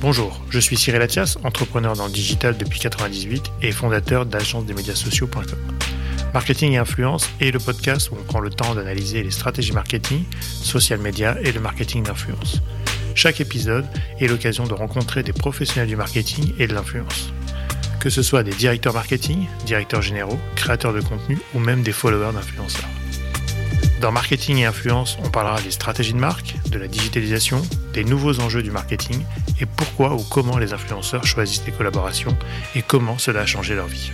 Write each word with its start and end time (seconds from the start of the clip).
Bonjour, 0.00 0.40
je 0.50 0.60
suis 0.60 0.76
Cyril 0.76 1.02
Athias, 1.02 1.36
entrepreneur 1.42 1.96
dans 1.96 2.06
le 2.06 2.12
digital 2.12 2.56
depuis 2.56 2.78
1998 2.78 3.50
et 3.62 3.72
fondateur 3.72 4.24
d'agence 4.24 4.64
des 4.64 4.72
médias 4.72 4.94
sociaux.com. 4.94 5.58
Marketing 6.32 6.74
et 6.74 6.76
influence 6.76 7.28
est 7.40 7.50
le 7.50 7.58
podcast 7.58 8.10
où 8.10 8.14
on 8.20 8.22
prend 8.22 8.40
le 8.40 8.50
temps 8.50 8.74
d'analyser 8.74 9.22
les 9.22 9.30
stratégies 9.30 9.72
marketing, 9.72 10.22
social 10.40 11.00
media 11.00 11.36
et 11.42 11.50
le 11.50 11.60
marketing 11.60 12.04
d'influence. 12.04 12.60
Chaque 13.14 13.40
épisode 13.40 13.86
est 14.20 14.28
l'occasion 14.28 14.64
de 14.64 14.74
rencontrer 14.74 15.22
des 15.22 15.32
professionnels 15.32 15.88
du 15.88 15.96
marketing 15.96 16.52
et 16.58 16.66
de 16.66 16.74
l'influence. 16.74 17.32
Que 17.98 18.10
ce 18.10 18.22
soit 18.22 18.44
des 18.44 18.52
directeurs 18.52 18.94
marketing, 18.94 19.46
directeurs 19.64 20.02
généraux, 20.02 20.38
créateurs 20.54 20.92
de 20.92 21.00
contenu 21.00 21.38
ou 21.54 21.58
même 21.58 21.82
des 21.82 21.92
followers 21.92 22.32
d'influenceurs. 22.32 22.88
Dans 24.00 24.12
Marketing 24.12 24.58
et 24.58 24.66
Influence, 24.66 25.16
on 25.24 25.30
parlera 25.30 25.60
des 25.62 25.70
stratégies 25.70 26.12
de 26.12 26.18
marque, 26.18 26.54
de 26.70 26.78
la 26.78 26.86
digitalisation, 26.86 27.62
des 27.94 28.04
nouveaux 28.04 28.40
enjeux 28.40 28.62
du 28.62 28.70
marketing 28.70 29.24
et 29.58 29.64
pourquoi 29.64 30.14
ou 30.14 30.22
comment 30.22 30.58
les 30.58 30.74
influenceurs 30.74 31.24
choisissent 31.24 31.64
les 31.64 31.72
collaborations 31.72 32.36
et 32.74 32.82
comment 32.82 33.16
cela 33.16 33.40
a 33.40 33.46
changé 33.46 33.74
leur 33.74 33.86
vie. 33.86 34.10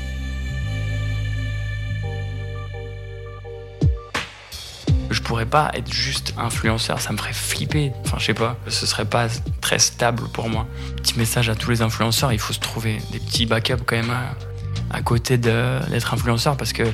Je 5.11 5.21
pourrais 5.21 5.47
pas 5.47 5.73
être 5.75 5.93
juste 5.93 6.33
influenceur, 6.39 7.01
ça 7.01 7.13
me 7.13 7.19
ferait 7.19 7.33
flipper. 7.33 7.93
Enfin, 8.05 8.19
je 8.21 8.27
sais 8.27 8.35
pas, 8.35 8.57
ce 8.69 8.87
serait 8.87 9.05
pas 9.05 9.27
très 9.61 9.81
stable 9.81 10.29
pour 10.33 10.49
moi. 10.49 10.69
Petit 10.97 11.19
message 11.19 11.49
à 11.49 11.57
tous 11.57 11.71
les 11.71 11.83
influenceurs, 11.83 12.33
il 12.33 12.39
faut 12.39 12.53
se 12.53 12.61
trouver 12.61 12.99
des 13.11 13.19
petits 13.19 13.47
backups 13.47 13.83
quand 13.85 13.97
même 13.97 14.11
à, 14.11 14.97
à 14.97 15.03
côté 15.03 15.39
d'être 15.39 16.15
influenceur 16.15 16.57
parce 16.57 16.73
que 16.73 16.85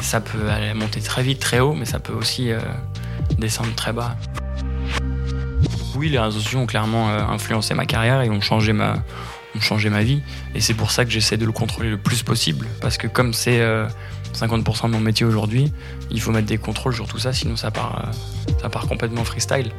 ça 0.00 0.20
peut 0.20 0.48
aller 0.50 0.74
monter 0.74 1.00
très 1.00 1.22
vite, 1.22 1.40
très 1.40 1.60
haut, 1.60 1.74
mais 1.74 1.84
ça 1.84 1.98
peut 1.98 2.12
aussi 2.12 2.52
euh, 2.52 2.58
descendre 3.38 3.74
très 3.74 3.92
bas. 3.92 4.16
Oui, 5.96 6.08
les 6.08 6.18
réseaux 6.18 6.40
sociaux 6.40 6.60
ont 6.60 6.66
clairement 6.66 7.10
euh, 7.10 7.20
influencé 7.20 7.74
ma 7.74 7.86
carrière 7.86 8.20
et 8.22 8.30
ont 8.30 8.40
changé 8.40 8.72
ma, 8.72 8.96
ont 9.54 9.60
changé 9.60 9.90
ma 9.90 10.02
vie. 10.02 10.22
Et 10.54 10.60
c'est 10.60 10.74
pour 10.74 10.90
ça 10.90 11.04
que 11.04 11.10
j'essaie 11.10 11.36
de 11.36 11.46
le 11.46 11.52
contrôler 11.52 11.90
le 11.90 11.98
plus 11.98 12.22
possible. 12.22 12.66
Parce 12.80 12.98
que 12.98 13.06
comme 13.06 13.32
c'est 13.32 13.60
50% 14.34 14.84
euh, 14.84 14.88
de 14.88 14.92
mon 14.92 15.00
métier 15.00 15.24
aujourd'hui, 15.24 15.72
il 16.10 16.20
faut 16.20 16.30
mettre 16.30 16.46
des 16.46 16.58
contrôles 16.58 16.94
sur 16.94 17.06
tout 17.06 17.18
ça, 17.18 17.32
sinon 17.32 17.56
ça 17.56 17.70
part, 17.70 18.10
ça 18.60 18.68
part 18.68 18.86
complètement 18.86 19.24
freestyle. 19.24 19.72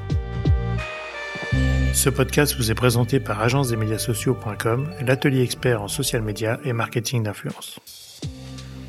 Ce 1.94 2.10
podcast 2.10 2.56
vous 2.58 2.70
est 2.70 2.76
présenté 2.76 3.20
par 3.20 3.42
agence-des-médias-sociaux.com, 3.42 4.90
l'atelier 5.02 5.42
expert 5.42 5.82
en 5.82 5.88
social 5.88 6.22
media 6.22 6.60
et 6.64 6.74
marketing 6.74 7.24
d'influence. 7.24 7.80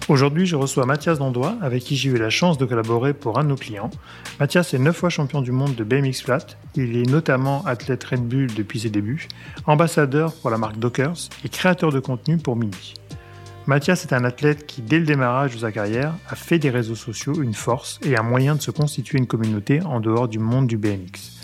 Aujourd'hui, 0.08 0.46
je 0.46 0.56
reçois 0.56 0.86
Mathias 0.86 1.18
Dandois, 1.18 1.56
avec 1.60 1.82
qui 1.82 1.94
j'ai 1.94 2.08
eu 2.08 2.16
la 2.16 2.30
chance 2.30 2.56
de 2.56 2.64
collaborer 2.64 3.12
pour 3.12 3.38
un 3.38 3.44
de 3.44 3.50
nos 3.50 3.56
clients. 3.56 3.90
Mathias 4.40 4.72
est 4.72 4.78
9 4.78 4.96
fois 4.96 5.10
champion 5.10 5.42
du 5.42 5.52
monde 5.52 5.74
de 5.74 5.84
BMX 5.84 6.22
Flat. 6.22 6.46
Il 6.76 6.96
est 6.96 7.06
notamment 7.06 7.62
athlète 7.66 8.04
Red 8.04 8.26
Bull 8.26 8.46
depuis 8.54 8.80
ses 8.80 8.88
débuts, 8.88 9.28
ambassadeur 9.66 10.32
pour 10.32 10.48
la 10.48 10.56
marque 10.56 10.78
Dockers 10.78 11.28
et 11.44 11.50
créateur 11.50 11.92
de 11.92 12.00
contenu 12.00 12.38
pour 12.38 12.56
Mini. 12.56 12.94
Mathias 13.66 14.06
est 14.06 14.14
un 14.14 14.24
athlète 14.24 14.66
qui, 14.66 14.80
dès 14.80 14.98
le 14.98 15.04
démarrage 15.04 15.52
de 15.52 15.58
sa 15.58 15.72
carrière, 15.72 16.14
a 16.30 16.36
fait 16.36 16.58
des 16.58 16.70
réseaux 16.70 16.94
sociaux 16.94 17.42
une 17.42 17.52
force 17.52 18.00
et 18.02 18.16
un 18.16 18.22
moyen 18.22 18.54
de 18.54 18.62
se 18.62 18.70
constituer 18.70 19.18
une 19.18 19.26
communauté 19.26 19.82
en 19.82 20.00
dehors 20.00 20.26
du 20.26 20.38
monde 20.38 20.66
du 20.66 20.78
BMX. 20.78 21.37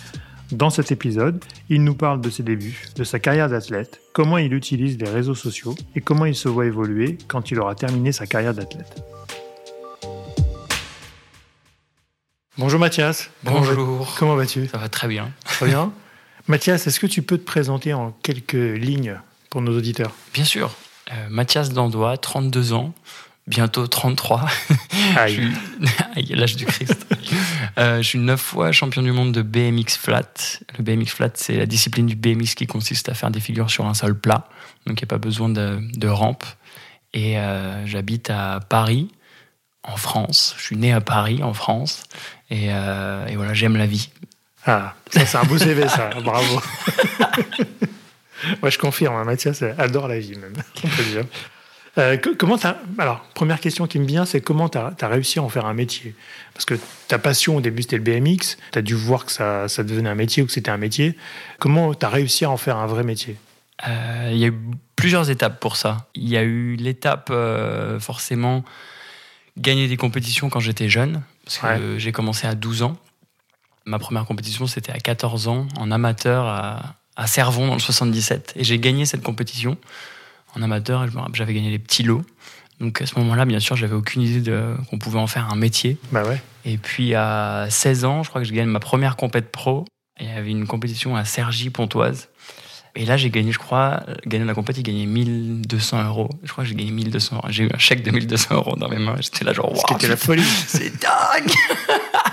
Dans 0.53 0.69
cet 0.69 0.93
épisode, 0.93 1.43
il 1.71 1.83
nous 1.85 1.95
parle 1.95 2.21
de 2.21 2.29
ses 2.29 2.43
débuts, 2.43 2.85
de 2.97 3.05
sa 3.05 3.19
carrière 3.19 3.49
d'athlète, 3.49 4.01
comment 4.13 4.37
il 4.37 4.53
utilise 4.53 4.99
les 4.99 5.09
réseaux 5.09 5.35
sociaux 5.35 5.75
et 5.97 6.03
comment 6.03 6.27
il 6.27 6.35
se 6.35 6.49
voit 6.49 6.67
évoluer 6.67 7.17
quand 7.29 7.51
il 7.51 7.59
aura 7.59 7.75
terminé 7.75 8.13
sa 8.13 8.27
carrière 8.27 8.53
d'athlète. 8.53 9.03
Bonjour 12.59 12.79
Mathias. 12.79 13.31
Bonjour. 13.43 14.15
Comment 14.19 14.37
vas-tu? 14.37 14.69
Ça 14.69 14.79
va 14.79 14.89
très 14.89 15.09
bien. 15.09 15.33
Très 15.45 15.67
bien. 15.67 15.93
Mathias, 16.47 16.87
est-ce 16.87 17.01
que 17.01 17.07
tu 17.07 17.23
peux 17.23 17.39
te 17.39 17.45
présenter 17.45 17.95
en 17.95 18.13
quelques 18.23 18.53
lignes 18.53 19.19
pour 19.49 19.63
nos 19.63 19.77
auditeurs? 19.77 20.13
Bien 20.35 20.45
sûr. 20.45 20.71
Euh, 21.11 21.29
Mathias 21.31 21.71
Dandois, 21.71 22.19
32 22.19 22.75
ans, 22.75 22.95
bientôt 23.47 23.87
33. 23.87 24.47
Aïe. 25.17 25.53
L'âge 26.31 26.57
du 26.57 26.67
Christ. 26.67 27.07
Euh, 27.77 27.97
je 27.97 28.03
suis 28.03 28.19
neuf 28.21 28.41
fois 28.41 28.71
champion 28.71 29.03
du 29.03 29.11
monde 29.11 29.33
de 29.33 29.43
BMX 29.43 29.97
flat. 29.99 30.33
Le 30.79 30.85
BMX 30.85 31.07
flat, 31.07 31.31
c'est 31.35 31.57
la 31.57 31.67
discipline 31.67 32.07
du 32.07 32.15
BMX 32.15 32.55
qui 32.55 32.69
consiste 32.69 33.09
à 33.09 33.15
faire 33.15 33.33
des 33.33 33.41
figures 33.41 33.69
sur 33.69 33.87
un 33.87 33.95
sol 33.95 34.17
plat. 34.17 34.49
Donc, 34.87 35.01
il 35.01 35.05
n'y 35.05 35.09
a 35.09 35.11
pas 35.11 35.19
besoin 35.19 35.49
de, 35.49 36.07
rampe. 36.07 36.45
Et 37.15 37.37
euh, 37.37 37.85
j'habite 37.85 38.31
à 38.31 38.61
Paris, 38.69 39.09
en 39.83 39.97
France. 39.97 40.55
Je 40.57 40.63
suis 40.63 40.77
né 40.77 40.93
à 40.93 41.01
Paris, 41.01 41.43
en 41.43 41.53
France. 41.53 42.05
Et, 42.49 42.69
euh, 42.71 43.27
et 43.27 43.35
voilà, 43.35 43.55
j'aime 43.55 43.77
la 43.77 43.87
vie. 43.87 44.11
Ah, 44.67 44.95
ça, 45.11 45.27
c'est 45.27 45.39
un 45.39 45.45
beau 45.45 45.59
CV, 45.59 45.89
ça. 45.89 46.11
Bravo. 46.23 46.63
Moi, 48.63 48.71
je 48.71 48.79
confirme, 48.79 49.17
hein, 49.17 49.25
Mathias 49.25 49.65
adore 49.79 50.07
la 50.07 50.21
vie, 50.21 50.37
même. 50.37 50.55
On 50.85 50.89
peut 50.89 51.05
dire. 51.05 51.25
Euh, 51.97 52.17
comment 52.39 52.57
Alors, 52.99 53.21
première 53.35 53.61
question 53.61 53.87
qui 53.87 53.99
me 53.99 54.07
vient, 54.07 54.25
c'est 54.25 54.41
comment 54.41 54.69
tu 54.69 54.79
as, 54.79 55.09
réussi 55.09 55.39
à 55.39 55.43
en 55.43 55.49
faire 55.49 55.67
un 55.67 55.75
métier? 55.75 56.15
Parce 56.53 56.65
que 56.65 56.75
ta 57.09 57.19
passion 57.19 57.57
au 57.57 57.61
début, 57.61 57.83
c'était 57.83 57.99
le 57.99 58.03
BMX. 58.03 58.57
Tu 58.73 58.79
as 58.79 58.83
dû 58.83 58.95
voir 58.95 59.25
que 59.25 59.33
ça, 59.33 59.69
ça, 59.69 59.85
devenait 59.85 60.09
un 60.09 60.15
métier 60.15 60.43
ou 60.43 60.47
que 60.47 60.53
c'était 60.53 60.71
un 60.71 60.77
métier. 60.77 61.17
Comment 61.59 61.95
tu 61.95 62.05
as 62.05 62.09
réussi 62.09 62.45
à 62.45 62.51
en 62.51 62.57
faire 62.57 62.79
un 62.79 62.87
vrai 62.87 63.05
métier? 63.05 63.37
Euh, 63.87 64.31
Il 64.33 64.39
y 64.39 64.45
a 64.45 64.49
eu 64.49 64.55
plusieurs 64.97 65.31
étapes 65.31 65.61
pour 65.61 65.77
ça. 65.77 66.09
Il 66.15 66.29
y 66.29 66.37
a 66.37 66.43
eu 66.43 66.75
l'étape, 66.77 67.29
euh, 67.31 68.01
forcément, 68.01 68.65
gagner 69.57 69.87
des 69.87 69.97
compétitions 69.97 70.51
quand 70.51 70.61
j'étais 70.61 70.89
jeune. 70.89 71.23
Parce 71.45 71.59
que 71.59 71.99
j'ai 71.99 72.11
commencé 72.11 72.47
à 72.47 72.55
12 72.55 72.83
ans. 72.83 72.97
Ma 73.85 73.99
première 73.99 74.25
compétition, 74.25 74.67
c'était 74.67 74.93
à 74.93 74.99
14 74.99 75.47
ans, 75.47 75.69
en 75.77 75.91
amateur 75.91 76.47
à, 76.47 76.97
à 77.17 77.27
Servon, 77.27 77.67
dans 77.67 77.75
le 77.75 77.81
77. 77.81 78.55
Et 78.57 78.65
j'ai 78.65 78.79
gagné 78.79 79.05
cette 79.05 79.23
compétition 79.23 79.77
en 80.57 80.63
amateur 80.63 81.07
j'avais 81.33 81.55
gagné 81.55 81.71
les 81.71 81.79
petits 81.79 82.03
lots. 82.03 82.23
Donc 82.81 83.01
à 83.01 83.07
ce 83.07 83.19
moment-là, 83.21 83.45
bien 83.45 83.61
sûr, 83.61 83.77
j'avais 83.77 83.95
aucune 83.95 84.23
idée 84.23 84.53
qu'on 84.91 84.99
pouvait 84.99 85.19
en 85.19 85.27
faire 85.27 85.51
un 85.51 85.57
métier. 85.57 85.97
Bah 86.11 86.25
ouais. 86.25 86.41
Et 86.65 86.77
puis 86.77 87.15
à 87.15 87.67
16 87.71 88.05
ans, 88.05 88.23
je 88.23 88.31
crois 88.31 88.41
que 88.41 88.47
j'ai 88.47 88.55
gagné 88.55 88.71
ma 88.71 88.81
première 88.81 89.17
compète 89.17 89.51
pro. 89.51 89.85
Il 90.21 90.27
y 90.27 90.31
avait 90.31 90.51
une 90.51 90.67
compétition 90.67 91.17
à 91.17 91.25
Sergi 91.25 91.71
Pontoise. 91.71 92.29
Et 92.97 93.05
là, 93.05 93.17
j'ai 93.17 93.31
gagné, 93.31 93.51
je 93.51 93.59
crois, 93.59 94.05
gagné 94.25 94.45
la 94.45 94.55
compétition, 94.55 94.85
j'ai 94.87 94.93
gagné 94.93 95.07
1200 95.07 96.05
euros. 96.05 96.31
Je 96.45 96.53
crois 96.53 96.63
que 96.63 96.71
j'ai 96.71 96.77
gagné 96.77 96.93
1200 96.93 97.37
euros. 97.37 97.47
J'ai 97.51 97.65
eu 97.65 97.71
un 97.75 97.79
chèque 97.79 98.05
de 98.05 98.13
1200 98.13 98.55
euros 98.55 98.77
dans 98.77 98.89
mes 98.89 98.99
mains. 98.99 99.17
J'étais 99.19 99.45
là, 99.45 99.53
genre, 99.53 99.73
waouh. 99.73 99.83
C'était 99.89 100.07
la 100.07 100.17
folie. 100.17 100.45
C'est 100.45 100.93
dingue! 101.01 101.53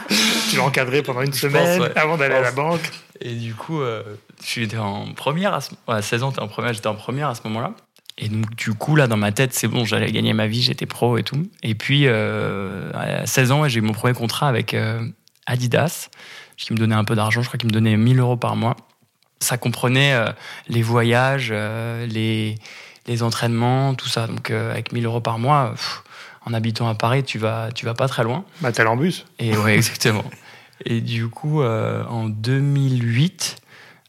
tu 0.50 0.58
l'as 0.58 0.64
encadré 0.64 1.02
pendant 1.02 1.22
une 1.22 1.34
semaine 1.34 1.90
avant 1.96 2.16
d'aller 2.16 2.36
à 2.36 2.42
la 2.42 2.52
banque. 2.52 2.92
Et 3.22 3.34
du 3.34 3.56
coup, 3.56 3.82
euh, 3.82 4.04
j'étais 4.44 4.78
en 4.78 5.14
première 5.14 5.60
à, 5.88 6.02
16 6.02 6.24
ans, 6.24 6.34
en 6.38 6.48
première, 6.48 6.74
j'étais 6.74 6.88
en 6.88 6.96
première 6.96 7.30
à 7.30 7.36
ce 7.36 7.42
moment-là. 7.46 7.74
Et 8.22 8.30
donc, 8.30 8.56
du 8.56 8.74
coup, 8.76 8.96
là, 8.96 9.08
dans 9.08 9.18
ma 9.18 9.32
tête, 9.32 9.54
c'est 9.56 9.68
bon, 9.68 9.84
j'allais 9.84 10.12
gagner 10.12 10.34
ma 10.34 10.46
vie, 10.46 10.62
j'étais 10.62 10.86
pro 10.86 11.18
et 11.18 11.24
tout. 11.24 11.50
Et 11.64 11.74
puis, 11.74 12.04
euh, 12.06 12.92
à 12.94 13.26
16 13.26 13.52
ans, 13.52 13.68
j'ai 13.68 13.80
eu 13.80 13.82
mon 13.82 13.94
premier 13.94 14.14
contrat 14.14 14.48
avec 14.48 14.76
euh, 14.76 15.04
Adidas, 15.48 16.10
qui 16.56 16.72
me 16.72 16.78
donnait 16.78 16.96
un 16.96 17.04
peu 17.04 17.16
d'argent. 17.16 17.42
Je 17.42 17.48
crois 17.48 17.58
qu'il 17.58 17.68
me 17.68 17.74
donnait 17.74 17.98
1000 17.98 18.20
euros 18.20 18.38
par 18.38 18.56
mois. 18.56 18.78
Ça 19.40 19.58
comprenait 19.58 20.14
euh, 20.14 20.32
les 20.68 20.84
voyages, 20.84 21.52
les, 21.52 22.60
les 23.08 23.24
entraînements, 23.24 23.96
tout 23.96 24.08
ça. 24.08 24.28
Donc, 24.28 24.52
avec 24.52 24.94
1000 24.94 25.04
euros 25.08 25.22
par 25.22 25.40
mois, 25.40 25.74
en 26.46 26.54
habitant 26.54 26.88
à 26.88 26.94
Paris, 26.94 27.24
tu 27.24 27.40
vas, 27.40 27.72
tu 27.74 27.88
vas 27.88 27.96
pas 27.96 28.08
très 28.08 28.24
loin. 28.24 28.46
Bah, 28.62 28.72
t'es 28.72 28.86
en 28.86 28.98
bus. 28.98 29.26
Et 29.40 29.58
ouais, 29.58 29.74
exactement. 29.78 30.26
et 30.86 31.02
du 31.02 31.28
coup, 31.28 31.64
en 31.64 32.30
2008, 32.30 33.56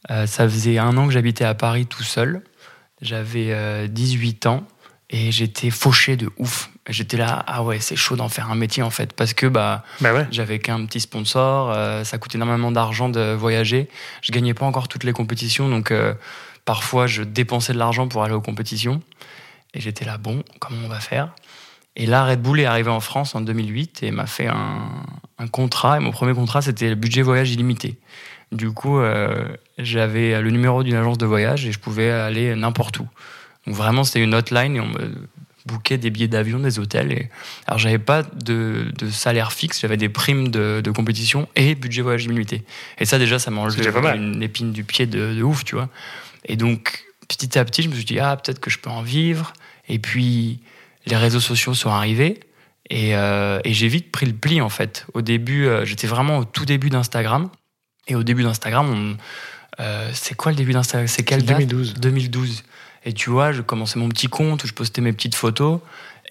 ça 0.07 0.47
faisait 0.47 0.77
un 0.77 0.95
an 0.97 1.07
que 1.07 1.13
j'habitais 1.13 1.45
à 1.45 1.55
Paris 1.55 1.87
tout 1.87 2.03
seul. 2.03 2.43
J'avais 3.03 3.87
18 3.89 4.45
euh, 4.45 4.49
ans 4.49 4.63
et 5.09 5.31
j'étais 5.31 5.69
fauché 5.69 6.15
de 6.15 6.29
ouf. 6.37 6.69
J'étais 6.89 7.17
là, 7.17 7.43
ah 7.47 7.63
ouais, 7.63 7.79
c'est 7.79 7.95
chaud 7.95 8.15
d'en 8.15 8.29
faire 8.29 8.49
un 8.49 8.55
métier 8.55 8.81
en 8.81 8.89
fait, 8.89 9.13
parce 9.13 9.33
que 9.33 9.45
bah, 9.45 9.83
bah 10.01 10.25
j'avais 10.31 10.59
qu'un 10.59 10.85
petit 10.85 10.99
sponsor, 10.99 11.71
euh, 11.71 12.03
ça 12.03 12.17
coûtait 12.17 12.37
énormément 12.37 12.71
d'argent 12.71 13.09
de 13.09 13.33
voyager. 13.33 13.89
Je 14.21 14.31
gagnais 14.31 14.53
pas 14.53 14.65
encore 14.65 14.87
toutes 14.87 15.03
les 15.03 15.13
compétitions, 15.13 15.69
donc 15.69 15.91
euh, 15.91 16.13
parfois 16.65 17.05
je 17.05 17.23
dépensais 17.23 17.73
de 17.73 17.77
l'argent 17.77 18.07
pour 18.07 18.23
aller 18.23 18.33
aux 18.33 18.41
compétitions. 18.41 19.01
Et 19.73 19.81
j'étais 19.81 20.05
là, 20.05 20.17
bon, 20.17 20.43
comment 20.59 20.79
on 20.85 20.89
va 20.89 20.99
faire? 20.99 21.29
Et 21.95 22.05
là, 22.05 22.25
Red 22.25 22.41
Bull 22.41 22.59
est 22.59 22.65
arrivé 22.65 22.89
en 22.89 22.99
France 22.99 23.35
en 23.35 23.41
2008 23.41 24.03
et 24.03 24.11
m'a 24.11 24.25
fait 24.25 24.47
un, 24.47 24.89
un 25.37 25.47
contrat. 25.47 25.97
Et 25.97 25.99
mon 25.99 26.11
premier 26.11 26.33
contrat, 26.33 26.61
c'était 26.61 26.89
le 26.89 26.95
budget 26.95 27.21
voyage 27.21 27.51
illimité. 27.51 27.97
Du 28.51 28.71
coup, 28.71 28.99
euh, 28.99 29.55
j'avais 29.77 30.41
le 30.41 30.51
numéro 30.51 30.83
d'une 30.83 30.95
agence 30.95 31.17
de 31.17 31.25
voyage 31.25 31.65
et 31.65 31.71
je 31.71 31.79
pouvais 31.79 32.09
aller 32.09 32.55
n'importe 32.55 32.99
où. 32.99 33.07
Donc 33.65 33.75
vraiment, 33.75 34.03
c'était 34.03 34.21
une 34.21 34.33
hotline 34.33 34.75
et 34.75 34.79
on 34.79 34.87
me 34.87 35.27
bouquait 35.65 35.97
des 35.97 36.09
billets 36.09 36.27
d'avion, 36.27 36.59
des 36.59 36.79
hôtels. 36.79 37.11
Et... 37.11 37.29
Alors, 37.67 37.79
j'avais 37.79 37.99
pas 37.99 38.23
de, 38.23 38.91
salaire 39.11 39.53
fixe, 39.53 39.81
j'avais 39.81 39.97
des 39.97 40.09
primes 40.09 40.49
de, 40.49 40.91
compétition 40.93 41.47
et 41.55 41.75
budget 41.75 42.01
voyage 42.01 42.25
illimité. 42.25 42.63
Et 42.99 43.05
ça, 43.05 43.19
déjà, 43.19 43.39
ça 43.39 43.51
m'a 43.51 43.61
enlevé 43.61 43.87
une 44.15 44.43
épine 44.43 44.71
du 44.71 44.83
pied 44.83 45.05
de, 45.05 45.41
ouf, 45.41 45.63
tu 45.63 45.75
vois. 45.75 45.89
Et 46.45 46.55
donc, 46.55 47.03
petit 47.27 47.57
à 47.57 47.65
petit, 47.65 47.83
je 47.83 47.89
me 47.89 47.95
suis 47.95 48.05
dit, 48.05 48.19
ah, 48.19 48.35
peut-être 48.35 48.59
que 48.59 48.69
je 48.69 48.79
peux 48.79 48.89
en 48.89 49.01
vivre. 49.01 49.53
Et 49.87 49.99
puis, 49.99 50.59
les 51.05 51.15
réseaux 51.15 51.39
sociaux 51.39 51.73
sont 51.73 51.89
arrivés. 51.89 52.39
Et, 52.89 53.15
euh, 53.15 53.59
j'ai 53.65 53.87
vite 53.87 54.11
pris 54.11 54.25
le 54.25 54.33
pli, 54.33 54.59
en 54.61 54.69
fait. 54.69 55.05
Au 55.13 55.21
début, 55.21 55.65
euh, 55.65 55.85
j'étais 55.85 56.07
vraiment 56.07 56.39
au 56.39 56.45
tout 56.45 56.65
début 56.65 56.89
d'Instagram. 56.89 57.49
Et 58.07 58.15
au 58.15 58.23
début 58.23 58.43
d'Instagram, 58.43 59.15
c'est 60.13 60.35
quoi 60.35 60.51
le 60.51 60.57
début 60.57 60.73
d'Instagram 60.73 61.07
C'est 61.07 61.23
quelle 61.23 61.43
date? 61.43 61.57
2012. 61.59 61.93
2012. 61.95 62.63
Et 63.05 63.13
tu 63.13 63.29
vois, 63.29 63.51
je 63.51 63.61
commençais 63.61 63.99
mon 63.99 64.09
petit 64.09 64.27
compte 64.27 64.63
où 64.63 64.67
je 64.67 64.73
postais 64.73 65.01
mes 65.01 65.13
petites 65.13 65.35
photos. 65.35 65.79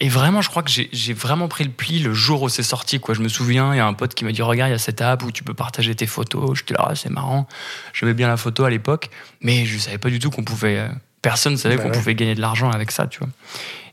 Et 0.00 0.08
vraiment, 0.08 0.40
je 0.40 0.48
crois 0.48 0.62
que 0.62 0.70
j'ai 0.70 1.12
vraiment 1.12 1.48
pris 1.48 1.64
le 1.64 1.70
pli 1.70 2.00
le 2.00 2.12
jour 2.12 2.42
où 2.42 2.48
c'est 2.48 2.62
sorti. 2.62 2.98
Quoi. 2.98 3.14
Je 3.14 3.20
me 3.20 3.28
souviens, 3.28 3.74
il 3.74 3.76
y 3.76 3.80
a 3.80 3.86
un 3.86 3.92
pote 3.92 4.14
qui 4.14 4.24
m'a 4.24 4.32
dit 4.32 4.42
Regarde, 4.42 4.70
il 4.70 4.72
y 4.72 4.74
a 4.74 4.78
cette 4.78 5.00
app 5.00 5.22
où 5.22 5.30
tu 5.30 5.44
peux 5.44 5.54
partager 5.54 5.94
tes 5.94 6.06
photos. 6.06 6.58
J'étais 6.58 6.74
là, 6.74 6.86
ah, 6.88 6.94
c'est 6.94 7.10
marrant. 7.10 7.46
J'aimais 7.92 8.14
bien 8.14 8.26
la 8.26 8.36
photo 8.36 8.64
à 8.64 8.70
l'époque, 8.70 9.10
mais 9.42 9.64
je 9.66 9.74
ne 9.74 9.78
savais 9.78 9.98
pas 9.98 10.10
du 10.10 10.18
tout 10.18 10.30
qu'on 10.30 10.44
pouvait. 10.44 10.78
Euh, 10.78 10.88
personne 11.20 11.52
ne 11.52 11.58
savait 11.58 11.76
bah 11.76 11.84
qu'on 11.84 11.90
pouvait 11.90 12.14
gagner 12.14 12.34
de 12.34 12.40
l'argent 12.40 12.70
avec 12.70 12.90
ça, 12.90 13.06
tu 13.06 13.18
vois. 13.18 13.28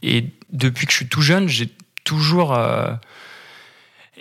Et 0.01 0.25
depuis 0.51 0.87
que 0.87 0.91
je 0.91 0.97
suis 0.97 1.07
tout 1.07 1.21
jeune, 1.21 1.47
j'ai 1.47 1.69
toujours. 2.05 2.55
Euh, 2.55 2.91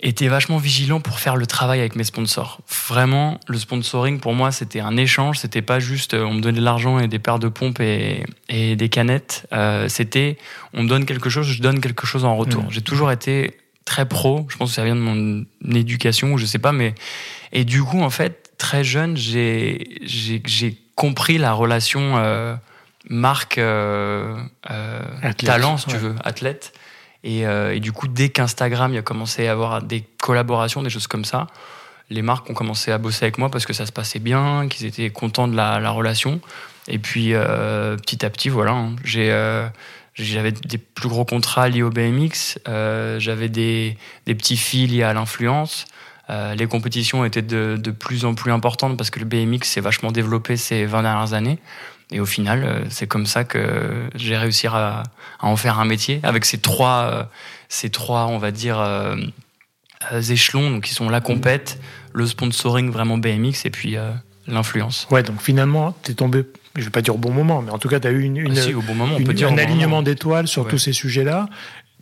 était 0.01 0.27
vachement 0.27 0.57
vigilant 0.57 0.99
pour 0.99 1.19
faire 1.19 1.35
le 1.35 1.45
travail 1.45 1.79
avec 1.79 1.95
mes 1.95 2.03
sponsors. 2.03 2.59
Vraiment, 2.87 3.39
le 3.47 3.57
sponsoring 3.57 4.19
pour 4.19 4.33
moi 4.33 4.51
c'était 4.51 4.79
un 4.79 4.97
échange, 4.97 5.39
c'était 5.39 5.61
pas 5.61 5.79
juste 5.79 6.13
euh, 6.13 6.23
on 6.23 6.33
me 6.35 6.41
donnait 6.41 6.59
de 6.59 6.63
l'argent 6.63 6.99
et 6.99 7.07
des 7.07 7.19
paires 7.19 7.39
de 7.39 7.49
pompes 7.49 7.79
et, 7.79 8.23
et 8.47 8.75
des 8.75 8.89
canettes, 8.89 9.45
euh, 9.53 9.89
c'était 9.89 10.37
on 10.73 10.83
me 10.83 10.87
donne 10.87 11.05
quelque 11.05 11.29
chose, 11.29 11.47
je 11.47 11.61
donne 11.61 11.81
quelque 11.81 12.05
chose 12.05 12.25
en 12.25 12.35
retour. 12.35 12.63
Mmh. 12.63 12.71
J'ai 12.71 12.81
toujours 12.81 13.11
été 13.11 13.57
très 13.85 14.05
pro, 14.05 14.45
je 14.49 14.57
pense 14.57 14.69
que 14.69 14.75
ça 14.75 14.85
vient 14.85 14.95
de 14.95 15.01
mon 15.01 15.45
éducation, 15.73 16.37
je 16.37 16.45
sais 16.45 16.59
pas, 16.59 16.71
mais 16.71 16.95
et 17.51 17.65
du 17.65 17.83
coup 17.83 18.01
en 18.01 18.09
fait 18.09 18.51
très 18.57 18.83
jeune 18.83 19.17
j'ai 19.17 19.99
j'ai 20.05 20.77
compris 20.95 21.37
la 21.37 21.53
relation 21.53 22.17
euh, 22.17 22.55
marque 23.09 23.57
euh, 23.57 24.37
talent 25.37 25.77
si 25.77 25.87
tu 25.87 25.97
veux 25.97 26.15
athlète 26.23 26.73
euh, 27.25 27.71
et, 27.71 27.79
du 27.79 27.91
coup, 27.91 28.07
dès 28.07 28.29
qu'Instagram 28.29 28.95
a 28.95 29.01
commencé 29.01 29.47
à 29.47 29.51
avoir 29.51 29.81
des 29.81 30.03
collaborations, 30.21 30.83
des 30.83 30.89
choses 30.89 31.07
comme 31.07 31.25
ça, 31.25 31.47
les 32.09 32.21
marques 32.21 32.49
ont 32.49 32.53
commencé 32.53 32.91
à 32.91 32.97
bosser 32.97 33.25
avec 33.25 33.37
moi 33.37 33.49
parce 33.49 33.65
que 33.65 33.73
ça 33.73 33.85
se 33.85 33.91
passait 33.91 34.19
bien, 34.19 34.67
qu'ils 34.67 34.87
étaient 34.87 35.09
contents 35.09 35.47
de 35.47 35.55
la, 35.55 35.91
relation. 35.91 36.39
Et 36.87 36.97
puis, 36.97 37.33
euh, 37.33 37.97
petit 37.97 38.25
à 38.25 38.29
petit, 38.29 38.49
voilà, 38.49 38.71
hein, 38.71 38.95
euh, 39.15 39.67
j'avais 40.15 40.51
des 40.51 40.77
plus 40.77 41.09
gros 41.09 41.25
contrats 41.25 41.69
liés 41.69 41.83
au 41.83 41.89
BMX, 41.89 42.57
j'avais 42.65 43.49
des, 43.49 43.97
petits 44.25 44.57
fils 44.57 44.89
liés 44.89 45.03
à 45.03 45.13
l'influence. 45.13 45.85
les 46.29 46.67
compétitions 46.67 47.25
étaient 47.25 47.43
de, 47.43 47.91
plus 47.91 48.25
en 48.25 48.33
plus 48.33 48.51
importantes 48.51 48.97
parce 48.97 49.11
que 49.11 49.19
le 49.19 49.25
BMX 49.25 49.67
s'est 49.67 49.81
vachement 49.81 50.11
développé 50.11 50.57
ces 50.57 50.85
20 50.85 51.03
dernières 51.03 51.33
années. 51.33 51.59
Et 52.11 52.19
au 52.19 52.25
final, 52.25 52.63
euh, 52.63 52.85
c'est 52.89 53.07
comme 53.07 53.25
ça 53.25 53.43
que 53.43 54.09
j'ai 54.15 54.35
réussi 54.35 54.67
à, 54.67 55.03
en 55.39 55.55
faire 55.55 55.79
un 55.79 55.85
métier 55.85 56.19
avec 56.23 56.45
ces 56.45 56.57
trois, 56.57 57.09
euh, 57.11 57.23
ces 57.67 57.89
trois, 57.89 58.25
on 58.27 58.39
va 58.39 58.51
dire, 58.51 58.79
euh, 58.79 59.15
échelons, 60.29 60.71
donc 60.71 60.85
qui 60.85 60.93
sont 60.93 61.09
la 61.09 61.21
compète, 61.21 61.79
le 62.13 62.25
sponsoring 62.25 62.89
vraiment 62.89 63.17
BMX 63.17 63.65
et 63.65 63.69
puis 63.69 63.95
l'influence. 64.47 65.07
Ouais, 65.11 65.21
donc 65.21 65.41
finalement, 65.41 65.95
tu 66.03 66.11
es 66.11 66.13
tombé, 66.15 66.45
je 66.75 66.83
vais 66.83 66.89
pas 66.89 67.01
dire 67.01 67.13
au 67.13 67.19
bon 67.19 67.31
moment, 67.31 67.61
mais 67.61 67.71
en 67.71 67.77
tout 67.77 67.89
cas, 67.89 67.99
tu 67.99 68.07
as 68.07 68.11
eu 68.11 68.21
une, 68.21 68.37
une, 68.37 68.57
ah 68.57 68.75
au 68.75 68.81
bon 68.81 68.95
moment, 68.95 69.15
on 69.15 69.23
peut 69.23 69.33
dire 69.33 69.51
un 69.51 69.57
alignement 69.57 70.01
d'étoiles 70.01 70.47
sur 70.47 70.67
tous 70.67 70.79
ces 70.79 70.93
sujets-là. 70.93 71.47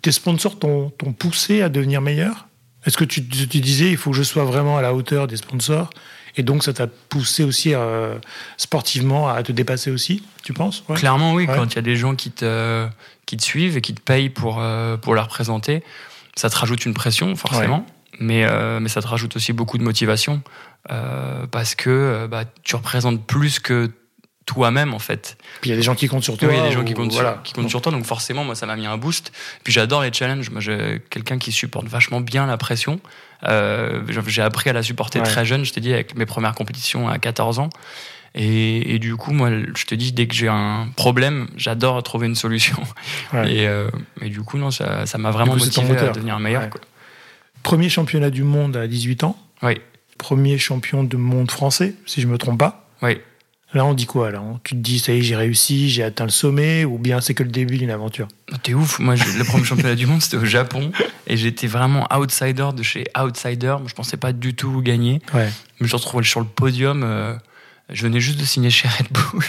Tes 0.02 0.12
sponsors 0.12 0.58
t'ont 0.58 0.92
poussé 1.18 1.62
à 1.62 1.70
devenir 1.70 2.02
meilleur? 2.02 2.48
Est-ce 2.86 2.98
que 2.98 3.04
tu, 3.04 3.28
tu 3.28 3.60
disais, 3.60 3.90
il 3.90 3.98
faut 3.98 4.12
que 4.12 4.18
je 4.18 4.24
sois 4.24 4.46
vraiment 4.46 4.78
à 4.78 4.82
la 4.82 4.94
hauteur 4.94 5.28
des 5.28 5.38
sponsors 5.38 5.90
et 6.38 6.44
donc, 6.44 6.64
ça 6.64 6.72
t'a 6.72 6.86
poussé 6.86 7.44
aussi 7.44 7.74
euh, 7.74 8.16
sportivement 8.58 9.28
à 9.28 9.42
te 9.42 9.52
dépasser 9.52 9.90
aussi, 9.90 10.24
tu 10.44 10.54
penses? 10.54 10.84
Clairement, 10.94 11.34
oui. 11.34 11.48
Quand 11.48 11.66
il 11.66 11.76
y 11.76 11.80
a 11.80 11.82
des 11.82 11.96
gens 11.96 12.16
qui 12.16 12.30
te, 12.30 12.88
qui 13.26 13.38
te 13.38 13.44
suivent 13.44 13.76
et 13.76 13.82
qui 13.82 13.96
te 13.96 14.02
payent 14.02 14.30
pour, 14.30 14.60
euh, 14.60 14.98
pour 14.98 15.16
la 15.16 15.24
représenter, 15.24 15.84
ça 16.36 16.52
te 16.52 16.56
rajoute 16.56 16.86
une 16.86 16.94
pression, 16.94 17.36
forcément. 17.36 17.86
Mais, 18.20 18.46
euh, 18.46 18.80
mais 18.80 18.90
ça 18.90 19.02
te 19.02 19.08
rajoute 19.08 19.36
aussi 19.36 19.52
beaucoup 19.52 19.80
de 19.80 19.84
motivation. 19.84 20.42
parce 21.52 21.74
que 21.74 22.28
bah, 22.30 22.44
tu 22.64 22.76
représentes 22.76 23.26
plus 23.26 23.60
que 23.60 23.92
toi-même 24.48 24.96
en 24.96 25.00
fait. 25.00 25.38
Puis 25.62 25.70
il 25.70 25.74
y 25.74 25.74
a 25.74 25.78
des 25.78 25.84
gens 25.84 25.94
qui 25.94 26.08
comptent 26.08 26.24
sur 26.24 26.38
toi. 26.38 26.48
Oui, 26.48 26.56
il 26.56 26.58
y 26.58 26.62
a 26.62 26.70
des 26.70 26.74
gens 26.74 26.84
qui 26.84 26.96
comptent, 26.96 27.12
sur, 27.12 27.44
qui 27.44 27.54
comptent 27.54 27.70
sur 27.70 27.82
toi, 27.82 27.92
donc 27.92 28.06
forcément 28.06 28.44
moi 28.44 28.56
ça 28.56 28.66
m'a 28.66 28.76
mis 28.76 28.88
un 28.88 28.98
boost. 28.98 29.32
Puis 29.64 29.72
j'adore 29.72 30.02
les 30.02 30.12
challenges, 30.12 30.50
moi 30.50 30.62
j'ai 30.62 31.02
quelqu'un 31.12 31.38
qui 31.38 31.52
supporte 31.52 31.88
vachement 31.88 32.22
bien 32.22 32.48
la 32.48 32.58
pression. 32.58 33.00
Euh, 33.44 34.02
j'ai 34.26 34.42
appris 34.42 34.72
à 34.72 34.74
la 34.74 34.82
supporter 34.82 35.22
très 35.22 35.46
jeune, 35.46 35.64
je 35.64 35.74
t'ai 35.74 35.82
dit, 35.82 35.94
avec 35.94 36.16
mes 36.16 36.26
premières 36.26 36.56
compétitions 36.56 37.08
à 37.08 37.20
14 37.20 37.60
ans. 37.60 37.70
Et, 38.40 39.00
du 39.00 39.16
coup, 39.16 39.32
moi, 39.32 39.50
je 39.50 39.86
te 39.86 39.96
dis, 39.96 40.12
dès 40.12 40.28
que 40.28 40.36
j'ai 40.36 40.48
un 40.48 40.90
problème, 40.96 41.48
j'adore 41.56 42.02
trouver 42.04 42.28
une 42.28 42.36
solution. 42.36 42.78
Euh, 43.34 43.90
et, 44.22 44.30
du 44.30 44.42
coup, 44.42 44.58
non, 44.58 44.70
ça 44.72 45.06
m'a 45.18 45.32
vraiment 45.32 45.56
motivé 45.56 45.98
à 45.98 46.10
devenir 46.10 46.40
meilleur. 46.40 46.70
Premier 47.64 47.90
championnat 47.90 48.30
du 48.30 48.44
monde 48.44 48.78
à 48.78 48.88
18 48.88 49.24
ans. 49.24 49.38
Oui. 49.62 49.82
Premier 50.18 50.58
champion 50.58 51.04
du 51.04 51.18
monde 51.18 51.52
français, 51.52 51.96
si 52.06 52.22
je 52.22 52.28
me 52.28 52.38
trompe 52.38 52.60
pas. 52.60 52.88
Oui. 53.02 53.18
Là, 53.74 53.86
on 53.86 53.94
dit 53.94 54.06
quoi 54.06 54.32
là 54.32 54.42
Tu 54.64 54.76
te 54.76 54.80
dis, 54.80 55.00
ça 55.00 55.12
y 55.14 55.20
est, 55.20 55.22
j'ai 55.22 55.36
réussi, 55.36 55.90
j'ai 55.90 56.04
atteint 56.04 56.24
le 56.24 56.32
sommet, 56.32 56.86
ou 56.86 56.98
bien 56.98 57.20
c'est 57.20 57.34
que 57.34 57.44
le 57.44 57.50
début 57.50 57.78
d'une 57.78 57.92
aventure? 57.92 58.28
T'es 58.64 58.74
ouf. 58.74 59.00
Moi, 59.00 59.16
le 59.16 59.44
premier 59.44 59.66
championnat 59.66 59.96
du 59.96 60.06
monde, 60.06 60.22
c'était 60.22 60.38
au 60.38 60.46
Japon, 60.46 60.92
et 61.28 61.36
j'étais 61.36 61.68
vraiment 61.68 62.08
outsider 62.16 62.70
de 62.74 62.82
chez 62.82 63.04
outsider. 63.20 63.76
Moi, 63.80 63.88
je 63.88 63.94
pensais 63.94 64.18
pas 64.18 64.32
du 64.32 64.56
tout 64.56 64.82
gagner. 64.82 65.22
Ouais. 65.34 65.50
Je 65.78 65.84
me 65.84 65.88
suis 65.88 65.98
retrouvé 65.98 66.24
sur 66.24 66.40
le 66.40 66.46
podium. 66.46 67.04
Euh, 67.04 67.36
je 67.90 68.04
venais 68.04 68.22
juste 68.22 68.40
de 68.40 68.46
signer 68.46 68.70
chez 68.70 68.88
Red 68.88 69.08
Bull. 69.12 69.44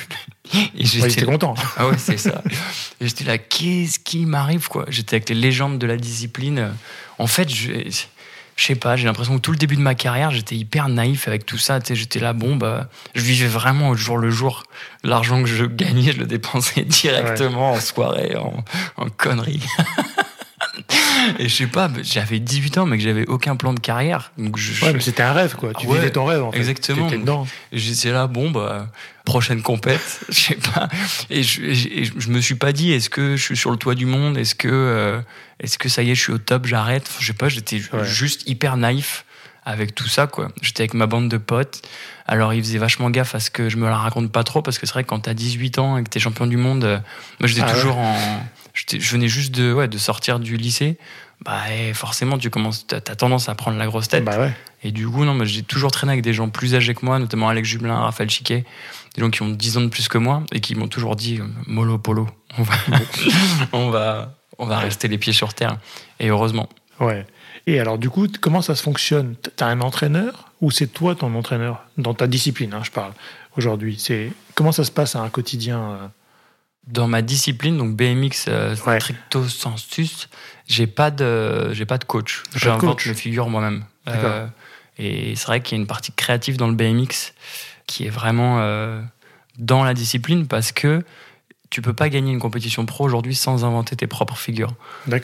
et 0.77 0.85
j'étais 0.85 1.25
content. 1.25 1.55
Ah 1.77 1.89
ouais, 1.89 1.99
c'est 1.99 2.19
ça. 2.19 2.43
Et 3.01 3.07
j'étais 3.07 3.25
là, 3.25 3.39
qu'est-ce 3.39 4.01
qui 4.01 4.27
m'arrive 4.27 4.69
quoi? 4.69 4.85
J'étais 4.89 5.17
avec 5.17 5.29
les 5.29 5.37
légendes 5.37 5.79
de 5.79 5.87
la 5.87 5.97
discipline. 5.97 6.73
En 7.19 7.27
fait, 7.29 7.49
je 7.49 7.73
je 8.59 8.67
sais 8.67 8.75
pas, 8.75 8.97
j'ai 8.97 9.07
l'impression 9.07 9.37
que 9.37 9.41
tout 9.41 9.53
le 9.53 9.57
début 9.57 9.77
de 9.77 9.81
ma 9.81 9.95
carrière, 9.95 10.33
j'étais 10.33 10.57
hyper 10.57 10.89
naïf 10.89 11.29
avec 11.29 11.47
tout 11.47 11.59
ça. 11.59 11.79
J'étais 11.89 12.19
là, 12.19 12.33
bon, 12.33 12.57
bah, 12.57 12.89
je 13.15 13.23
vivais 13.23 13.47
vraiment 13.47 13.91
au 13.91 13.95
jour 13.95 14.19
le 14.19 14.31
jour. 14.31 14.65
L'argent 15.05 15.41
que 15.45 15.49
je 15.49 15.65
gagnais, 15.65 16.11
je 16.11 16.19
le 16.19 16.27
dépensais 16.27 16.83
directement 16.85 17.75
en 17.75 17.81
soirée, 17.81 18.35
en, 18.35 18.65
en 18.97 19.09
conneries. 19.11 19.63
Et 21.39 21.49
je 21.49 21.55
sais 21.55 21.67
pas, 21.67 21.91
j'avais 22.03 22.39
18 22.39 22.79
ans, 22.79 22.87
mais 22.87 22.97
que 22.97 23.03
j'avais 23.03 23.27
aucun 23.27 23.57
plan 23.57 23.73
de 23.75 23.81
carrière. 23.81 24.33
Donc 24.39 24.57
je, 24.57 24.85
ouais, 24.85 24.93
mais 24.93 25.01
c'était 25.01 25.23
un 25.23 25.33
rêve, 25.33 25.55
quoi. 25.57 25.73
Tu 25.75 25.87
vivais 25.87 26.11
ton 26.11 26.25
rêve, 26.25 26.43
en 26.43 26.53
fait. 26.53 26.59
Exactement. 26.59 27.47
J'étais 27.73 28.11
là, 28.11 28.27
bon, 28.27 28.51
bah, 28.51 28.89
prochaine 29.25 29.63
compète, 29.63 30.21
je 30.29 30.35
sais 30.35 30.59
pas. 30.73 30.89
Et 31.31 31.43
je, 31.43 31.73
je, 31.73 32.29
me 32.31 32.41
suis 32.41 32.55
pas 32.55 32.73
dit, 32.73 32.93
est-ce 32.93 33.11
que 33.11 33.37
je 33.37 33.43
suis 33.43 33.57
sur 33.57 33.71
le 33.71 33.77
toit 33.77 33.95
du 33.95 34.07
monde? 34.07 34.39
Est-ce 34.39 34.55
que, 34.55 34.69
euh, 34.71 35.21
est-ce 35.61 35.79
que 35.79 35.89
ça 35.89 36.03
y 36.03 36.11
est, 36.11 36.15
je 36.15 36.23
suis 36.23 36.33
au 36.33 36.39
top, 36.39 36.67
j'arrête? 36.67 37.11
Je 37.21 37.27
sais 37.27 37.33
pas, 37.33 37.49
j'étais 37.49 37.81
juste 38.05 38.49
hyper 38.49 38.77
naïf 38.77 39.25
avec 39.65 39.95
tout 39.95 40.09
ça, 40.09 40.27
quoi. 40.27 40.49
J'étais 40.63 40.83
avec 40.83 40.95
ma 40.95 41.07
bande 41.07 41.29
de 41.29 41.37
potes. 41.37 41.83
Alors, 42.27 42.55
ils 42.55 42.63
faisaient 42.63 42.79
vachement 42.79 43.11
gaffe 43.11 43.35
à 43.35 43.41
ce 43.41 43.51
que 43.51 43.69
je 43.69 43.77
me 43.77 43.87
la 43.87 43.99
raconte 43.99 44.33
pas 44.33 44.43
trop, 44.43 44.63
parce 44.63 44.79
que 44.79 44.87
c'est 44.87 44.93
vrai 44.93 45.05
que 45.05 45.09
quand 45.09 45.21
t'as 45.21 45.35
18 45.35 45.79
ans 45.79 45.99
et 45.99 46.05
que 46.05 46.09
t'es 46.09 46.21
champion 46.21 46.47
du 46.47 46.57
monde, 46.57 46.85
euh, 46.85 46.99
moi, 47.39 47.49
j'étais 47.49 47.63
ah 47.67 47.73
toujours 47.75 47.99
en 47.99 48.17
je 48.91 49.13
venais 49.13 49.29
juste 49.29 49.55
de, 49.55 49.73
ouais, 49.73 49.89
de 49.89 49.99
sortir 49.99 50.39
du 50.39 50.57
lycée. 50.57 50.99
Bah, 51.45 51.63
forcément, 51.95 52.37
tu 52.37 52.51
commences, 52.51 52.87
as, 52.91 53.01
tendance 53.01 53.49
à 53.49 53.55
prendre 53.55 53.79
la 53.79 53.87
grosse 53.87 54.09
tête. 54.09 54.25
Bah 54.25 54.51
et 54.83 54.93
du 54.93 55.09
coup, 55.09 55.25
non, 55.25 55.37
j'ai 55.45 55.63
toujours 55.63 55.91
traîné 55.91 56.13
avec 56.13 56.23
des 56.23 56.33
gens 56.33 56.49
plus 56.49 56.75
âgés 56.75 56.95
que 56.95 57.05
moi, 57.05 57.19
notamment 57.19 57.49
Alex 57.49 57.69
Jublin, 57.69 57.97
Raphaël 57.97 58.31
Chiquet, 58.31 58.65
des 59.15 59.23
gens 59.23 59.31
qui 59.31 59.43
ont 59.43 59.49
10 59.49 59.77
ans 59.79 59.81
de 59.81 59.89
plus 59.89 60.09
que 60.09 60.19
moi 60.19 60.45
et 60.53 60.61
qui 60.61 60.75
m'ont 60.75 60.89
toujours 60.89 61.17
dit 61.17 61.41
euh, 61.41 61.45
mollo 61.67 61.99
polo, 61.99 62.29
on 62.59 62.63
va, 62.63 62.75
on 63.73 63.91
va, 63.91 64.35
on 64.59 64.67
va 64.67 64.79
rester 64.79 65.09
les 65.09 65.19
pieds 65.19 65.33
sur 65.33 65.55
terre. 65.55 65.79
Et 66.21 66.29
heureusement. 66.29 66.69
Ouais. 67.01 67.27
Et 67.67 67.81
alors, 67.81 67.99
du 67.99 68.09
coup, 68.09 68.27
comment 68.41 68.63
ça 68.63 68.75
se 68.75 68.83
fonctionne? 68.83 69.35
Tu 69.43 69.65
as 69.65 69.67
un 69.67 69.81
entraîneur 69.81 70.53
ou 70.61 70.71
c'est 70.71 70.87
toi 70.87 71.15
ton 71.15 71.35
entraîneur? 71.35 71.85
Dans 71.97 72.15
ta 72.15 72.27
discipline, 72.27 72.73
hein, 72.75 72.83
je 72.85 72.91
parle 72.91 73.13
aujourd'hui. 73.57 73.97
C'est 73.99 74.33
Comment 74.55 74.73
ça 74.73 74.85
se 74.85 74.91
passe 74.91 75.15
à 75.17 75.21
un 75.21 75.29
quotidien 75.29 75.79
euh, 75.79 76.07
dans 76.91 77.07
ma 77.07 77.23
discipline, 77.23 77.77
donc 77.77 77.95
BMX 77.97 78.47
euh, 78.49 78.75
stricto 78.75 79.47
sensus, 79.47 80.29
j'ai 80.67 80.87
pas 80.87 81.11
de 81.11 81.73
j'ai 81.73 81.87
pas 81.87 81.99
de 81.99 82.05
coach. 82.05 82.43
J'invente 82.55 83.05
mes 83.07 83.15
figures 83.15 83.49
moi-même. 83.49 83.85
Euh, 84.09 84.47
et 84.99 85.37
c'est 85.37 85.47
vrai 85.47 85.61
qu'il 85.61 85.77
y 85.77 85.81
a 85.81 85.83
une 85.83 85.87
partie 85.87 86.13
créative 86.13 86.57
dans 86.57 86.69
le 86.69 86.75
BMX 86.75 87.35
qui 87.87 88.07
est 88.07 88.11
vraiment 88.11 88.61
euh, 88.61 89.03
dans 89.59 89.85
la 89.85 89.93
discipline 89.93 90.47
parce 90.47 90.73
que 90.73 91.05
tu 91.71 91.83
peux 91.83 91.93
pas 91.93 92.09
gagner 92.09 92.33
une 92.33 92.39
compétition 92.39 92.87
pro 92.87 93.05
aujourd'hui 93.05 93.35
sans 93.35 93.65
inventer 93.65 93.95
tes 93.95 94.07
propres 94.07 94.39
figures. 94.39 94.73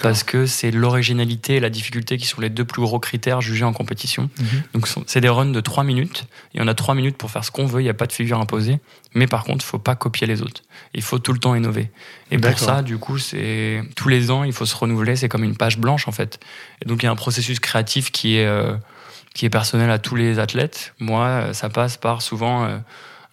Parce 0.03 0.25
que 0.25 0.45
c'est 0.45 0.71
l'originalité 0.71 1.57
et 1.57 1.61
la 1.61 1.71
difficulté 1.71 2.19
qui 2.19 2.27
sont 2.27 2.41
les 2.41 2.51
deux 2.51 2.67
plus 2.67 2.83
gros 2.83 2.99
critères 2.99 3.41
jugés 3.41 3.65
en 3.65 3.73
compétition. 3.73 4.29
Mhm. 4.39 4.63
Donc 4.75 4.89
c'est 5.07 5.23
des 5.23 5.31
runs 5.31 5.47
de 5.47 5.61
3 5.61 5.85
minutes. 5.85 6.27
Et 6.55 6.61
on 6.61 6.67
a 6.67 6.75
3 6.75 6.95
minutes 6.95 7.17
pour 7.17 7.31
faire 7.31 7.45
ce 7.45 7.51
qu'on 7.51 7.65
veut, 7.67 7.81
il 7.81 7.85
n'y 7.85 7.91
a 7.91 7.95
pas 7.95 8.07
de 8.07 8.13
figure 8.13 8.39
imposée. 8.41 8.79
Mais 9.15 9.27
par 9.27 9.45
contre, 9.45 9.65
il 9.65 9.69
faut 9.69 9.79
pas 9.79 9.95
copier 9.95 10.27
les 10.27 10.43
autres. 10.43 10.63
Il 10.93 11.03
faut 11.03 11.19
tout 11.19 11.33
le 11.33 11.39
temps 11.39 11.55
innover. 11.55 11.91
Et 12.31 12.39
pour 12.39 12.59
ça, 12.59 12.83
du 12.83 12.99
coup, 12.99 13.19
c'est 13.19 13.83
tous 13.97 14.09
les 14.09 14.31
ans, 14.31 14.45
il 14.45 14.53
faut 14.53 14.67
se 14.67 14.77
renouveler. 14.77 15.17
C'est 15.17 15.31
comme 15.31 15.45
une 15.45 15.57
page 15.57 15.79
blanche 15.79 16.09
en 16.09 16.13
fait. 16.13 16.41
Et 16.83 16.89
donc 16.89 17.03
il 17.03 17.07
y 17.07 17.09
a 17.09 17.13
un 17.13 17.17
processus 17.17 17.59
créatif 17.59 18.13
qui 18.13 18.37
est, 18.37 18.47
euh, 18.47 18.77
qui 19.35 19.47
est 19.47 19.51
personnel 19.51 19.91
à 19.91 19.99
tous 19.99 20.15
les 20.15 20.39
athlètes. 20.39 20.93
Moi, 20.99 21.55
ça 21.55 21.71
passe 21.71 21.97
par 21.97 22.21
souvent... 22.21 22.67
Euh, 22.67 22.79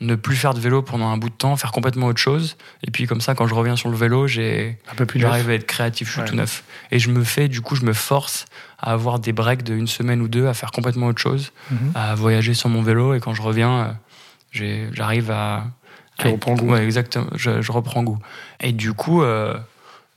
ne 0.01 0.15
plus 0.15 0.35
faire 0.35 0.53
de 0.53 0.59
vélo 0.59 0.81
pendant 0.81 1.07
un 1.09 1.17
bout 1.17 1.29
de 1.29 1.35
temps, 1.35 1.55
faire 1.55 1.71
complètement 1.71 2.07
autre 2.07 2.19
chose. 2.19 2.57
Et 2.85 2.91
puis 2.91 3.05
comme 3.07 3.21
ça, 3.21 3.35
quand 3.35 3.47
je 3.47 3.53
reviens 3.53 3.75
sur 3.75 3.89
le 3.89 3.95
vélo, 3.95 4.27
j'ai, 4.27 4.77
Un 4.91 4.95
peu 4.95 5.05
plus 5.05 5.19
j'arrive 5.19 5.49
à 5.49 5.53
être 5.53 5.67
créatif, 5.67 6.07
je 6.07 6.13
suis 6.13 6.21
Ouais. 6.21 6.27
tout 6.27 6.35
neuf. 6.35 6.63
Et 6.91 6.97
je 6.99 7.09
me 7.11 7.23
fais, 7.23 7.47
du 7.47 7.61
coup, 7.61 7.75
je 7.75 7.85
me 7.85 7.93
force 7.93 8.45
à 8.79 8.91
avoir 8.93 9.19
des 9.19 9.31
breaks 9.31 9.63
de 9.63 9.75
une 9.75 9.87
semaine 9.87 10.21
ou 10.21 10.27
deux, 10.27 10.47
à 10.47 10.53
faire 10.55 10.71
complètement 10.71 11.05
autre 11.07 11.21
chose, 11.21 11.51
Mhm. 11.69 11.91
à 11.95 12.15
voyager 12.15 12.53
sur 12.55 12.67
mon 12.67 12.81
vélo. 12.81 13.13
Et 13.13 13.19
quand 13.19 13.33
je 13.35 13.41
reviens, 13.43 13.95
euh, 14.55 14.89
j'arrive 14.91 15.31
à. 15.31 15.65
Tu 16.17 16.27
à- 16.27 16.31
reprends 16.31 16.55
goût. 16.55 16.71
Ouais, 16.71 16.83
exactement. 16.83 17.27
Je, 17.35 17.61
je 17.61 17.71
reprends 17.71 18.03
goût. 18.03 18.19
Et 18.59 18.71
du 18.73 18.93
coup, 18.93 19.21
euh, 19.23 19.55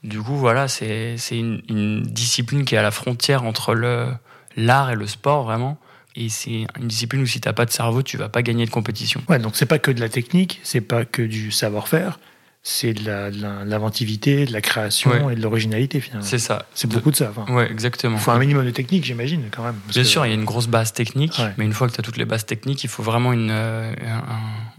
du 0.03 0.19
coup, 0.21 0.35
voilà, 0.35 0.67
c'est 0.67 1.15
c'est 1.17 1.37
une, 1.37 1.61
une 1.69 2.01
discipline 2.03 2.65
qui 2.65 2.75
est 2.75 2.77
à 2.77 2.83
la 2.83 2.91
frontière 2.91 3.43
entre 3.43 3.73
le 3.73 4.07
l'art 4.57 4.89
et 4.91 4.95
le 4.95 5.07
sport 5.07 5.43
vraiment. 5.43 5.77
Et 6.17 6.29
c'est 6.29 6.65
une 6.79 6.87
discipline 6.87 7.21
où 7.21 7.25
si 7.25 7.41
t'as 7.41 7.53
pas 7.53 7.65
de 7.65 7.71
cerveau, 7.71 8.01
tu 8.01 8.17
vas 8.17 8.29
pas 8.29 8.41
gagner 8.41 8.65
de 8.65 8.71
compétition. 8.71 9.21
Ouais, 9.27 9.39
donc 9.39 9.55
c'est 9.55 9.65
pas 9.65 9.79
que 9.79 9.91
de 9.91 9.99
la 9.99 10.09
technique, 10.09 10.61
c'est 10.63 10.81
pas 10.81 11.03
que 11.03 11.21
du 11.21 11.51
savoir-faire, 11.51 12.19
c'est 12.67 12.93
de 12.95 13.03
l'inventivité, 13.69 14.45
de 14.47 14.51
la 14.51 14.59
création 14.59 15.11
Ouais. 15.27 15.33
et 15.33 15.35
de 15.35 15.41
l'originalité 15.41 16.01
finalement. 16.01 16.25
C'est 16.25 16.39
ça. 16.39 16.65
C'est 16.73 16.89
beaucoup 16.89 17.11
de 17.11 17.15
ça. 17.15 17.31
Enfin, 17.35 17.51
Ouais, 17.53 17.71
exactement. 17.71 18.17
Il 18.17 18.19
faut 18.19 18.31
un 18.31 18.39
minimum 18.39 18.65
de 18.65 18.71
technique, 18.71 19.05
j'imagine, 19.05 19.43
quand 19.51 19.63
même. 19.63 19.75
parce 19.75 19.93
Bien 19.93 20.01
que- 20.03 20.09
sûr, 20.09 20.25
il 20.25 20.29
y 20.29 20.31
a 20.31 20.35
une 20.35 20.45
grosse 20.45 20.65
base 20.67 20.91
technique, 20.91 21.37
Ouais. 21.37 21.53
mais 21.57 21.65
une 21.65 21.73
fois 21.73 21.87
que 21.87 21.93
tu 21.93 21.99
as 21.99 22.03
toutes 22.03 22.17
les 22.17 22.25
bases 22.25 22.45
techniques, 22.47 22.83
il 22.83 22.89
faut 22.89 23.03
vraiment 23.03 23.33
une, 23.33 23.49
euh, 23.51 23.93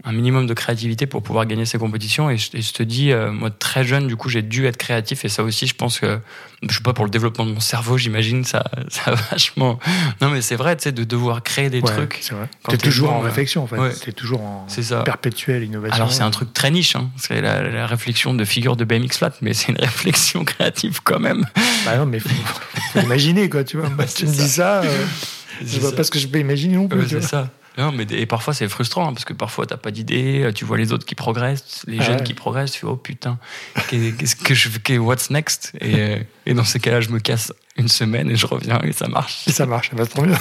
un, 0.03 0.09
un 0.09 0.11
minimum 0.11 0.47
de 0.47 0.53
créativité 0.53 1.05
pour 1.07 1.23
pouvoir 1.23 1.45
gagner 1.45 1.63
ces 1.65 1.77
compétitions. 1.77 2.29
Et 2.29 2.37
je, 2.37 2.49
et 2.55 2.61
je 2.61 2.73
te 2.73 2.83
dis, 2.83 3.11
euh, 3.13 3.31
moi, 3.31 3.49
très 3.51 3.85
jeune, 3.85 4.07
du 4.07 4.17
coup, 4.17 4.27
j'ai 4.27 4.41
dû 4.41 4.65
être 4.65 4.77
créatif. 4.77 5.23
Et 5.23 5.29
ça 5.29 5.43
aussi, 5.43 5.65
je 5.65 5.73
pense 5.75 5.99
que, 6.01 6.19
je 6.67 6.75
sais 6.75 6.83
pas, 6.83 6.91
pour 6.93 7.05
le 7.05 7.11
développement 7.11 7.45
de 7.45 7.53
mon 7.53 7.61
cerveau, 7.61 7.97
j'imagine, 7.97 8.43
ça, 8.43 8.65
ça 8.89 9.11
a 9.11 9.15
vachement. 9.15 9.79
Non, 10.19 10.29
mais 10.29 10.41
c'est 10.41 10.57
vrai, 10.57 10.75
tu 10.75 10.83
sais, 10.83 10.91
de 10.91 11.05
devoir 11.05 11.41
créer 11.41 11.69
des 11.69 11.79
Ouais, 11.79 11.93
trucs. 11.93 12.17
C'est 12.21 12.33
vrai. 12.35 12.49
quand 12.63 12.71
T'es 12.73 12.77
toujours 12.77 13.13
en 13.13 13.21
euh, 13.21 13.25
réflexion, 13.27 13.63
en 13.63 13.67
fait. 13.67 13.77
T'es 14.03 14.11
toujours 14.11 14.41
en 14.41 14.65
C'est 14.67 14.83
ça. 14.83 15.03
perpétuelle 15.03 15.63
innovation. 15.63 15.95
Alors, 15.95 16.11
c'est 16.11 16.23
un 16.23 16.31
truc 16.31 16.51
très 16.53 16.69
niche, 16.69 16.97
hein. 16.97 17.09
c'est 17.15 17.39
la, 17.39 17.61
la 17.61 17.76
réflexion 17.85 18.33
de 18.33 18.43
figure 18.45 18.75
de 18.75 18.83
BMX 18.85 19.17
Flat, 19.17 19.33
mais 19.41 19.53
c'est 19.53 19.69
une 19.71 19.77
réflexion 19.79 20.43
créative 20.45 20.99
quand 21.03 21.19
même. 21.19 21.45
Bah 21.85 21.97
non, 21.97 22.05
mais 22.05 22.19
faut, 22.19 22.29
faut 22.93 22.99
imaginer, 23.01 23.49
quoi, 23.49 23.63
tu 23.63 23.77
vois. 23.77 23.89
C'est 24.07 24.15
tu 24.15 24.25
me 24.27 24.31
dis 24.31 24.47
ça, 24.49 24.81
euh, 24.81 25.05
je 25.65 25.79
vois 25.79 25.91
ça. 25.91 25.95
pas 25.97 26.03
ce 26.03 26.11
que 26.11 26.19
je 26.19 26.27
peux 26.27 26.39
imaginer 26.39 26.75
non 26.75 26.87
plus. 26.87 27.07
C'est 27.07 27.21
ça. 27.21 27.49
Non, 27.77 27.91
mais 27.91 28.07
et 28.09 28.25
parfois 28.25 28.55
c'est 28.55 28.67
frustrant 28.67 29.07
hein, 29.07 29.13
parce 29.13 29.23
que 29.23 29.33
parfois 29.33 29.67
t'as 29.67 29.77
pas 29.77 29.91
d'idée, 29.91 30.49
tu 30.55 30.65
vois 30.65 30.79
les 30.79 30.91
autres 30.93 31.05
qui 31.05 31.13
progressent, 31.13 31.83
les 31.85 31.97
Ah 31.99 32.03
jeunes 32.05 32.15
ouais. 32.17 32.23
qui 32.23 32.33
progressent, 32.33 32.71
tu 32.71 32.79
fais 32.79 32.87
oh 32.87 32.95
putain, 32.95 33.37
qu'est- 33.87 34.17
qu'est-ce 34.17 34.35
que 34.35 34.55
je 34.55 34.67
fais, 34.83 34.97
what's 34.97 35.29
next? 35.29 35.73
Et, 35.79 35.93
euh, 35.99 36.17
et 36.47 36.55
dans 36.55 36.63
ces 36.63 36.79
cas-là, 36.79 37.01
je 37.01 37.09
me 37.09 37.19
casse 37.19 37.53
une 37.75 37.87
semaine 37.87 38.31
et 38.31 38.35
je 38.35 38.47
reviens 38.47 38.79
et 38.81 38.93
ça 38.93 39.07
marche. 39.07 39.47
Et 39.47 39.51
ça 39.51 39.67
marche, 39.67 39.91
ça 39.91 39.95
va 39.95 40.07
trop 40.07 40.23
bien. 40.23 40.39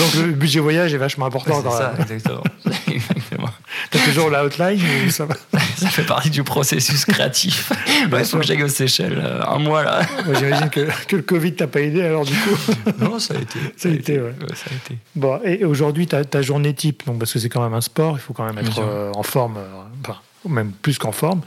Donc 0.00 0.14
le 0.16 0.32
budget 0.32 0.58
voyage 0.58 0.92
est 0.94 0.98
vachement 0.98 1.26
important. 1.26 1.60
Ouais, 1.60 1.70
c'est 1.70 1.78
ça, 1.78 1.94
exactement. 2.00 2.42
Exactement. 3.34 3.50
T'as 3.90 3.98
toujours 4.04 4.30
la 4.30 4.44
outline 4.44 4.80
ou 5.06 5.10
ça 5.10 5.26
va 5.26 5.34
Ça 5.76 5.88
fait 5.88 6.04
partie 6.04 6.30
du 6.30 6.42
processus 6.44 7.04
créatif. 7.04 7.72
Il 8.12 8.24
faut 8.24 8.38
que 8.38 8.44
j'aille 8.44 8.62
aux 8.62 8.68
Seychelles 8.68 9.20
euh, 9.22 9.42
un 9.46 9.58
mois 9.58 9.82
là. 9.82 10.00
Moi, 10.24 10.34
J'imagine 10.34 10.70
que, 10.70 10.88
que 11.06 11.16
le 11.16 11.22
Covid 11.22 11.54
t'a 11.54 11.66
pas 11.66 11.80
aidé, 11.80 12.02
alors 12.02 12.24
du 12.24 12.34
coup. 12.34 12.56
Non, 12.98 13.18
ça 13.18 13.34
a 13.34 13.38
été. 13.38 13.58
Ça 13.76 13.88
a 13.88 13.92
été, 13.92 14.18
ouais. 14.20 14.34
ça 14.54 14.70
a 14.70 14.74
été. 14.74 14.98
Bon, 15.16 15.40
et 15.44 15.64
aujourd'hui, 15.64 16.06
ta, 16.06 16.42
journée 16.42 16.74
type, 16.74 17.02
donc, 17.06 17.18
parce 17.18 17.32
que 17.32 17.38
c'est 17.38 17.48
quand 17.48 17.62
même 17.62 17.74
un 17.74 17.80
sport, 17.80 18.16
il 18.16 18.20
faut 18.20 18.32
quand 18.32 18.44
même 18.44 18.58
être 18.58 18.78
euh, 18.80 19.10
en 19.14 19.22
forme, 19.22 19.56
euh, 19.56 19.82
enfin, 20.06 20.18
même 20.48 20.72
plus 20.72 20.98
qu'en 20.98 21.12
forme. 21.12 21.40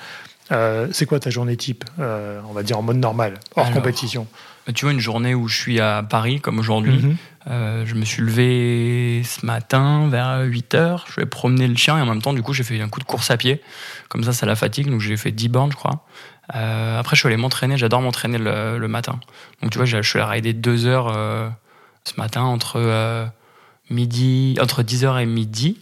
Euh, 0.51 0.87
c'est 0.91 1.05
quoi 1.05 1.19
ta 1.19 1.29
journée 1.29 1.57
type 1.57 1.83
Euh, 1.99 2.39
On 2.49 2.53
va 2.53 2.63
dire 2.63 2.77
en 2.77 2.81
mode 2.81 2.97
normal, 2.97 3.35
hors 3.55 3.65
Alors. 3.65 3.75
compétition? 3.75 4.27
Tu 4.73 4.85
vois, 4.85 4.91
une 4.93 4.99
journée 4.99 5.33
où 5.33 5.47
je 5.47 5.55
suis 5.57 5.79
à 5.79 6.03
Paris, 6.07 6.41
comme 6.41 6.59
aujourd'hui, 6.59 6.97
Mhm. 6.97 7.15
Euh, 7.49 7.85
je 7.85 7.95
me 7.95 8.03
suis 8.03 8.21
levé 8.21 9.21
ce 9.23 9.45
matin 9.45 10.07
vers 10.09 10.41
8 10.41 10.75
heures. 10.75 11.05
Je 11.09 11.21
vais 11.21 11.25
promener 11.25 11.67
le 11.67 11.75
chien 11.75 11.97
et 11.97 12.01
en 12.01 12.05
même 12.05 12.21
temps, 12.21 12.33
du 12.33 12.41
coup, 12.41 12.53
j'ai 12.53 12.63
fait 12.63 12.79
un 12.81 12.89
coup 12.89 12.99
de 12.99 13.05
course 13.05 13.31
à 13.31 13.37
pied. 13.37 13.61
Comme 14.09 14.23
ça, 14.23 14.33
ça 14.33 14.45
la 14.45 14.55
fatigue. 14.55 14.89
Donc, 14.89 15.01
j'ai 15.01 15.17
fait 15.17 15.31
10 15.31 15.49
bornes, 15.49 15.71
je 15.71 15.77
crois. 15.77 16.05
Euh, 16.55 16.99
après, 16.99 17.15
je 17.15 17.21
suis 17.21 17.27
allé 17.27 17.37
m'entraîner. 17.37 17.77
J'adore 17.77 18.01
m'entraîner 18.01 18.37
le, 18.37 18.77
le 18.77 18.87
matin. 18.87 19.19
Donc, 19.61 19.71
tu 19.71 19.77
vois, 19.77 19.85
je 19.85 20.01
suis 20.01 20.19
allé 20.19 20.29
rider 20.29 20.53
2 20.53 20.85
heures 20.85 21.13
euh, 21.15 21.49
ce 22.03 22.13
matin 22.17 22.41
entre, 22.41 23.29
midi, 23.89 24.57
entre 24.61 24.83
10 24.83 25.05
heures 25.05 25.19
et 25.19 25.25
midi, 25.25 25.79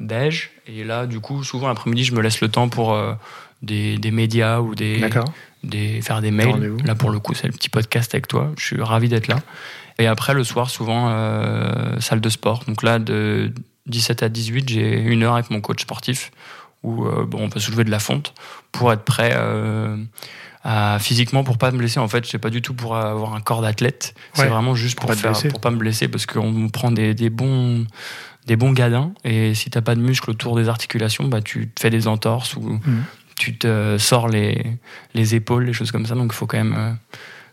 déj. 0.00 0.50
Et 0.66 0.82
là, 0.82 1.06
du 1.06 1.20
coup, 1.20 1.44
souvent 1.44 1.68
l'après-midi, 1.68 2.04
je 2.04 2.14
me 2.14 2.22
laisse 2.22 2.40
le 2.40 2.48
temps 2.48 2.68
pour 2.68 2.96
des, 3.62 3.98
des 3.98 4.10
médias 4.10 4.60
ou 4.60 4.74
des, 4.74 5.00
faire 6.02 6.20
des 6.20 6.30
mails. 6.30 6.76
Là, 6.84 6.94
pour 6.94 7.10
le 7.10 7.18
coup, 7.18 7.34
c'est 7.34 7.46
le 7.46 7.52
petit 7.52 7.68
podcast 7.68 8.14
avec 8.14 8.28
toi. 8.28 8.52
Je 8.58 8.64
suis 8.64 8.82
ravi 8.82 9.08
d'être 9.08 9.28
là. 9.28 9.36
Et 9.98 10.06
après, 10.06 10.34
le 10.34 10.44
soir, 10.44 10.70
souvent, 10.70 11.08
euh, 11.10 11.98
salle 12.00 12.20
de 12.20 12.28
sport. 12.28 12.64
Donc 12.66 12.82
là, 12.82 12.98
de 12.98 13.52
17 13.86 14.22
à 14.22 14.28
18, 14.28 14.68
j'ai 14.68 14.98
une 14.98 15.22
heure 15.22 15.34
avec 15.34 15.50
mon 15.50 15.60
coach 15.60 15.82
sportif 15.82 16.30
où 16.82 17.06
euh, 17.06 17.24
bon, 17.24 17.44
on 17.44 17.48
peut 17.48 17.60
soulever 17.60 17.84
de 17.84 17.90
la 17.90 17.98
fonte 18.00 18.34
pour 18.72 18.92
être 18.92 19.04
prêt 19.04 19.32
euh, 19.34 19.96
à, 20.64 20.98
physiquement 20.98 21.44
pour 21.44 21.58
pas 21.58 21.70
me 21.70 21.78
blesser. 21.78 22.00
En 22.00 22.08
fait, 22.08 22.26
c'est 22.26 22.38
pas 22.38 22.50
du 22.50 22.60
tout 22.60 22.74
pour 22.74 22.96
avoir 22.96 23.34
un 23.34 23.40
corps 23.40 23.62
d'athlète. 23.62 24.14
C'est 24.34 24.46
vraiment 24.46 24.74
juste 24.74 24.98
pour 24.98 25.10
pour, 25.10 25.18
faire, 25.18 25.32
pour 25.48 25.60
pas 25.60 25.70
me 25.70 25.76
blesser 25.76 26.08
parce 26.08 26.26
qu'on 26.26 26.68
prend 26.68 26.90
des, 26.90 27.14
des 27.14 27.30
bons 27.30 27.86
des 28.46 28.56
bons 28.56 28.72
gadins 28.72 29.14
et 29.24 29.54
si 29.54 29.70
t'as 29.70 29.80
pas 29.80 29.94
de 29.94 30.02
muscles 30.02 30.30
autour 30.30 30.54
des 30.56 30.68
articulations, 30.68 31.24
bah 31.28 31.40
tu 31.40 31.70
te 31.70 31.80
fais 31.80 31.88
des 31.88 32.06
entorses 32.06 32.56
ou 32.56 32.78
Mhm. 32.84 33.04
tu 33.38 33.56
te 33.56 33.96
sors 33.98 34.28
les, 34.28 34.76
les 35.14 35.34
épaules, 35.34 35.64
les 35.64 35.72
choses 35.72 35.90
comme 35.90 36.04
ça. 36.04 36.14
Donc 36.14 36.32
il 36.32 36.36
faut 36.36 36.46
quand 36.46 36.58
même 36.58 36.74
euh, 36.76 36.92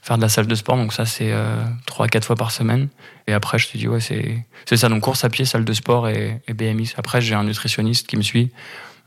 faire 0.02 0.18
de 0.18 0.22
la 0.22 0.30
salle 0.30 0.48
de 0.48 0.56
sport. 0.56 0.76
Donc 0.78 0.94
ça 0.94 1.06
c'est 1.06 1.32
euh, 1.32 1.64
3 1.86 2.06
à 2.06 2.10
4 2.10 2.26
fois 2.26 2.36
par 2.36 2.52
semaine. 2.52 2.90
Et 3.28 3.34
après 3.34 3.60
je 3.60 3.68
te 3.70 3.78
dis 3.78 3.88
ouais 3.88 4.00
c'est 4.02 4.46
c'est 4.66 4.78
ça. 4.78 4.90
Donc 4.90 5.02
course 5.02 5.24
à 5.24 5.30
pied, 5.30 5.46
salle 5.46 5.66
de 5.66 5.74
sport 5.74 6.08
et, 6.10 6.42
et 6.48 6.54
BMX. 6.54 6.94
Après 6.98 7.22
j'ai 7.22 7.36
un 7.36 7.44
nutritionniste 7.44 8.08
qui 8.08 8.18
me 8.18 8.22
suit 8.24 8.52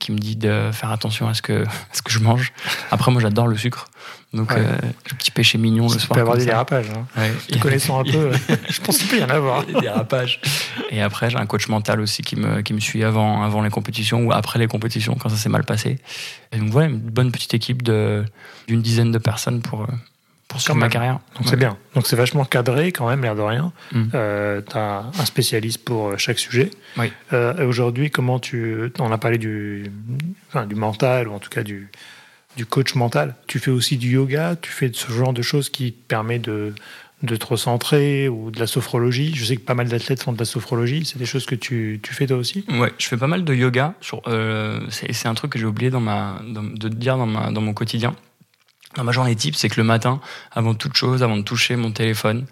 qui 0.01 0.11
me 0.11 0.19
dit 0.19 0.35
de 0.35 0.71
faire 0.73 0.91
attention 0.91 1.29
à 1.29 1.35
ce 1.35 1.41
que, 1.41 1.63
à 1.67 1.69
ce 1.93 2.03
que 2.03 2.11
je 2.11 2.19
mange. 2.19 2.53
Après 2.91 3.13
moi 3.13 3.21
j'adore 3.23 3.47
le 3.47 3.57
sucre. 3.57 3.87
Donc 4.33 4.51
Ouais. 4.51 4.57
euh, 4.59 4.77
le 5.11 5.17
petit 5.17 5.31
péché 5.31 5.57
mignon 5.57 5.85
le 5.89 5.99
soir. 6.01 6.15
peut 6.17 6.21
avoir 6.21 6.35
comme 6.35 6.41
des 6.41 6.47
ça. 6.47 6.51
dérapages. 6.53 6.87
Hein. 6.91 7.07
Ouais. 7.17 7.33
Te 7.53 7.59
connaissant 7.59 8.01
un 8.01 8.03
peu, 8.05 8.33
je 8.69 8.81
pense 8.81 8.99
qu'il 8.99 9.07
peut 9.07 9.19
y 9.21 9.25
en 9.25 9.31
avoir. 9.31 9.65
des 9.65 9.73
dérapages. 9.75 10.41
Et 10.91 11.01
après, 11.01 11.31
j'ai 11.31 11.37
un 11.39 11.47
coach 11.47 11.69
mental 11.69 12.01
aussi 12.01 12.23
qui 12.23 12.35
me, 12.35 12.61
qui 12.63 12.75
me 12.75 12.81
suit 12.81 13.05
avant, 13.05 13.45
avant 13.45 13.63
les 13.63 13.71
compétitions 13.71 14.25
ou 14.27 14.33
après 14.33 14.59
les 14.59 14.67
compétitions 14.67 15.15
quand 15.15 15.29
ça 15.29 15.37
s'est 15.37 15.49
mal 15.49 15.63
passé. 15.65 16.01
Et 16.51 16.59
donc 16.59 16.71
voilà, 16.71 16.89
une 16.89 16.99
bonne 16.99 17.31
petite 17.31 17.55
équipe 17.55 17.83
de- 17.83 18.25
d'une 18.67 18.83
dizaine 18.83 19.13
de 19.13 19.19
personnes 19.19 19.61
pour, 19.63 19.87
euh, 20.55 20.59
pour 20.59 20.61
suivre 20.61 20.79
ma 20.79 20.89
carrière. 20.89 21.19
Donc 21.35 21.43
Ouais. 21.45 21.51
c'est 21.51 21.57
bien. 21.57 21.77
Donc 21.95 22.07
c'est 22.07 22.17
vachement 22.17 22.45
cadré 22.45 22.93
quand 22.93 23.09
même, 23.09 23.23
l'air 23.23 23.35
de 23.35 23.41
rien. 23.43 23.73
Mm. 23.93 24.03
Euh, 24.15 24.61
tu 24.69 24.77
as 24.77 25.05
un 25.19 25.25
spécialiste 25.25 25.85
pour 25.85 26.09
euh, 26.09 26.15
chaque 26.17 26.39
sujet. 26.39 26.71
Oui. 26.97 27.13
Euh, 27.33 27.57
et 27.59 27.65
Aujourd'hui, 27.65 28.11
comment 28.11 28.39
tu. 28.39 28.93
On 28.99 29.11
a 29.13 29.19
parlé 29.19 29.39
du, 29.39 29.91
enfin, 30.49 30.67
du 30.67 30.75
mental, 30.75 31.29
ou 31.29 31.33
en 31.35 31.39
tout 31.39 31.51
cas 31.51 31.63
du, 31.63 31.89
du 32.57 32.67
coach 32.67 32.95
mental. 32.95 33.35
Tu 33.47 33.59
fais 33.59 33.71
aussi 33.71 33.97
du 33.97 34.11
yoga, 34.11 34.57
tu 34.61 34.71
fais 34.71 34.91
ce 34.93 35.11
genre 35.13 35.33
de 35.33 35.43
choses 35.43 35.69
qui 35.71 35.93
te 35.93 36.07
permet 36.09 36.39
de, 36.39 36.73
de 37.23 37.37
te 37.37 37.47
recentrer 37.47 38.29
ou 38.29 38.51
de 38.51 38.61
la 38.61 38.67
sophrologie. 38.67 39.35
Je 39.35 39.45
sais 39.45 39.57
que 39.57 39.63
pas 39.63 39.75
mal 39.75 39.89
d'athlètes 39.89 40.23
font 40.23 40.33
de 40.33 40.39
la 40.39 40.45
sophrologie. 40.45 41.05
C'est 41.05 41.19
des 41.19 41.27
choses 41.27 41.47
que 41.47 41.55
tu, 41.55 42.01
tu 42.03 42.13
fais 42.15 42.27
toi 42.27 42.37
aussi? 42.37 42.65
Ouais, 42.69 42.93
je 42.99 43.09
fais 43.09 43.17
pas 43.17 43.27
mal 43.27 43.45
de 43.45 43.55
yoga. 43.55 43.95
Euh, 44.29 44.81
c'est, 44.91 45.27
un 45.27 45.35
truc 45.35 45.53
que 45.53 45.59
j'ai 45.59 45.65
oublié 45.65 45.91
dans 45.91 46.01
ma, 46.01 46.41
dans- 46.47 46.63
de 46.63 46.89
te 46.89 46.95
dire 46.95 47.17
dans, 47.17 47.27
ma, 47.27 47.51
dans 47.51 47.61
mon 47.63 47.73
quotidien. 47.73 48.15
Dans 48.97 49.05
ma 49.05 49.13
journée 49.13 49.35
type, 49.35 49.57
c'est 49.57 49.69
que 49.69 49.81
le 49.81 49.85
matin, 49.85 50.21
avant 50.53 50.75
toute 50.75 50.95
chose, 50.97 51.23
avant 51.23 51.37
de 51.37 51.43
toucher 51.43 51.75
mon 51.77 51.91
téléphone, 51.91 52.47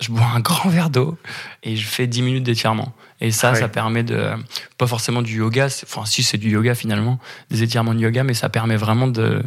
je 0.00 0.10
bois 0.12 0.26
un 0.34 0.40
grand 0.40 0.68
verre 0.68 0.90
d'eau 0.90 1.18
et 1.64 1.76
je 1.76 1.86
fais 1.86 2.06
10 2.06 2.22
minutes 2.22 2.44
d'étirement. 2.44 2.92
Et 3.20 3.32
ça, 3.32 3.52
ouais. 3.52 3.58
ça 3.58 3.68
permet 3.68 4.04
de, 4.04 4.30
pas 4.78 4.86
forcément 4.86 5.22
du 5.22 5.38
yoga, 5.38 5.66
enfin 5.82 6.04
si 6.06 6.22
c'est 6.22 6.38
du 6.38 6.50
yoga 6.50 6.76
finalement, 6.76 7.18
des 7.50 7.64
étirements 7.64 7.94
de 7.94 7.98
yoga, 8.00 8.22
mais 8.22 8.34
ça 8.34 8.48
permet 8.48 8.76
vraiment 8.76 9.08
de, 9.08 9.42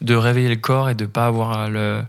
de 0.00 0.14
réveiller 0.14 0.48
le 0.48 0.54
corps 0.56 0.88
et 0.90 0.94
de 0.94 1.06
pas 1.06 1.26
avoir 1.26 1.68
le, 1.68 2.02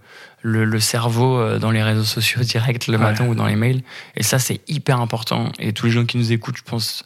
le, 0.44 0.63
le 0.63 0.80
cerveau 0.80 1.39
euh, 1.39 1.58
dans 1.58 1.72
les 1.72 1.82
réseaux 1.82 2.04
sociaux 2.04 2.42
direct 2.44 2.86
le 2.86 2.98
Ouais. 2.98 3.04
matin 3.04 3.25
ou 3.27 3.34
dans 3.34 3.48
les 3.48 3.56
mails. 3.56 3.82
Et 4.16 4.22
ça, 4.22 4.38
c'est 4.38 4.62
hyper 4.70 5.01
important. 5.01 5.51
Et 5.58 5.74
tous 5.74 5.88
les 5.88 5.92
gens 5.92 6.06
qui 6.06 6.18
nous 6.18 6.32
écoutent, 6.32 6.58
je 6.58 6.63
pense, 6.63 7.04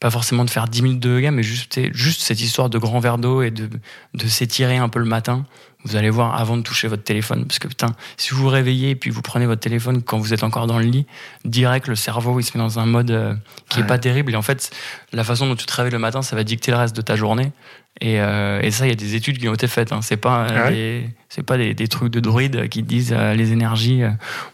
pas 0.00 0.10
forcément 0.10 0.46
de 0.46 0.50
faire 0.50 0.66
10 0.66 0.80
minutes 0.82 1.00
de 1.00 1.10
yoga, 1.10 1.30
mais 1.30 1.42
juste, 1.42 1.78
juste 1.94 2.22
cette 2.22 2.40
histoire 2.40 2.70
de 2.70 2.78
grand 2.78 3.00
verre 3.00 3.18
d'eau 3.18 3.42
et 3.42 3.50
de, 3.50 3.68
de 4.14 4.26
s'étirer 4.26 4.78
un 4.78 4.88
peu 4.88 4.98
le 5.00 5.04
matin. 5.04 5.44
Vous 5.84 5.96
allez 5.96 6.10
voir 6.10 6.38
avant 6.38 6.56
de 6.56 6.62
toucher 6.62 6.88
votre 6.88 7.02
téléphone. 7.04 7.46
Parce 7.46 7.58
que 7.58 7.66
putain, 7.68 7.94
si 8.16 8.30
vous 8.34 8.42
vous 8.42 8.48
réveillez 8.48 8.90
et 8.90 8.94
puis 8.96 9.10
vous 9.10 9.22
prenez 9.22 9.46
votre 9.46 9.60
téléphone 9.62 10.02
quand 10.02 10.18
vous 10.18 10.34
êtes 10.34 10.42
encore 10.44 10.66
dans 10.66 10.78
le 10.78 10.84
lit, 10.84 11.06
direct, 11.44 11.88
le 11.88 11.94
cerveau, 11.96 12.38
il 12.38 12.42
se 12.42 12.56
met 12.56 12.62
dans 12.62 12.78
un 12.78 12.86
mode 12.86 13.10
euh, 13.10 13.34
qui 13.70 13.78
Ouais. 13.78 13.84
est 13.84 13.86
pas 13.88 13.98
terrible. 13.98 14.32
Et 14.32 14.36
en 14.36 14.42
fait, 14.42 14.70
la 15.12 15.24
façon 15.24 15.46
dont 15.48 15.56
tu 15.56 15.64
te 15.66 15.74
réveilles 15.74 15.92
le 15.92 15.98
matin, 15.98 16.22
ça 16.22 16.36
va 16.36 16.44
dicter 16.44 16.70
le 16.70 16.76
reste 16.76 16.94
de 16.94 17.00
ta 17.02 17.16
journée. 17.16 17.52
Et, 18.00 18.20
euh, 18.20 18.60
et 18.62 18.70
ça, 18.70 18.86
il 18.86 18.90
y 18.90 18.92
a 18.92 18.96
des 18.96 19.14
études 19.14 19.38
qui 19.38 19.48
ont 19.48 19.54
été 19.54 19.66
faites. 19.66 19.92
Hein. 19.92 20.00
C'est 20.02 20.16
pas, 20.16 20.44
euh, 20.44 20.62
Ah 20.66 20.68
ouais 20.70 21.08
c'est 21.28 21.42
pas 21.44 21.56
des, 21.56 21.74
des 21.74 21.88
trucs 21.88 22.12
de 22.12 22.20
druides 22.20 22.68
qui 22.68 22.82
disent 22.82 23.14
euh, 23.16 23.34
les 23.34 23.52
énergies. 23.52 24.02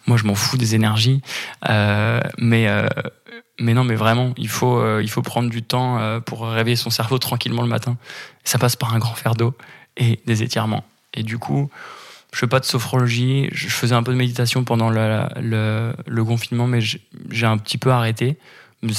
moi, 0.06 0.16
je 0.16 0.24
m'en 0.24 0.34
fous 0.34 0.56
des 0.56 0.74
énergies. 0.74 1.22
Mais, 2.38 2.68
mais 3.58 3.74
non, 3.74 3.84
mais 3.84 3.94
vraiment, 3.94 4.32
il 4.36 4.48
faut, 4.48 4.78
euh, 4.78 5.00
il 5.02 5.08
faut 5.10 5.22
prendre 5.22 5.48
du 5.50 5.62
temps 5.62 5.98
euh, 5.98 6.20
pour 6.20 6.46
réveiller 6.46 6.76
son 6.76 6.90
cerveau 6.90 7.18
tranquillement 7.18 7.62
le 7.62 7.68
matin. 7.68 7.96
Ça 8.44 8.58
passe 8.58 8.76
par 8.76 8.94
un 8.94 8.98
grand 8.98 9.14
verre 9.14 9.34
d'eau 9.34 9.54
et 9.96 10.20
des 10.26 10.42
étirements. 10.42 10.84
Et 11.16 11.22
du 11.22 11.38
coup, 11.38 11.70
je 12.32 12.38
fais 12.38 12.46
pas 12.46 12.60
de 12.60 12.64
sophrologie. 12.64 13.48
Je 13.52 13.68
faisais 13.68 13.94
un 13.94 14.02
peu 14.02 14.12
de 14.12 14.18
méditation 14.18 14.64
pendant 14.64 14.90
le, 14.90 15.22
le, 15.40 15.92
le 16.06 16.24
confinement, 16.24 16.66
mais 16.66 16.80
j'ai 16.80 17.46
un 17.46 17.58
petit 17.58 17.78
peu 17.78 17.90
arrêté. 17.90 18.36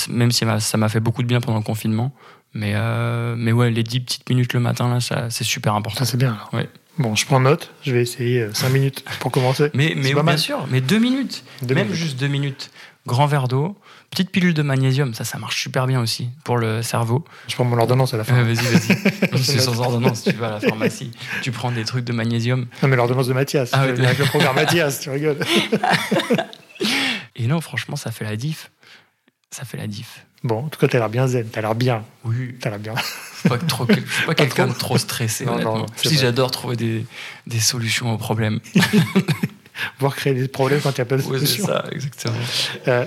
même 0.09 0.31
si 0.31 0.45
ça 0.59 0.77
m'a 0.77 0.89
fait 0.89 1.00
beaucoup 1.00 1.24
de 1.24 1.27
bien 1.27 1.39
pendant 1.41 1.57
le 1.59 1.63
confinement. 1.63 2.13
Mais, 2.53 2.74
euh, 2.75 3.36
mais 3.38 3.51
ouais, 3.51 3.69
les 3.69 3.83
10 3.83 4.00
petites 4.00 4.29
minutes 4.29 4.53
le 4.53 4.59
matin, 4.59 4.89
là, 4.89 5.00
ça, 5.00 5.29
c'est 5.29 5.43
super 5.43 5.75
important. 5.75 6.00
Ça, 6.00 6.05
c'est 6.05 6.17
bien. 6.17 6.38
Ouais. 6.53 6.67
Bon, 6.97 7.13
je 7.15 7.25
prends 7.25 7.39
note. 7.39 7.71
Je 7.83 7.93
vais 7.93 8.01
essayer 8.01 8.47
5 8.51 8.69
minutes 8.69 9.05
pour 9.19 9.31
commencer. 9.31 9.69
mais 9.75 9.93
mais 9.95 10.13
bien 10.13 10.38
sûr, 10.38 10.65
mais 10.71 10.81
2 10.81 10.97
minutes. 10.97 11.43
même 11.69 11.93
juste 11.93 12.19
2 12.19 12.27
minutes. 12.27 12.71
Grand 13.07 13.25
verre 13.25 13.47
d'eau, 13.47 13.77
petite 14.11 14.31
pilule 14.31 14.53
de 14.53 14.61
magnésium, 14.61 15.13
ça, 15.13 15.23
ça 15.23 15.37
marche 15.39 15.61
super 15.61 15.87
bien 15.87 16.01
aussi 16.01 16.29
pour 16.43 16.57
le 16.57 16.83
cerveau. 16.83 17.23
Je 17.47 17.55
prends 17.55 17.63
mon 17.63 17.77
ordonnance 17.77 18.13
à 18.13 18.17
la 18.17 18.25
fin. 18.25 18.43
vas-y, 18.43 18.55
vas-y. 18.55 19.37
c'est 19.43 19.59
sans 19.59 19.79
ordonnance, 19.79 20.23
tu 20.23 20.33
vas 20.33 20.47
à 20.47 20.51
la 20.51 20.59
pharmacie, 20.59 21.11
tu 21.41 21.51
prends 21.51 21.71
des 21.71 21.85
trucs 21.85 22.03
de 22.03 22.11
magnésium. 22.11 22.67
Non, 22.83 22.89
mais 22.89 22.97
l'ordonnance 22.97 23.27
de 23.27 23.33
Mathias. 23.33 23.69
Ah, 23.71 23.83
avec 23.83 24.17
le 24.17 24.25
programme 24.25 24.55
Mathias, 24.55 24.99
tu 24.99 25.09
rigoles. 25.09 25.39
Et 27.37 27.47
non, 27.47 27.61
franchement, 27.61 27.95
ça 27.95 28.11
fait 28.11 28.25
la 28.25 28.35
diff. 28.35 28.71
Ça 29.51 29.63
fait 29.63 29.77
la 29.77 29.87
diff. 29.87 30.25
Bon, 30.43 30.65
en 30.65 30.67
tout 30.67 30.77
cas, 30.77 30.89
t'as 30.89 30.99
l'air 30.99 31.09
bien 31.09 31.27
zen, 31.27 31.47
t'as 31.49 31.61
l'air 31.61 31.75
bien. 31.75 32.03
Oui. 32.25 32.55
T'as 32.59 32.71
l'air 32.71 32.79
bien. 32.79 32.93
Je 32.95 33.49
suis 33.49 34.25
pas, 34.25 34.35
quelqu'un 34.35 34.67
de 34.67 34.73
trop 34.73 34.97
stressé, 34.97 35.45
non, 35.45 35.53
honnêtement. 35.53 35.85
si 35.95 36.17
j'adore 36.17 36.51
trouver 36.51 36.75
des, 36.75 37.05
des, 37.45 37.59
solutions 37.59 38.13
aux 38.13 38.17
problèmes. 38.17 38.59
Voir 40.00 40.15
créer 40.15 40.34
des 40.34 40.48
problèmes 40.48 40.81
quand 40.81 40.91
il 40.91 41.01
n'y 41.01 41.01
a 41.01 41.05
pas 41.05 41.17
de 41.17 41.22
solution. 41.22 41.65
c'est 41.65 41.72
ça, 41.72 41.86
exactement. 41.91 42.36
Euh, 42.88 43.05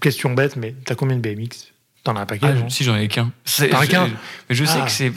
question 0.00 0.32
bête, 0.32 0.56
mais 0.56 0.74
t'as 0.84 0.94
combien 0.94 1.16
de 1.16 1.22
BMX 1.22 1.72
T'en 2.04 2.16
as 2.16 2.20
un 2.20 2.26
paquet 2.26 2.46
ah, 2.46 2.68
Si, 2.68 2.84
j'en 2.84 2.96
ai 2.96 3.08
qu'un. 3.08 3.32
T'en 3.70 3.78
as 3.78 3.86
qu'un 3.86 4.06
Mais 4.48 4.54
je 4.54 4.64
sais 4.64 4.78
ah. 4.80 4.84
que 4.84 4.90
c'est. 4.90 5.12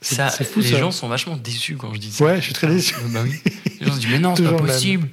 Ça, 0.00 0.30
fou, 0.30 0.60
les 0.60 0.68
gens 0.78 0.90
sont 0.90 1.08
vachement 1.08 1.36
déçus 1.36 1.76
quand 1.76 1.92
je 1.94 1.98
dis 1.98 2.10
ça. 2.10 2.24
Ouais, 2.24 2.36
je 2.36 2.42
suis 2.42 2.52
très 2.52 2.66
déçu. 2.66 2.94
bah 3.10 3.20
oui. 3.22 3.38
Les 3.80 3.86
gens 3.86 3.94
se 3.94 4.00
disent, 4.00 4.10
mais 4.10 4.18
non, 4.18 4.34
c'est 4.34 4.44
pas 4.44 4.52
possible. 4.52 5.08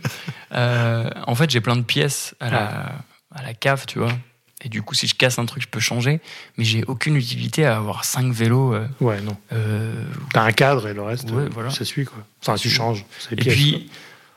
Euh, 0.54 1.10
en 1.28 1.36
fait, 1.36 1.50
j'ai 1.50 1.62
plein 1.62 1.76
de 1.76 1.84
pièces 1.84 2.36
à 2.40 2.50
la, 2.50 2.96
à 3.36 3.44
la 3.44 3.54
cave, 3.54 3.86
tu 3.86 4.00
vois. 4.00 4.14
Et 4.62 4.70
du 4.70 4.82
coup, 4.82 4.94
si 4.94 5.08
je 5.08 5.16
casse 5.16 5.40
un 5.40 5.46
truc, 5.46 5.64
je 5.64 5.68
peux 5.68 5.80
changer. 5.80 6.20
Mais 6.58 6.66
j'ai 6.66 6.84
aucune 6.86 7.16
utilité 7.16 7.66
à 7.66 7.78
avoir 7.78 8.04
cinq 8.04 8.32
vélos. 8.34 8.74
Euh, 8.74 8.88
ouais, 9.00 9.22
non. 9.22 9.38
Euh, 9.54 10.04
T'as 10.34 10.44
un 10.44 10.52
cadre 10.52 10.88
et 10.88 10.94
le 10.94 11.02
reste, 11.02 11.32
ouais, 11.32 11.48
voilà. 11.52 11.70
ça 11.70 11.86
suit, 11.86 12.06
quoi. 12.06 12.26
Enfin, 12.42 12.56
tu 12.56 12.70
changes. 12.70 13.06
Et 13.32 13.36
puis, 13.38 13.90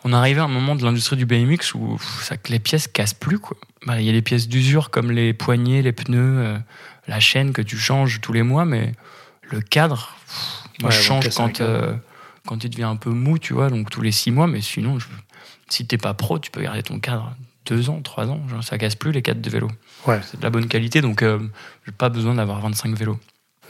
on 0.05 0.13
arrivait 0.13 0.41
à 0.41 0.45
un 0.45 0.49
moment 0.49 0.75
de 0.75 0.85
l'industrie 0.85 1.17
du 1.17 1.27
BMX 1.27 1.75
où 1.75 1.99
ça, 2.21 2.37
les 2.49 2.59
pièces 2.59 2.89
cassent 2.89 3.15
plus. 3.15 3.39
Bah, 3.87 4.01
il 4.01 4.07
y 4.07 4.09
a 4.09 4.13
les 4.13 4.23
pièces 4.23 4.49
d'usure 4.49 4.91
comme 4.91 5.11
les 5.11 5.33
poignées, 5.33 5.83
les 5.83 5.93
pneus, 5.93 6.39
euh, 6.39 6.59
la 7.09 7.21
chaîne 7.21 7.53
que 7.53 7.63
tu 7.63 7.77
changes 7.77 8.21
tous 8.21 8.33
les 8.33 8.43
mois, 8.43 8.65
mais 8.65 8.93
le 9.43 9.61
cadre, 9.61 10.17
moi, 10.81 10.91
je 10.91 11.01
change 11.01 11.29
quand, 11.35 11.63
quand 12.47 12.65
il 12.65 12.71
devient 12.71 12.85
un 12.85 12.97
peu 12.97 13.11
mou, 13.11 13.39
tu 13.39 13.53
vois, 13.53 13.71
donc 13.71 13.91
tous 13.91 14.01
les 14.01 14.13
six 14.13 14.31
mois. 14.31 14.47
Mais 14.47 14.61
sinon, 14.61 14.99
je, 14.99 15.07
si 15.69 15.87
t'es 15.87 15.99
pas 15.99 16.15
pro, 16.15 16.39
tu 16.39 16.51
peux 16.51 16.63
garder 16.63 16.83
ton 16.83 16.99
cadre 16.99 17.35
deux 17.67 17.91
ans, 17.91 18.01
trois 18.03 18.29
ans. 18.29 18.41
Genre, 18.49 18.63
ça 18.63 18.79
casse 18.79 18.97
plus 18.97 19.13
les 19.13 19.23
cadres 19.23 19.41
de 19.41 19.51
vélo. 19.51 19.69
Ouais. 20.07 20.21
C'est 20.25 20.39
de 20.39 20.43
la 20.43 20.51
bonne 20.51 20.67
qualité, 20.67 21.01
donc 21.01 21.23
euh, 21.23 21.39
j'ai 21.87 21.93
pas 21.93 22.09
besoin 22.09 22.35
d'avoir 22.35 22.61
25 22.61 22.97
vélos. 22.97 23.19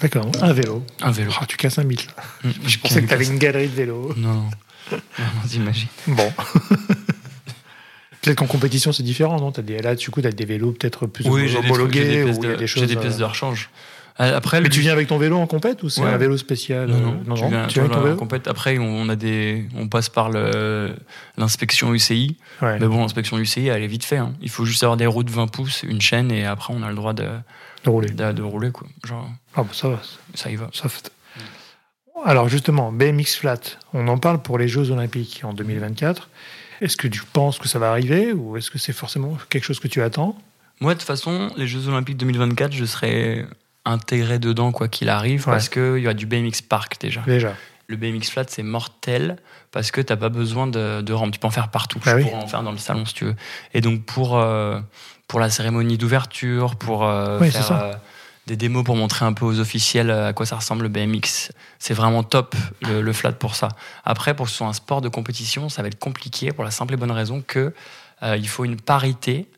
D'accord, 0.02 0.26
un 0.40 0.52
vélo. 0.52 0.85
Un 1.00 1.12
vélo. 1.12 1.30
Oh, 1.40 1.44
tu 1.47 1.56
casses 1.56 1.78
un 1.78 1.85
mythe 1.85 2.06
là. 2.06 2.12
Mm, 2.42 2.50
je 2.66 2.78
pensais 2.78 3.02
que 3.02 3.06
tu 3.06 3.14
avais 3.14 3.26
une 3.26 3.38
galerie 3.38 3.68
de 3.68 3.75
vélos. 3.75 4.12
Non, 4.16 4.35
non. 4.35 4.50
non 4.90 5.73
Bon. 6.09 6.32
peut-être 8.21 8.37
qu'en 8.37 8.47
compétition 8.47 8.92
c'est 8.92 9.04
différent, 9.04 9.38
non? 9.38 9.50
As 9.50 9.62
des, 9.62 9.78
Là, 9.78 9.94
du 9.94 10.11
coup, 10.11 10.21
tu 10.21 10.26
as 10.26 10.32
des 10.32 10.44
vélos 10.44 10.73
peut-être 10.73 11.06
plus 11.06 11.25
homologués 11.26 12.25
ou 12.25 12.42
il 12.42 12.50
y 12.50 12.52
a 12.52 12.56
des 12.56 12.66
choses. 12.66 12.82
J'ai 12.82 12.94
des 12.94 13.00
pièces 13.00 13.16
de 13.16 13.25
rechange. 13.25 13.71
Euh, 14.21 14.37
après, 14.37 14.61
mais 14.61 14.68
tu 14.68 14.80
viens 14.80 14.92
avec 14.92 15.09
ton 15.09 15.16
vélo 15.16 15.38
en 15.38 15.47
compète 15.47 15.82
ou 15.82 15.88
c'est 15.88 16.02
un 16.02 16.18
vélo 16.18 16.37
spécial 16.37 16.88
Non, 16.88 16.99
non, 16.99 17.23
non, 17.25 17.35
tu 17.35 17.47
viens, 17.49 17.66
tu 17.66 17.75
viens 17.75 17.85
avec 17.85 18.18
ton 18.18 18.26
vélo? 18.26 18.42
Après, 18.47 18.76
on, 18.78 19.09
a 19.09 19.16
des, 19.16 19.66
on 19.75 19.88
passe 19.88 20.09
par 20.09 20.30
l'inspection 21.38 21.94
UCI. 21.94 22.37
Mais 22.61 22.80
bon, 22.80 23.00
l'inspection 23.02 23.38
UCI, 23.38 23.68
elle 23.68 23.82
est 23.82 23.87
vite 23.87 24.04
fait. 24.04 24.18
Hein. 24.18 24.35
Il 24.42 24.50
faut 24.50 24.64
juste 24.64 24.82
avoir 24.82 24.97
des 24.97 25.06
roues 25.06 25.23
de 25.23 25.30
20 25.30 25.47
pouces, 25.47 25.85
une 25.85 26.00
chaîne, 26.00 26.30
et 26.32 26.44
après, 26.44 26.75
on 26.76 26.82
a 26.82 26.88
le 26.88 26.97
droit 26.97 27.14
de, 27.14 27.26
de 27.85 27.91
rouler. 27.91 28.11
De, 28.11 28.43
rouler 28.43 28.71
quoi. 28.71 28.87
Genre, 29.05 29.29
ah, 29.55 29.62
bah 29.62 29.71
ça 29.73 29.89
va. 29.89 30.01
Ça 30.35 30.51
y 30.51 30.57
va. 30.57 30.71
Alors, 32.25 32.49
justement, 32.49 32.93
BMX 32.93 33.37
Flat, 33.37 33.61
on 33.93 34.07
en 34.09 34.19
parle 34.19 34.41
pour 34.41 34.59
les 34.59 34.69
Jeux 34.69 34.91
Olympiques 34.91 35.41
en 35.45 35.53
2024. 35.53 36.29
Est-ce 36.81 36.97
que 36.97 37.09
tu 37.09 37.23
penses 37.23 37.59
que 37.59 37.69
ça 37.69 37.79
va 37.79 37.91
arriver 37.91 38.33
ou 38.33 38.57
est-ce 38.57 38.71
que 38.71 38.79
c'est 38.79 38.93
forcément 38.93 39.37
quelque 39.51 39.65
chose 39.65 39.81
que 39.81 39.89
tu 39.89 40.03
attends? 40.03 40.37
Moi, 40.81 40.95
de 40.95 40.99
toute 40.99 41.07
façon, 41.07 41.51
les 41.57 41.67
Jeux 41.67 41.89
Olympiques 41.89 42.17
2024, 42.17 42.73
je 42.73 42.85
serai 42.85 43.47
intégré 43.85 44.39
dedans 44.39 44.73
quoi 44.73 44.89
qu'il 44.89 45.09
arrive 45.09 45.45
parce 45.45 45.69
qu'il 45.69 45.99
y 45.99 46.09
a 46.09 46.15
du 46.15 46.27
BMX 46.27 46.62
Park 46.69 46.97
déjà. 47.01 47.23
Déjà. 47.23 47.55
Le 47.88 47.97
BMX 47.97 48.31
Flat, 48.31 48.45
c'est 48.49 48.62
mortel 48.62 49.37
parce 49.71 49.90
que 49.90 50.01
tu 50.01 50.12
n'as 50.12 50.16
pas 50.16 50.29
besoin 50.29 50.66
de, 50.66 51.03
de 51.03 51.12
rampe. 51.12 51.33
Tu 51.33 51.38
peux 51.38 51.47
en 51.47 51.51
faire 51.51 51.68
partout. 51.68 51.99
tu 52.01 52.09
ah 52.09 52.16
en 52.35 52.47
faire 52.47 52.62
dans 52.62 52.73
le 52.73 52.79
salon 52.79 53.05
si 53.05 53.14
tu 53.14 53.25
veux. 53.27 53.37
Et 53.75 53.81
donc, 53.81 54.05
pour, 54.05 54.38
euh, 54.38 54.81
pour 55.33 55.40
la 55.40 55.49
cérémonie 55.49 55.97
d'ouverture, 55.97 56.77
pour 56.77 57.05
euh, 57.07 57.40
faire 57.40 57.73
euh, 57.73 57.95
des 58.47 58.55
démos 58.55 58.85
pour 58.85 58.97
montrer 58.97 59.25
un 59.25 59.33
peu 59.33 59.47
aux 59.47 59.61
officiels 59.61 60.11
à 60.11 60.35
quoi 60.35 60.45
ça 60.45 60.57
ressemble 60.57 60.83
le 60.83 60.90
BMX, 60.90 61.53
c'est 61.79 61.95
vraiment 61.95 62.23
top 62.23 62.55
le, 62.83 63.12
flat 63.14 63.33
pour 63.33 63.55
ça. 63.55 63.68
Après, 64.05 64.37
pour 64.37 64.45
que 64.45 64.53
ce 64.53 64.59
soit 64.59 64.66
un 64.66 64.75
sport 64.75 65.01
de 65.01 65.09
compétition, 65.09 65.71
ça 65.71 65.81
va 65.81 65.88
être 65.88 65.99
compliqué 65.99 66.53
pour 66.53 66.64
la 66.64 66.71
simple 66.71 66.92
et 66.92 66.97
bonne 66.99 67.11
raison 67.11 67.40
que 67.40 67.73
il 68.23 68.47
faut 68.47 68.66
une 68.66 68.79
parité 68.79 69.49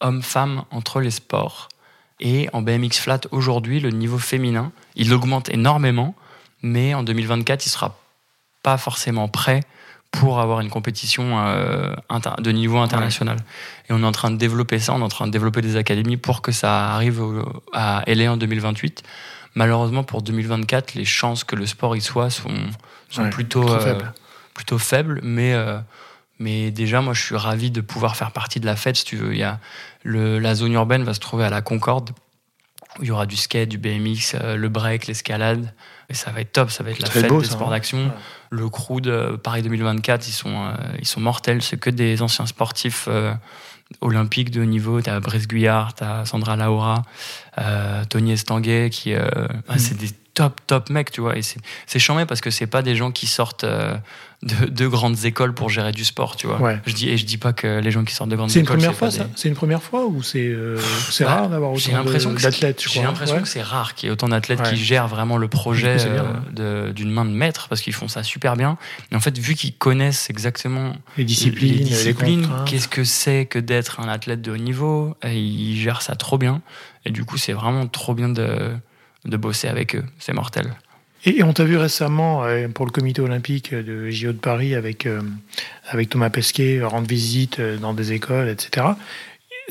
homme-femme 0.00 0.64
entre 0.70 1.00
les 1.00 1.10
sports. 1.10 1.68
Et 2.18 2.48
en 2.54 2.62
BMX 2.62 2.98
flat, 2.98 3.20
aujourd'hui, 3.30 3.80
le 3.80 3.90
niveau 3.90 4.16
féminin, 4.16 4.72
il 4.96 5.12
augmente 5.12 5.50
énormément, 5.50 6.14
mais 6.62 6.94
en 6.94 7.02
2024, 7.02 7.66
il 7.66 7.68
sera 7.68 7.94
pas 8.62 8.78
forcément 8.78 9.28
prêt 9.28 9.60
pour 10.14 10.40
avoir 10.40 10.60
une 10.60 10.70
compétition 10.70 11.38
euh, 11.38 11.94
de 12.38 12.50
niveau 12.52 12.78
international. 12.78 13.36
Et 13.88 13.92
on 13.92 14.00
est 14.02 14.06
en 14.06 14.12
train 14.12 14.30
de 14.30 14.36
développer 14.36 14.78
ça, 14.78 14.92
on 14.94 15.00
est 15.00 15.04
en 15.04 15.08
train 15.08 15.26
de 15.26 15.32
développer 15.32 15.60
des 15.60 15.76
académies 15.76 16.16
pour 16.16 16.40
que 16.40 16.52
ça 16.52 16.92
arrive 16.94 17.20
à 17.72 18.04
LA 18.06 18.32
en 18.32 18.36
2028. 18.36 19.02
Malheureusement, 19.56 20.04
pour 20.04 20.22
2024, 20.22 20.94
les 20.94 21.04
chances 21.04 21.42
que 21.42 21.56
le 21.56 21.66
sport 21.66 21.96
y 21.96 22.00
soit 22.00 22.30
sont, 22.30 22.54
sont 23.10 23.28
plutôt, 23.30 23.68
euh, 23.68 23.80
faibles. 23.80 24.12
plutôt 24.54 24.78
faibles, 24.78 25.20
mais 25.22 25.52
euh, 25.52 25.78
mais 26.38 26.70
déjà, 26.70 27.00
moi, 27.00 27.14
je 27.14 27.22
suis 27.22 27.36
ravi 27.36 27.70
de 27.70 27.80
pouvoir 27.80 28.16
faire 28.16 28.32
partie 28.32 28.58
de 28.58 28.66
la 28.66 28.74
fête, 28.76 28.96
si 28.96 29.04
tu 29.04 29.16
veux. 29.16 29.32
Il 29.32 29.38
y 29.38 29.44
a 29.44 29.60
le, 30.02 30.38
la 30.38 30.54
zone 30.54 30.72
urbaine 30.72 31.04
va 31.04 31.14
se 31.14 31.20
trouver 31.20 31.44
à 31.44 31.50
la 31.50 31.62
Concorde, 31.62 32.10
où 32.98 33.02
il 33.02 33.08
y 33.08 33.10
aura 33.10 33.26
du 33.26 33.36
skate, 33.36 33.68
du 33.68 33.78
BMX, 33.78 34.34
euh, 34.34 34.56
le 34.56 34.68
break, 34.68 35.06
l'escalade. 35.06 35.72
Et 36.10 36.14
ça 36.14 36.30
va 36.30 36.40
être 36.40 36.52
top, 36.52 36.70
ça 36.70 36.84
va 36.84 36.90
être 36.90 37.00
la 37.00 37.08
fête 37.08 37.32
des 37.32 37.44
sports 37.44 37.68
hein. 37.68 37.70
d'action. 37.70 38.12
Le 38.50 38.68
crew 38.68 39.00
de 39.00 39.36
Paris 39.42 39.62
2024, 39.62 40.28
ils 40.28 40.32
sont, 40.32 40.50
euh, 40.54 40.74
ils 40.98 41.06
sont 41.06 41.20
mortels. 41.20 41.62
C'est 41.62 41.78
que 41.78 41.90
des 41.90 42.22
anciens 42.22 42.46
sportifs 42.46 43.06
euh, 43.08 43.32
olympiques 44.00 44.50
de 44.50 44.62
haut 44.62 44.66
niveau. 44.66 45.00
T'as 45.00 45.20
Brice 45.20 45.48
Guyard, 45.48 45.94
t'as 45.94 46.24
Sandra 46.24 46.56
Laura, 46.56 47.02
Tony 48.10 48.32
Estanguet, 48.32 48.90
qui, 48.90 49.14
mm. 49.14 49.78
c'est 49.78 49.96
des 49.96 50.10
top, 50.34 50.60
top 50.66 50.90
mecs, 50.90 51.10
tu 51.10 51.20
vois. 51.20 51.38
Et 51.38 51.42
c'est 51.42 51.98
chambé 51.98 52.26
parce 52.26 52.40
que 52.40 52.50
c'est 52.50 52.66
pas 52.66 52.82
des 52.82 52.96
gens 52.96 53.10
qui 53.10 53.26
sortent 53.26 53.64
de, 54.44 54.66
de, 54.66 54.86
grandes 54.86 55.24
écoles 55.24 55.54
pour 55.54 55.70
gérer 55.70 55.92
du 55.92 56.04
sport, 56.04 56.36
tu 56.36 56.46
vois. 56.46 56.78
Je 56.86 56.94
dis, 56.94 57.08
et 57.08 57.16
je 57.16 57.24
dis 57.24 57.38
pas 57.38 57.52
que 57.52 57.80
les 57.80 57.90
gens 57.90 58.04
qui 58.04 58.14
sortent 58.14 58.30
de 58.30 58.36
grandes 58.36 58.50
écoles. 58.50 58.64
C'est 58.64 58.72
une 58.72 58.78
première 58.78 58.94
fois, 58.94 59.10
ça 59.10 59.26
C'est 59.36 59.48
une 59.48 59.54
première 59.54 59.82
fois 59.82 60.04
ou 60.06 60.22
c'est 60.22 60.46
euh, 60.46 60.78
c'est 61.10 61.24
bah, 61.24 61.34
rare 61.34 61.48
d'avoir 61.48 61.72
autant 61.72 62.04
d'athlètes 62.34 62.84
J'ai 62.86 63.02
l'impression 63.02 63.40
que 63.40 63.48
c'est 63.48 63.62
rare 63.62 63.94
qu'il 63.94 64.08
y 64.08 64.10
ait 64.10 64.12
autant 64.12 64.28
d'athlètes 64.28 64.62
qui 64.62 64.76
gèrent 64.76 65.08
vraiment 65.08 65.38
le 65.38 65.48
projet 65.48 65.96
euh, 66.58 66.92
d'une 66.92 67.10
main 67.10 67.24
de 67.24 67.30
maître 67.30 67.68
parce 67.68 67.80
qu'ils 67.80 67.94
font 67.94 68.08
ça 68.08 68.22
super 68.22 68.56
bien. 68.56 68.76
Et 69.10 69.16
en 69.16 69.20
fait, 69.20 69.38
vu 69.38 69.54
qu'ils 69.54 69.74
connaissent 69.74 70.28
exactement 70.30 70.94
les 71.16 71.24
disciplines, 71.24 71.78
les 71.78 71.84
disciplines 71.84 72.48
qu'est-ce 72.66 72.88
que 72.88 73.04
c'est 73.04 73.46
que 73.46 73.58
d'être 73.58 74.00
un 74.00 74.08
athlète 74.08 74.42
de 74.42 74.52
haut 74.52 74.56
niveau, 74.56 75.16
et 75.22 75.38
ils 75.38 75.80
gèrent 75.80 76.02
ça 76.02 76.16
trop 76.16 76.38
bien. 76.38 76.60
Et 77.06 77.10
du 77.10 77.24
coup, 77.24 77.36
c'est 77.36 77.52
vraiment 77.52 77.86
trop 77.86 78.14
bien 78.14 78.28
de, 78.28 78.72
de 79.24 79.36
bosser 79.36 79.68
avec 79.68 79.94
eux. 79.96 80.04
C'est 80.18 80.32
mortel. 80.32 80.74
Et 81.26 81.42
on 81.42 81.52
t'a 81.52 81.64
vu 81.64 81.76
récemment 81.76 82.44
euh, 82.44 82.68
pour 82.68 82.84
le 82.84 82.90
comité 82.90 83.22
olympique 83.22 83.74
de 83.74 84.10
JO 84.10 84.32
de 84.32 84.38
Paris 84.38 84.74
avec, 84.74 85.06
euh, 85.06 85.22
avec 85.88 86.10
Thomas 86.10 86.28
Pesquet 86.28 86.82
rendre 86.82 87.06
visite 87.06 87.60
euh, 87.60 87.78
dans 87.78 87.94
des 87.94 88.12
écoles, 88.12 88.48
etc. 88.48 88.88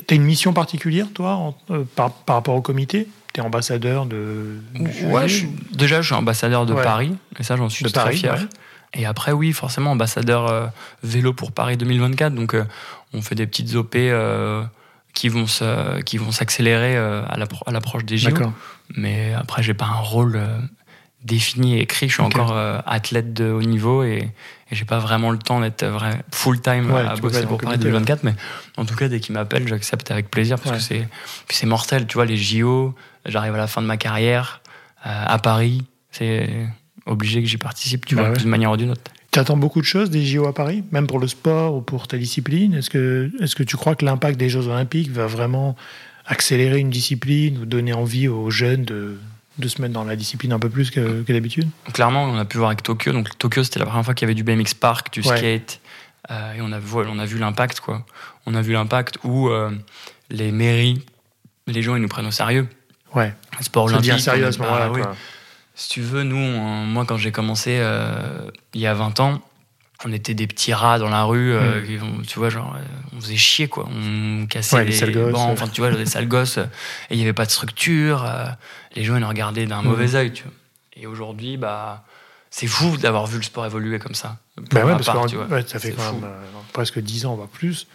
Tu 0.08 0.14
as 0.14 0.16
une 0.16 0.24
mission 0.24 0.52
particulière, 0.52 1.06
toi, 1.14 1.54
par, 1.94 2.10
par, 2.10 2.36
rapport 2.36 2.56
au 2.56 2.60
comité? 2.60 3.06
Tu 3.32 3.40
es 3.40 3.44
ambassadeur 3.44 4.06
de. 4.06 4.58
Ouais, 5.04 5.26
déjà, 5.72 6.02
je 6.02 6.06
suis 6.06 6.14
ambassadeur 6.16 6.66
de 6.66 6.74
Paris, 6.74 7.12
et 7.38 7.44
ça, 7.44 7.56
j'en 7.56 7.68
suis 7.68 7.84
très 7.84 8.12
fier. 8.12 8.48
Et 8.92 9.06
après, 9.06 9.30
oui, 9.30 9.52
forcément, 9.52 9.92
ambassadeur 9.92 10.72
vélo 11.04 11.32
pour 11.32 11.52
Paris 11.52 11.76
2024. 11.76 12.34
Donc, 12.34 12.56
on 13.12 13.22
fait 13.22 13.36
des 13.36 13.46
petites 13.46 13.76
OP 13.76 13.96
qui 15.14 15.28
vont 15.28 15.46
qui 16.04 16.18
vont 16.18 16.32
s'accélérer 16.32 16.96
à 16.96 17.36
l'approche 17.70 18.04
des 18.04 18.18
JO. 18.18 18.30
Mais 18.96 19.32
après, 19.34 19.62
j'ai 19.62 19.74
pas 19.74 19.86
un 19.86 20.00
rôle 20.00 20.38
défini 21.24 21.78
et 21.78 21.80
écrit. 21.80 22.08
Je 22.08 22.14
suis 22.14 22.22
encore 22.22 22.52
euh, 22.52 22.78
athlète 22.86 23.32
de 23.32 23.50
haut 23.50 23.62
niveau 23.62 24.04
et, 24.04 24.30
et 24.70 24.74
j'ai 24.74 24.84
pas 24.84 24.98
vraiment 24.98 25.30
le 25.30 25.38
temps 25.38 25.60
d'être 25.60 25.84
vrai 25.84 26.20
full 26.30 26.60
time 26.60 26.94
à 26.94 27.16
bosser 27.16 27.46
pour 27.46 27.58
Paris 27.58 27.78
2024. 27.78 28.22
Mais 28.22 28.34
en 28.76 28.84
tout 28.84 28.94
cas, 28.94 29.08
dès 29.08 29.20
qu'il 29.20 29.34
m'appelle, 29.34 29.66
j'accepte 29.66 30.10
avec 30.10 30.30
plaisir 30.30 30.58
parce 30.58 30.76
que 30.76 30.82
c'est 30.82 31.08
c'est 31.48 31.66
mortel. 31.66 32.06
Tu 32.06 32.14
vois, 32.14 32.26
les 32.26 32.36
JO, 32.36 32.94
j'arrive 33.26 33.54
à 33.54 33.58
la 33.58 33.66
fin 33.66 33.82
de 33.82 33.86
ma 33.86 33.96
carrière 33.96 34.60
euh, 35.06 35.24
à 35.26 35.38
Paris, 35.38 35.84
c'est 36.10 36.48
obligé 37.06 37.42
que 37.42 37.48
j'y 37.48 37.58
participe. 37.58 38.06
Tu 38.06 38.14
bah 38.14 38.28
vois, 38.28 38.36
d'une 38.36 38.48
manière 38.48 38.70
ou 38.70 38.76
d'une 38.76 38.90
autre. 38.90 39.10
Tu 39.34 39.40
attends 39.40 39.56
beaucoup 39.56 39.80
de 39.80 39.84
choses 39.84 40.10
des 40.10 40.24
JO 40.24 40.46
à 40.46 40.54
Paris, 40.54 40.84
même 40.92 41.08
pour 41.08 41.18
le 41.18 41.26
sport 41.26 41.74
ou 41.74 41.80
pour 41.80 42.06
ta 42.06 42.16
discipline? 42.16 42.72
Est-ce 42.74 42.88
que, 42.88 43.32
est 43.42 43.52
que 43.52 43.64
tu 43.64 43.76
crois 43.76 43.96
que 43.96 44.04
l'impact 44.04 44.38
des 44.38 44.48
Jeux 44.48 44.68
Olympiques 44.68 45.10
va 45.10 45.26
vraiment 45.26 45.74
accélérer 46.24 46.78
une 46.78 46.90
discipline 46.90 47.58
ou 47.58 47.66
donner 47.66 47.92
envie 47.92 48.28
aux 48.28 48.48
jeunes 48.50 48.84
de, 48.84 49.18
de 49.58 49.66
se 49.66 49.82
mettre 49.82 49.92
dans 49.92 50.04
la 50.04 50.14
discipline 50.14 50.52
un 50.52 50.60
peu 50.60 50.70
plus 50.70 50.92
que, 50.92 51.24
que 51.24 51.32
d'habitude? 51.32 51.68
Clairement, 51.92 52.22
on 52.22 52.38
a 52.38 52.44
pu 52.44 52.58
voir 52.58 52.70
avec 52.70 52.84
Tokyo. 52.84 53.10
Donc 53.10 53.36
Tokyo, 53.36 53.64
c'était 53.64 53.80
la 53.80 53.86
première 53.86 54.04
fois 54.04 54.14
qu'il 54.14 54.24
y 54.24 54.30
avait 54.30 54.36
du 54.36 54.44
BMX 54.44 54.72
Park, 54.78 55.12
du 55.12 55.24
skate. 55.24 55.80
Euh, 56.30 56.52
et 56.52 56.60
on 56.60 56.70
a, 56.70 56.78
vu, 56.78 56.86
on 56.94 57.18
a 57.18 57.26
vu 57.26 57.36
l'impact, 57.40 57.80
quoi. 57.80 58.06
On 58.46 58.54
a 58.54 58.62
vu 58.62 58.74
l'impact 58.74 59.18
où 59.24 59.48
euh, 59.48 59.72
les 60.30 60.52
mairies, 60.52 61.04
les 61.66 61.82
gens, 61.82 61.96
ils 61.96 62.02
nous 62.02 62.08
prennent 62.08 62.26
au 62.26 62.30
sérieux. 62.30 62.68
Ouais. 63.16 63.34
sport 63.62 63.86
olympique. 63.86 64.20
sérieux 64.20 64.46
à 64.46 64.52
ce 64.52 64.60
moment-là. 64.60 65.16
Si 65.74 65.88
tu 65.88 66.00
veux, 66.00 66.22
nous, 66.22 66.36
moi, 66.36 67.04
quand 67.04 67.16
j'ai 67.16 67.32
commencé 67.32 67.78
euh, 67.80 68.50
il 68.74 68.80
y 68.80 68.86
a 68.86 68.94
20 68.94 69.20
ans, 69.20 69.40
on 70.04 70.12
était 70.12 70.34
des 70.34 70.46
petits 70.46 70.72
rats 70.72 70.98
dans 70.98 71.08
la 71.08 71.24
rue, 71.24 71.54
mm. 71.54 72.22
tu 72.26 72.38
vois, 72.38 72.50
genre, 72.50 72.76
on 73.16 73.20
faisait 73.20 73.36
chier, 73.36 73.68
quoi. 73.68 73.88
On 73.90 74.46
cassait 74.46 74.84
les, 74.84 75.00
les 75.00 75.30
bancs, 75.30 75.50
enfin, 75.50 75.66
tu 75.68 75.80
vois, 75.80 75.90
des 75.90 76.06
sales 76.06 76.28
gosses, 76.28 76.58
et 76.58 76.66
il 77.10 77.16
n'y 77.16 77.22
avait 77.22 77.32
pas 77.32 77.46
de 77.46 77.50
structure. 77.50 78.24
les 78.94 79.02
gens, 79.04 79.16
ils 79.16 79.20
nous 79.20 79.28
regardaient 79.28 79.66
d'un 79.66 79.82
mm. 79.82 79.86
mauvais 79.86 80.14
œil, 80.14 80.32
tu 80.32 80.44
vois. 80.44 80.52
Et 80.96 81.06
aujourd'hui, 81.06 81.56
bah, 81.56 82.04
c'est 82.50 82.68
fou 82.68 82.96
d'avoir 82.96 83.26
vu 83.26 83.38
le 83.38 83.42
sport 83.42 83.66
évoluer 83.66 83.98
comme 83.98 84.14
ça. 84.14 84.36
Bah 84.70 84.84
ouais, 84.84 84.92
parce 84.92 85.08
que 85.08 85.68
ça 85.68 85.80
fait 85.80 85.90
quand 85.90 86.12
même 86.12 86.22
euh, 86.22 86.44
presque 86.72 87.00
10 87.00 87.26
ans, 87.26 87.34
voire 87.34 87.48
plus. 87.48 87.88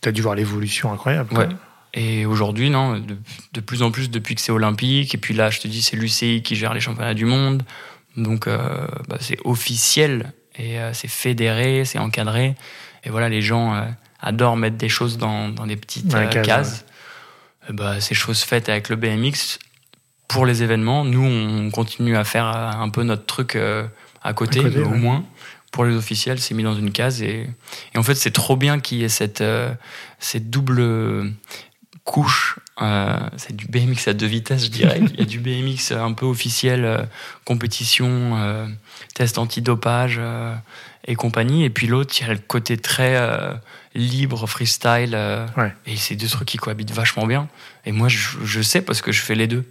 Tu 0.00 0.08
as 0.08 0.12
dû 0.12 0.22
voir 0.22 0.34
l'évolution 0.34 0.90
incroyable. 0.90 1.36
Ouais. 1.36 1.48
Et 1.96 2.26
aujourd'hui, 2.26 2.70
non, 2.70 3.02
de, 3.52 3.60
plus 3.60 3.82
en 3.82 3.90
plus 3.90 4.10
depuis 4.10 4.34
que 4.34 4.40
c'est 4.40 4.52
olympique. 4.52 5.14
Et 5.14 5.18
puis 5.18 5.34
là, 5.34 5.50
je 5.50 5.60
te 5.60 5.66
dis, 5.66 5.82
c'est 5.82 5.96
l'UCI 5.96 6.42
qui 6.42 6.54
gère 6.54 6.74
les 6.74 6.80
championnats 6.80 7.14
du 7.14 7.24
monde. 7.24 7.64
Donc, 8.16 8.46
euh, 8.46 8.86
bah, 9.08 9.16
c'est 9.18 9.38
officiel 9.44 10.32
et 10.56 10.78
euh, 10.78 10.92
c'est 10.92 11.08
fédéré, 11.08 11.84
c'est 11.84 11.98
encadré. 11.98 12.54
Et 13.04 13.10
voilà, 13.10 13.28
les 13.28 13.42
gens 13.42 13.82
adorent 14.20 14.56
mettre 14.56 14.76
des 14.76 14.88
choses 14.88 15.16
dans, 15.16 15.48
dans 15.48 15.66
des 15.66 15.76
petites 15.76 16.14
cases. 16.42 16.84
Bah, 17.70 18.00
ces 18.00 18.14
choses 18.14 18.42
faites 18.42 18.68
avec 18.68 18.88
le 18.90 18.96
BMX, 18.96 19.58
pour 20.28 20.44
les 20.44 20.62
événements, 20.62 21.04
nous, 21.04 21.24
on 21.24 21.70
continue 21.70 22.16
à 22.16 22.24
faire 22.24 22.46
un 22.46 22.88
peu 22.90 23.04
notre 23.04 23.26
truc 23.26 23.56
à 24.26 24.32
côté, 24.32 24.60
au 24.60 24.90
moins. 24.90 25.24
Pour 25.70 25.84
les 25.84 25.94
officiels, 25.94 26.40
c'est 26.40 26.54
mis 26.54 26.62
dans 26.62 26.74
une 26.74 26.90
case. 26.90 27.22
Et, 27.22 27.48
en 27.94 28.02
fait, 28.02 28.14
c'est 28.14 28.32
trop 28.32 28.56
bien 28.56 28.80
qu'il 28.80 28.98
y 28.98 29.04
ait 29.04 29.08
cette, 29.08 29.40
euh, 29.40 29.72
cette 30.18 30.50
double 30.50 31.32
couche. 32.06 32.58
Euh, 32.80 33.18
c'est 33.36 33.54
du 33.54 33.66
BMX 33.66 34.08
à 34.08 34.14
deux 34.14 34.26
vitesses, 34.26 34.64
je 34.64 34.70
dirais. 34.70 35.00
Il 35.12 35.18
y 35.18 35.22
a 35.22 35.26
du 35.26 35.38
BMX 35.38 35.92
un 35.92 36.14
peu 36.14 36.24
officiel, 36.24 36.86
euh, 36.86 37.02
compétition, 37.44 38.66
test 39.14 39.36
antidopage 39.36 40.18
et 41.06 41.14
compagnie. 41.14 41.64
Et 41.64 41.70
puis 41.70 41.86
l'autre, 41.86 42.14
il 42.18 42.26
y 42.26 42.30
a 42.30 42.32
le 42.32 42.38
côté 42.38 42.78
très 42.78 43.20
libre, 43.94 44.46
freestyle. 44.46 45.18
Et 45.86 45.96
c'est 45.96 46.16
deux 46.16 46.28
trucs 46.28 46.48
qui 46.48 46.56
cohabitent 46.56 46.92
vachement 46.92 47.26
bien. 47.26 47.48
Et 47.84 47.92
moi, 47.92 48.08
je, 48.08 48.38
je 48.44 48.62
sais 48.62 48.80
parce 48.80 49.02
que 49.02 49.12
je 49.12 49.20
fais 49.20 49.34
les 49.34 49.46
deux. 49.46 49.64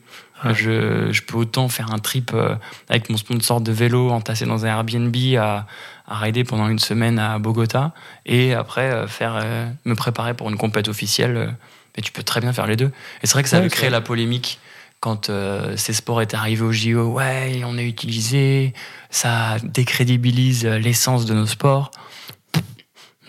Je, 0.53 1.11
je, 1.11 1.21
peux 1.21 1.37
autant 1.37 1.69
faire 1.69 1.93
un 1.93 1.97
trip 1.97 2.31
euh, 2.33 2.55
avec 2.89 3.09
mon 3.09 3.17
sponsor 3.17 3.61
de 3.61 3.71
vélo 3.71 4.11
entassé 4.11 4.45
dans 4.45 4.65
un 4.65 4.69
Airbnb 4.69 5.15
à, 5.37 5.65
à 6.07 6.15
rider 6.17 6.43
pendant 6.43 6.67
une 6.67 6.77
semaine 6.77 7.17
à 7.17 7.39
Bogota 7.39 7.93
et 8.25 8.53
après 8.53 8.91
euh, 8.91 9.07
faire 9.07 9.39
euh, 9.41 9.67
me 9.85 9.95
préparer 9.95 10.33
pour 10.33 10.49
une 10.49 10.57
compète 10.57 10.87
officielle. 10.87 11.55
Mais 11.95 12.03
tu 12.03 12.11
peux 12.11 12.23
très 12.23 12.41
bien 12.41 12.53
faire 12.53 12.67
les 12.67 12.75
deux. 12.75 12.91
Et 13.23 13.27
c'est 13.27 13.33
vrai 13.33 13.43
que 13.43 13.49
ça 13.49 13.57
a 13.57 13.69
créé 13.69 13.89
la 13.89 14.01
polémique 14.01 14.59
quand 14.99 15.31
ces 15.75 15.93
sports 15.93 16.21
étaient 16.21 16.37
arrivés 16.37 16.63
au 16.63 16.71
JO. 16.71 17.13
Ouais, 17.13 17.61
on 17.65 17.77
a 17.77 17.83
utilisé, 17.83 18.73
ça 19.09 19.57
décrédibilise 19.63 20.65
l'essence 20.65 21.25
de 21.25 21.33
nos 21.33 21.45
sports. 21.45 21.91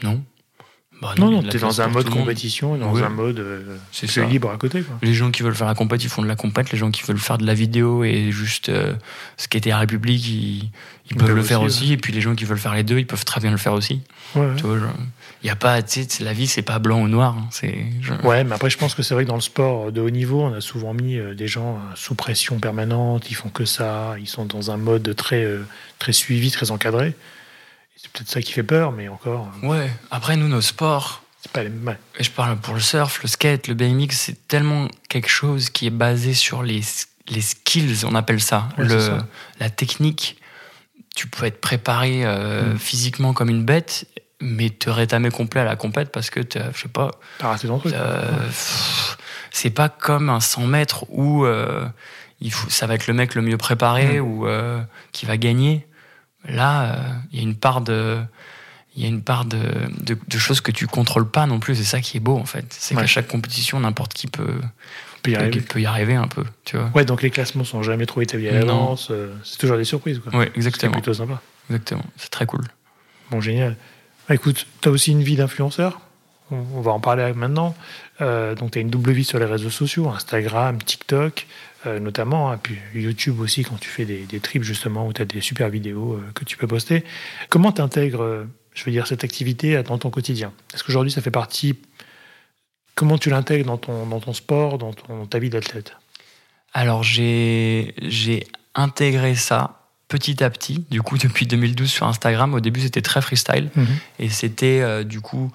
Non, 0.02 0.22
bah 1.02 1.14
non, 1.18 1.30
non, 1.30 1.42
t'es 1.42 1.58
dans 1.58 1.82
un 1.82 1.88
mode 1.88 2.08
compétition 2.08 2.76
dans 2.76 2.96
un 2.96 3.10
mode 3.10 3.38
euh, 3.38 3.76
c'est 3.92 4.24
libre 4.26 4.50
à 4.50 4.56
côté. 4.56 4.80
Quoi. 4.80 4.96
Les 5.02 5.12
gens 5.12 5.30
qui 5.30 5.42
veulent 5.42 5.54
faire 5.54 5.66
la 5.66 5.74
compète, 5.74 6.02
ils 6.04 6.08
font 6.08 6.22
de 6.22 6.28
la 6.28 6.36
compète. 6.36 6.72
Les 6.72 6.78
gens 6.78 6.90
qui 6.90 7.02
veulent 7.02 7.18
faire 7.18 7.36
de 7.36 7.44
la 7.44 7.52
vidéo 7.52 8.02
et 8.02 8.30
juste 8.30 8.70
euh, 8.70 8.94
ce 9.36 9.46
qui 9.46 9.58
était 9.58 9.72
à 9.72 9.78
République, 9.78 10.26
ils, 10.26 10.70
peuvent, 11.16 11.34
le 11.34 11.42
faire 11.42 11.60
aussi. 11.60 11.92
Et 11.92 11.98
puis 11.98 12.14
les 12.14 12.22
gens 12.22 12.34
qui 12.34 12.46
veulent 12.46 12.58
faire 12.58 12.74
les 12.74 12.82
deux, 12.82 12.98
ils 12.98 13.06
peuvent 13.06 13.26
très 13.26 13.40
bien 13.40 13.50
le 13.50 13.58
faire 13.58 13.74
aussi. 13.74 14.00
Ouais, 14.34 14.48
tu 14.56 14.62
vois, 14.62 14.78
y 15.46 15.50
a 15.50 15.56
pas, 15.56 15.82
tu 15.82 16.04
sais, 16.08 16.24
la 16.24 16.32
vie, 16.32 16.46
c'est 16.46 16.62
pas 16.62 16.78
blanc 16.78 17.00
ou 17.00 17.08
noir. 17.08 17.36
Hein, 17.38 17.48
c'est. 17.50 17.86
Ouais, 18.24 18.44
mais 18.44 18.54
après, 18.54 18.70
je 18.70 18.78
pense 18.78 18.94
que 18.94 19.02
c'est 19.02 19.14
vrai 19.14 19.24
que 19.24 19.28
dans 19.28 19.36
le 19.36 19.40
sport 19.40 19.92
de 19.92 20.00
haut 20.00 20.10
niveau, 20.10 20.42
on 20.42 20.54
a 20.54 20.60
souvent 20.60 20.94
mis 20.94 21.16
euh, 21.16 21.34
des 21.34 21.48
gens 21.48 21.80
sous 21.94 22.14
pression 22.14 22.58
permanente. 22.58 23.30
Ils 23.30 23.34
font 23.34 23.48
que 23.48 23.64
ça. 23.64 24.16
Ils 24.18 24.28
sont 24.28 24.44
dans 24.44 24.70
un 24.70 24.76
mode 24.76 25.14
très, 25.16 25.46
très 25.98 26.12
suivi, 26.12 26.50
très 26.50 26.70
encadré. 26.70 27.14
C'est 27.96 28.12
peut-être 28.12 28.28
ça 28.28 28.42
qui 28.42 28.52
fait 28.52 28.62
peur, 28.62 28.92
mais 28.92 29.08
encore. 29.08 29.50
Euh, 29.62 29.68
ouais, 29.68 29.90
après, 30.10 30.36
nous, 30.36 30.48
nos 30.48 30.60
sports. 30.60 31.22
C'est 31.40 31.50
pas 31.50 31.62
les 31.62 31.70
mêmes. 31.70 31.96
Je 32.18 32.30
parle 32.30 32.56
pour 32.56 32.74
le 32.74 32.80
surf, 32.80 33.22
le 33.22 33.28
skate, 33.28 33.68
le 33.68 33.74
BMX, 33.74 34.10
c'est 34.12 34.48
tellement 34.48 34.88
quelque 35.08 35.28
chose 35.28 35.70
qui 35.70 35.86
est 35.86 35.90
basé 35.90 36.34
sur 36.34 36.62
les, 36.62 36.82
les 37.28 37.40
skills, 37.40 38.04
on 38.04 38.14
appelle 38.14 38.40
ça. 38.40 38.68
le, 38.78 39.18
La 39.60 39.70
technique. 39.70 40.38
Tu 41.14 41.28
peux 41.28 41.46
être 41.46 41.60
préparé 41.60 42.26
euh, 42.26 42.74
mm. 42.74 42.78
physiquement 42.78 43.32
comme 43.32 43.48
une 43.48 43.64
bête, 43.64 44.06
mais 44.40 44.70
te 44.70 44.90
rétamer 44.90 45.30
complet 45.30 45.62
à 45.62 45.64
la 45.64 45.76
compète 45.76 46.10
parce 46.10 46.30
que, 46.30 46.40
je 46.42 46.78
sais 46.78 46.88
pas. 46.88 47.10
T'as 47.38 47.48
raté 47.48 47.68
ton 47.68 47.78
truc. 47.78 47.94
C'est 49.50 49.70
pas 49.70 49.88
comme 49.88 50.28
un 50.28 50.40
100 50.40 50.66
mètres 50.66 51.06
où 51.08 51.46
euh, 51.46 51.86
il 52.40 52.52
faut, 52.52 52.68
ça 52.68 52.86
va 52.86 52.94
être 52.94 53.06
le 53.06 53.14
mec 53.14 53.34
le 53.34 53.40
mieux 53.40 53.56
préparé 53.56 54.20
mm. 54.20 54.24
ou 54.24 54.46
qui 55.12 55.26
va 55.26 55.36
gagner. 55.36 55.86
Là, 56.48 56.82
euh, 56.82 57.12
il 57.32 57.38
y 57.38 57.40
a 57.40 57.42
une 57.42 57.56
part 57.56 57.80
de 57.80 58.18
il 58.94 59.02
y 59.02 59.04
a 59.04 59.08
une 59.08 59.20
part 59.20 59.44
de, 59.44 59.60
de, 60.00 60.38
choses 60.38 60.62
que 60.62 60.70
tu 60.70 60.86
contrôles 60.86 61.28
pas 61.28 61.46
non 61.46 61.60
plus. 61.60 61.76
C'est 61.76 61.84
ça 61.84 62.00
qui 62.00 62.16
est 62.16 62.20
beau 62.20 62.38
en 62.38 62.46
fait. 62.46 62.64
C'est 62.70 62.94
qu'à 62.94 63.06
chaque 63.06 63.28
compétition, 63.28 63.78
n'importe 63.78 64.14
qui 64.14 64.26
peut, 64.26 64.58
peut, 65.22 65.32
y 65.32 65.36
arriver. 65.36 65.60
peut 65.60 65.80
y 65.82 65.86
arriver 65.86 66.14
un 66.14 66.28
peu. 66.28 66.44
Tu 66.64 66.78
vois. 66.78 66.90
Ouais, 66.94 67.04
donc 67.04 67.20
les 67.20 67.28
classements 67.28 67.64
sont 67.64 67.82
jamais 67.82 68.06
trop 68.06 68.22
établis 68.22 68.48
à 68.48 68.52
l'avance. 68.52 69.08
Euh, 69.10 69.34
c'est 69.44 69.58
toujours 69.58 69.76
des 69.76 69.84
surprises. 69.84 70.20
Quoi. 70.20 70.34
Ouais, 70.34 70.50
exactement. 70.54 70.94
C'est 70.94 71.02
plutôt 71.02 71.12
sympa. 71.12 71.42
Exactement. 71.68 72.06
C'est 72.16 72.30
très 72.30 72.46
cool. 72.46 72.62
Bon, 73.30 73.42
génial. 73.42 73.76
Bah, 74.28 74.34
écoute, 74.34 74.66
tu 74.80 74.88
as 74.88 74.92
aussi 74.92 75.12
une 75.12 75.22
vie 75.22 75.36
d'influenceur. 75.36 76.00
On, 76.50 76.80
va 76.80 76.92
en 76.92 77.00
parler 77.00 77.32
maintenant. 77.32 77.74
Euh, 78.20 78.54
donc, 78.54 78.72
tu 78.72 78.78
as 78.78 78.80
une 78.80 78.90
double 78.90 79.12
vie 79.12 79.24
sur 79.24 79.38
les 79.38 79.46
réseaux 79.46 79.70
sociaux 79.70 80.08
Instagram, 80.08 80.82
TikTok. 80.82 81.46
Euh, 81.86 82.00
notamment, 82.00 82.50
hein, 82.50 82.58
puis 82.60 82.76
YouTube 82.94 83.38
aussi 83.40 83.62
quand 83.62 83.76
tu 83.76 83.88
fais 83.88 84.04
des, 84.04 84.40
trips 84.40 84.64
justement 84.64 85.06
où 85.06 85.12
tu 85.12 85.22
as 85.22 85.24
des 85.24 85.40
super 85.40 85.68
vidéos 85.68 86.14
euh, 86.14 86.32
que 86.34 86.44
tu 86.44 86.56
peux 86.56 86.66
poster. 86.66 87.04
Comment 87.48 87.70
tu 87.70 87.80
intègres, 87.80 88.46
je 88.74 88.84
veux 88.84 88.90
dire, 88.90 89.06
cette 89.06 89.22
activité 89.22 89.80
dans 89.82 89.98
ton 89.98 90.10
quotidien? 90.10 90.52
Est-ce 90.74 90.82
qu'aujourd'hui 90.82 91.12
ça 91.12 91.20
fait 91.20 91.30
partie 91.30 91.78
Comment 92.96 93.18
tu 93.18 93.30
l'intègres 93.30 93.66
dans 93.66 93.76
ton, 93.76 94.06
dans 94.06 94.20
ton 94.20 94.32
sport, 94.32 94.78
dans 94.78 94.92
ton, 94.92 95.26
ta 95.26 95.38
vie 95.38 95.50
d'athlète? 95.50 95.92
Alors 96.72 97.04
j'ai 97.04 97.94
intégré 98.74 99.34
ça 99.34 99.85
petit 100.08 100.42
à 100.42 100.50
petit, 100.50 100.84
du 100.90 101.02
coup 101.02 101.18
depuis 101.18 101.46
2012 101.46 101.90
sur 101.90 102.06
Instagram. 102.06 102.54
Au 102.54 102.60
début 102.60 102.80
c'était 102.80 103.02
très 103.02 103.20
freestyle 103.20 103.70
mhm. 103.74 103.86
et 104.18 104.28
c'était 104.28 105.04
du 105.04 105.20
coup 105.20 105.52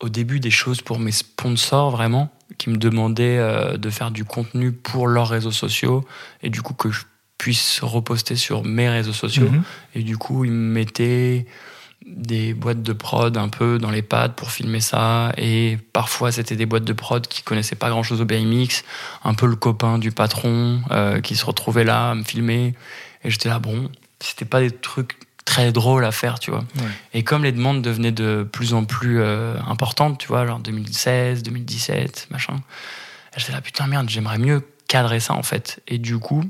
au 0.00 0.08
début 0.08 0.40
des 0.40 0.50
choses 0.50 0.82
pour 0.82 0.98
mes 0.98 1.12
sponsors 1.12 1.90
vraiment 1.90 2.30
qui 2.58 2.70
me 2.70 2.76
demandaient 2.76 3.38
euh, 3.38 3.76
de 3.76 3.90
faire 3.90 4.10
du 4.10 4.24
contenu 4.24 4.72
pour 4.72 5.06
leurs 5.06 5.28
réseaux 5.28 5.50
sociaux 5.50 6.04
et 6.42 6.50
du 6.50 6.62
coup 6.62 6.74
que 6.74 6.90
je 6.90 7.02
puisse 7.38 7.80
reposter 7.82 8.36
sur 8.36 8.64
mes 8.64 8.88
réseaux 8.88 9.12
sociaux. 9.12 9.48
Mhm. 9.50 9.62
Et 9.94 10.02
du 10.02 10.16
coup, 10.16 10.44
ils 10.44 10.52
me 10.52 10.72
mettaient 10.72 11.46
des 12.06 12.54
boîtes 12.54 12.82
de 12.82 12.92
prod 12.92 13.36
un 13.36 13.48
peu 13.48 13.78
dans 13.78 13.90
les 13.90 14.02
pads 14.02 14.30
pour 14.30 14.50
filmer 14.50 14.80
ça. 14.80 15.32
Et 15.36 15.78
parfois, 15.92 16.32
c'était 16.32 16.56
des 16.56 16.66
boîtes 16.66 16.84
de 16.84 16.92
prod 16.92 17.26
qui 17.26 17.42
connaissaient 17.42 17.76
pas 17.76 17.90
grand 17.90 18.02
chose 18.02 18.20
au 18.20 18.24
BMX, 18.24 18.84
un 19.24 19.34
peu 19.34 19.46
le 19.46 19.56
copain 19.56 19.98
du 19.98 20.12
patron 20.12 20.80
euh, 20.90 21.20
qui 21.20 21.34
se 21.34 21.44
retrouvait 21.44 21.84
là 21.84 22.10
à 22.10 22.14
me 22.14 22.22
filmer. 22.22 22.74
Et 23.24 23.30
j'étais 23.30 23.48
là, 23.48 23.58
bon, 23.58 23.90
c'était 24.20 24.44
pas 24.44 24.60
des 24.60 24.70
trucs 24.70 25.18
très 25.44 25.72
drôle 25.72 26.04
à 26.04 26.12
faire, 26.12 26.38
tu 26.38 26.50
vois. 26.50 26.64
Et 27.12 27.22
comme 27.22 27.44
les 27.44 27.52
demandes 27.52 27.82
devenaient 27.82 28.12
de 28.12 28.48
plus 28.50 28.74
en 28.74 28.84
plus 28.84 29.20
euh, 29.20 29.56
importantes, 29.66 30.18
tu 30.18 30.28
vois, 30.28 30.46
genre 30.46 30.58
2016, 30.58 31.42
2017, 31.42 32.28
machin, 32.30 32.56
j'étais 33.36 33.52
là, 33.52 33.60
putain, 33.60 33.86
merde, 33.86 34.08
j'aimerais 34.08 34.38
mieux 34.38 34.62
cadrer 34.88 35.20
ça, 35.20 35.34
en 35.34 35.42
fait. 35.42 35.82
Et 35.86 35.98
du 35.98 36.18
coup, 36.18 36.44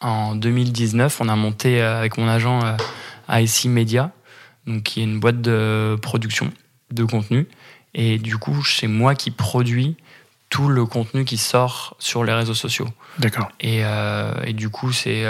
en 0.00 0.34
2019, 0.34 1.20
on 1.20 1.28
a 1.28 1.36
monté 1.36 1.80
euh, 1.80 1.98
avec 1.98 2.18
mon 2.18 2.28
agent 2.28 2.60
euh, 2.64 3.40
IC 3.40 3.66
Media, 3.66 4.10
donc 4.66 4.82
qui 4.82 5.00
est 5.00 5.04
une 5.04 5.20
boîte 5.20 5.40
de 5.40 5.96
production 6.02 6.52
de 6.90 7.04
contenu. 7.04 7.48
Et 7.94 8.18
du 8.18 8.36
coup, 8.36 8.64
c'est 8.64 8.88
moi 8.88 9.14
qui 9.14 9.30
produis 9.30 9.96
tout 10.50 10.68
le 10.68 10.84
contenu 10.84 11.24
qui 11.24 11.38
sort 11.38 11.96
sur 11.98 12.24
les 12.24 12.32
réseaux 12.32 12.54
sociaux. 12.54 12.88
D'accord. 13.18 13.50
Et, 13.60 13.82
et, 14.44 14.52
du 14.52 14.68
coup, 14.68 14.92
c'est 14.92 15.24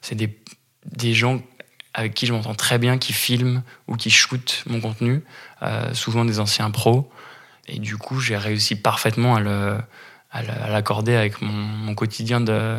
c'est 0.00 0.14
des, 0.14 0.38
des 0.86 1.14
gens 1.14 1.40
avec 1.94 2.14
qui 2.14 2.26
je 2.26 2.32
m'entends 2.32 2.54
très 2.54 2.78
bien, 2.78 2.98
qui 2.98 3.12
filment 3.12 3.62
ou 3.88 3.96
qui 3.96 4.10
shootent 4.10 4.64
mon 4.66 4.80
contenu, 4.80 5.22
euh, 5.62 5.92
souvent 5.94 6.24
des 6.24 6.40
anciens 6.40 6.70
pros. 6.70 7.10
Et 7.68 7.78
du 7.78 7.96
coup, 7.96 8.20
j'ai 8.20 8.36
réussi 8.36 8.76
parfaitement 8.76 9.36
à 9.36 10.42
l'accorder 10.70 11.14
avec 11.14 11.40
mon, 11.42 11.94
quotidien 11.94 12.40
de, 12.40 12.78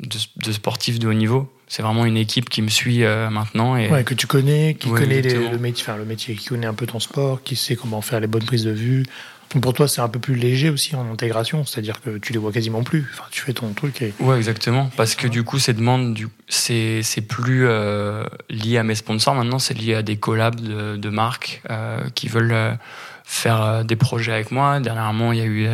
de, 0.00 0.52
sportif 0.52 0.98
de 0.98 1.08
haut 1.08 1.14
niveau. 1.14 1.52
C'est 1.66 1.82
vraiment 1.82 2.04
une 2.04 2.18
équipe 2.18 2.50
qui 2.50 2.60
me 2.60 2.68
suit 2.68 3.02
euh, 3.02 3.30
maintenant. 3.30 3.76
Et... 3.76 3.88
Ouais, 3.88 4.04
que 4.04 4.14
tu 4.14 4.26
connais, 4.26 4.74
qui 4.74 4.90
connaît 4.90 5.22
le, 5.22 5.58
métier, 5.58 5.84
enfin, 5.84 5.96
le 5.96 6.04
métier, 6.04 6.34
qui 6.34 6.46
connaît 6.48 6.66
un 6.66 6.74
peu 6.74 6.86
ton 6.86 7.00
sport, 7.00 7.42
qui 7.42 7.56
sait 7.56 7.76
comment 7.76 8.02
faire 8.02 8.20
les 8.20 8.26
bonnes 8.26 8.44
prises 8.44 8.64
de 8.64 8.70
vue. 8.70 9.04
Pour 9.60 9.74
toi, 9.74 9.88
c'est 9.88 10.00
un 10.00 10.08
peu 10.08 10.18
plus 10.18 10.34
léger 10.34 10.70
aussi 10.70 10.96
en 10.96 11.10
intégration, 11.12 11.64
c'est-à-dire 11.64 12.00
que 12.00 12.18
tu 12.18 12.32
les 12.32 12.38
vois 12.38 12.52
quasiment 12.52 12.82
plus. 12.82 13.06
Enfin, 13.12 13.24
tu 13.30 13.42
fais 13.42 13.52
ton 13.52 13.72
truc 13.72 14.00
et. 14.02 14.14
Ouais, 14.20 14.36
exactement. 14.36 14.90
Parce 14.96 15.14
que 15.14 15.26
du 15.26 15.44
coup, 15.44 15.58
ces 15.58 15.74
demandes, 15.74 16.18
c'est 16.48 17.02
c'est 17.02 17.20
plus 17.20 17.66
euh, 17.66 18.24
lié 18.48 18.78
à 18.78 18.82
mes 18.82 18.94
sponsors. 18.94 19.34
Maintenant, 19.34 19.58
c'est 19.58 19.74
lié 19.74 19.94
à 19.94 20.02
des 20.02 20.16
collabs 20.16 20.60
de, 20.60 20.96
de 20.96 21.08
marques 21.08 21.62
euh, 21.70 22.00
qui 22.14 22.28
veulent 22.28 22.52
euh, 22.52 22.74
faire 23.24 23.84
des 23.84 23.96
projets 23.96 24.32
avec 24.32 24.50
moi. 24.50 24.80
Dernièrement, 24.80 25.32
il 25.32 25.38
y 25.38 25.42
a 25.42 25.46
eu 25.46 25.66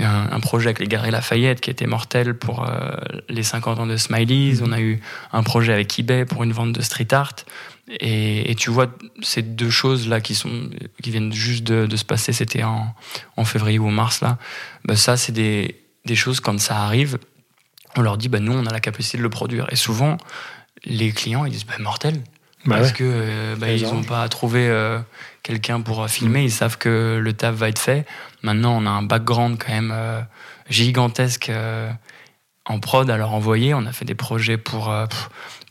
un, 0.00 0.32
un, 0.32 0.40
projet 0.40 0.66
avec 0.66 0.78
les 0.80 0.86
Galeries 0.86 1.10
Lafayette 1.10 1.60
qui 1.60 1.70
était 1.70 1.86
mortel 1.86 2.34
pour 2.34 2.66
les 3.28 3.42
50 3.42 3.78
ans 3.80 3.86
de 3.86 3.96
Smileys. 3.96 4.54
Mmh. 4.54 4.64
On 4.64 4.72
a 4.72 4.80
eu 4.80 5.00
un 5.32 5.42
projet 5.42 5.72
avec 5.72 5.98
eBay 5.98 6.24
pour 6.24 6.42
une 6.42 6.52
vente 6.52 6.72
de 6.72 6.82
street 6.82 7.12
art. 7.12 7.36
Et, 7.88 8.50
et, 8.50 8.54
tu 8.54 8.70
vois, 8.70 8.86
ces 9.20 9.42
deux 9.42 9.70
choses-là 9.70 10.20
qui, 10.20 10.34
sont, 10.34 10.70
qui 11.02 11.10
viennent 11.10 11.32
juste 11.32 11.64
de, 11.64 11.86
de 11.86 11.96
se 11.96 12.04
passer, 12.04 12.32
c'était 12.32 12.62
en, 12.62 12.94
en, 13.36 13.44
février 13.44 13.78
ou 13.78 13.88
en 13.88 13.90
mars, 13.90 14.22
là. 14.22 14.38
Bah, 14.86 14.96
ça, 14.96 15.16
c'est 15.16 15.32
des, 15.32 15.82
des 16.06 16.16
choses, 16.16 16.40
quand 16.40 16.58
ça 16.58 16.78
arrive, 16.78 17.18
on 17.96 18.00
leur 18.00 18.16
dit, 18.16 18.28
bah, 18.28 18.40
nous, 18.40 18.52
on 18.52 18.64
a 18.64 18.72
la 18.72 18.80
capacité 18.80 19.18
de 19.18 19.22
le 19.22 19.28
produire. 19.28 19.66
Et 19.70 19.76
souvent, 19.76 20.16
les 20.84 21.12
clients, 21.12 21.44
ils 21.44 21.52
disent, 21.52 21.66
bah, 21.66 21.74
mortel. 21.78 22.22
Bah 22.66 22.76
parce 22.76 22.88
ouais. 22.88 22.96
que 22.96 23.04
euh, 23.04 23.56
bah, 23.56 23.72
ils 23.72 23.82
n'ont 23.82 24.02
pas 24.02 24.26
trouvé 24.28 24.66
euh, 24.68 24.98
quelqu'un 25.42 25.82
pour 25.82 26.08
filmer, 26.08 26.40
mmh. 26.40 26.44
ils 26.44 26.50
savent 26.50 26.78
que 26.78 27.18
le 27.22 27.32
taf 27.34 27.54
va 27.54 27.68
être 27.68 27.78
fait. 27.78 28.06
Maintenant, 28.42 28.80
on 28.80 28.86
a 28.86 28.90
un 28.90 29.02
background 29.02 29.58
quand 29.58 29.72
même 29.72 29.92
euh, 29.94 30.20
gigantesque 30.70 31.52
en 32.64 32.80
prod 32.80 33.10
à 33.10 33.16
leur 33.18 33.32
envoyer. 33.32 33.74
On 33.74 33.84
a 33.84 33.92
fait 33.92 34.06
des 34.06 34.14
projets 34.14 34.56
pour 34.56 34.94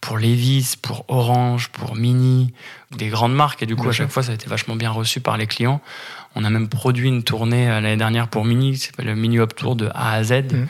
pour 0.03 0.17
Levis, 0.17 0.75
pour 0.81 1.05
Orange, 1.07 1.69
pour 1.69 1.95
Mini, 1.95 2.53
des 2.91 3.07
grandes 3.07 3.33
marques. 3.33 3.63
Et 3.63 3.65
du 3.65 3.77
coup, 3.77 3.87
à 3.87 3.93
chaque 3.93 4.09
fois, 4.09 4.21
ça 4.21 4.33
a 4.33 4.35
été 4.35 4.49
vachement 4.49 4.75
bien 4.75 4.91
reçu 4.91 5.21
par 5.21 5.37
les 5.37 5.47
clients. 5.47 5.79
On 6.35 6.43
a 6.43 6.49
même 6.49 6.67
produit 6.67 7.07
une 7.07 7.23
tournée 7.23 7.67
l'année 7.67 7.95
dernière 7.95 8.27
pour 8.27 8.43
Mini, 8.43 8.75
c'est 8.75 9.01
le 9.01 9.15
Mini 9.15 9.39
Hop 9.39 9.55
Tour 9.55 9.77
de 9.77 9.89
A 9.95 10.11
à 10.11 10.23
Z. 10.25 10.31
Mmh. 10.51 10.67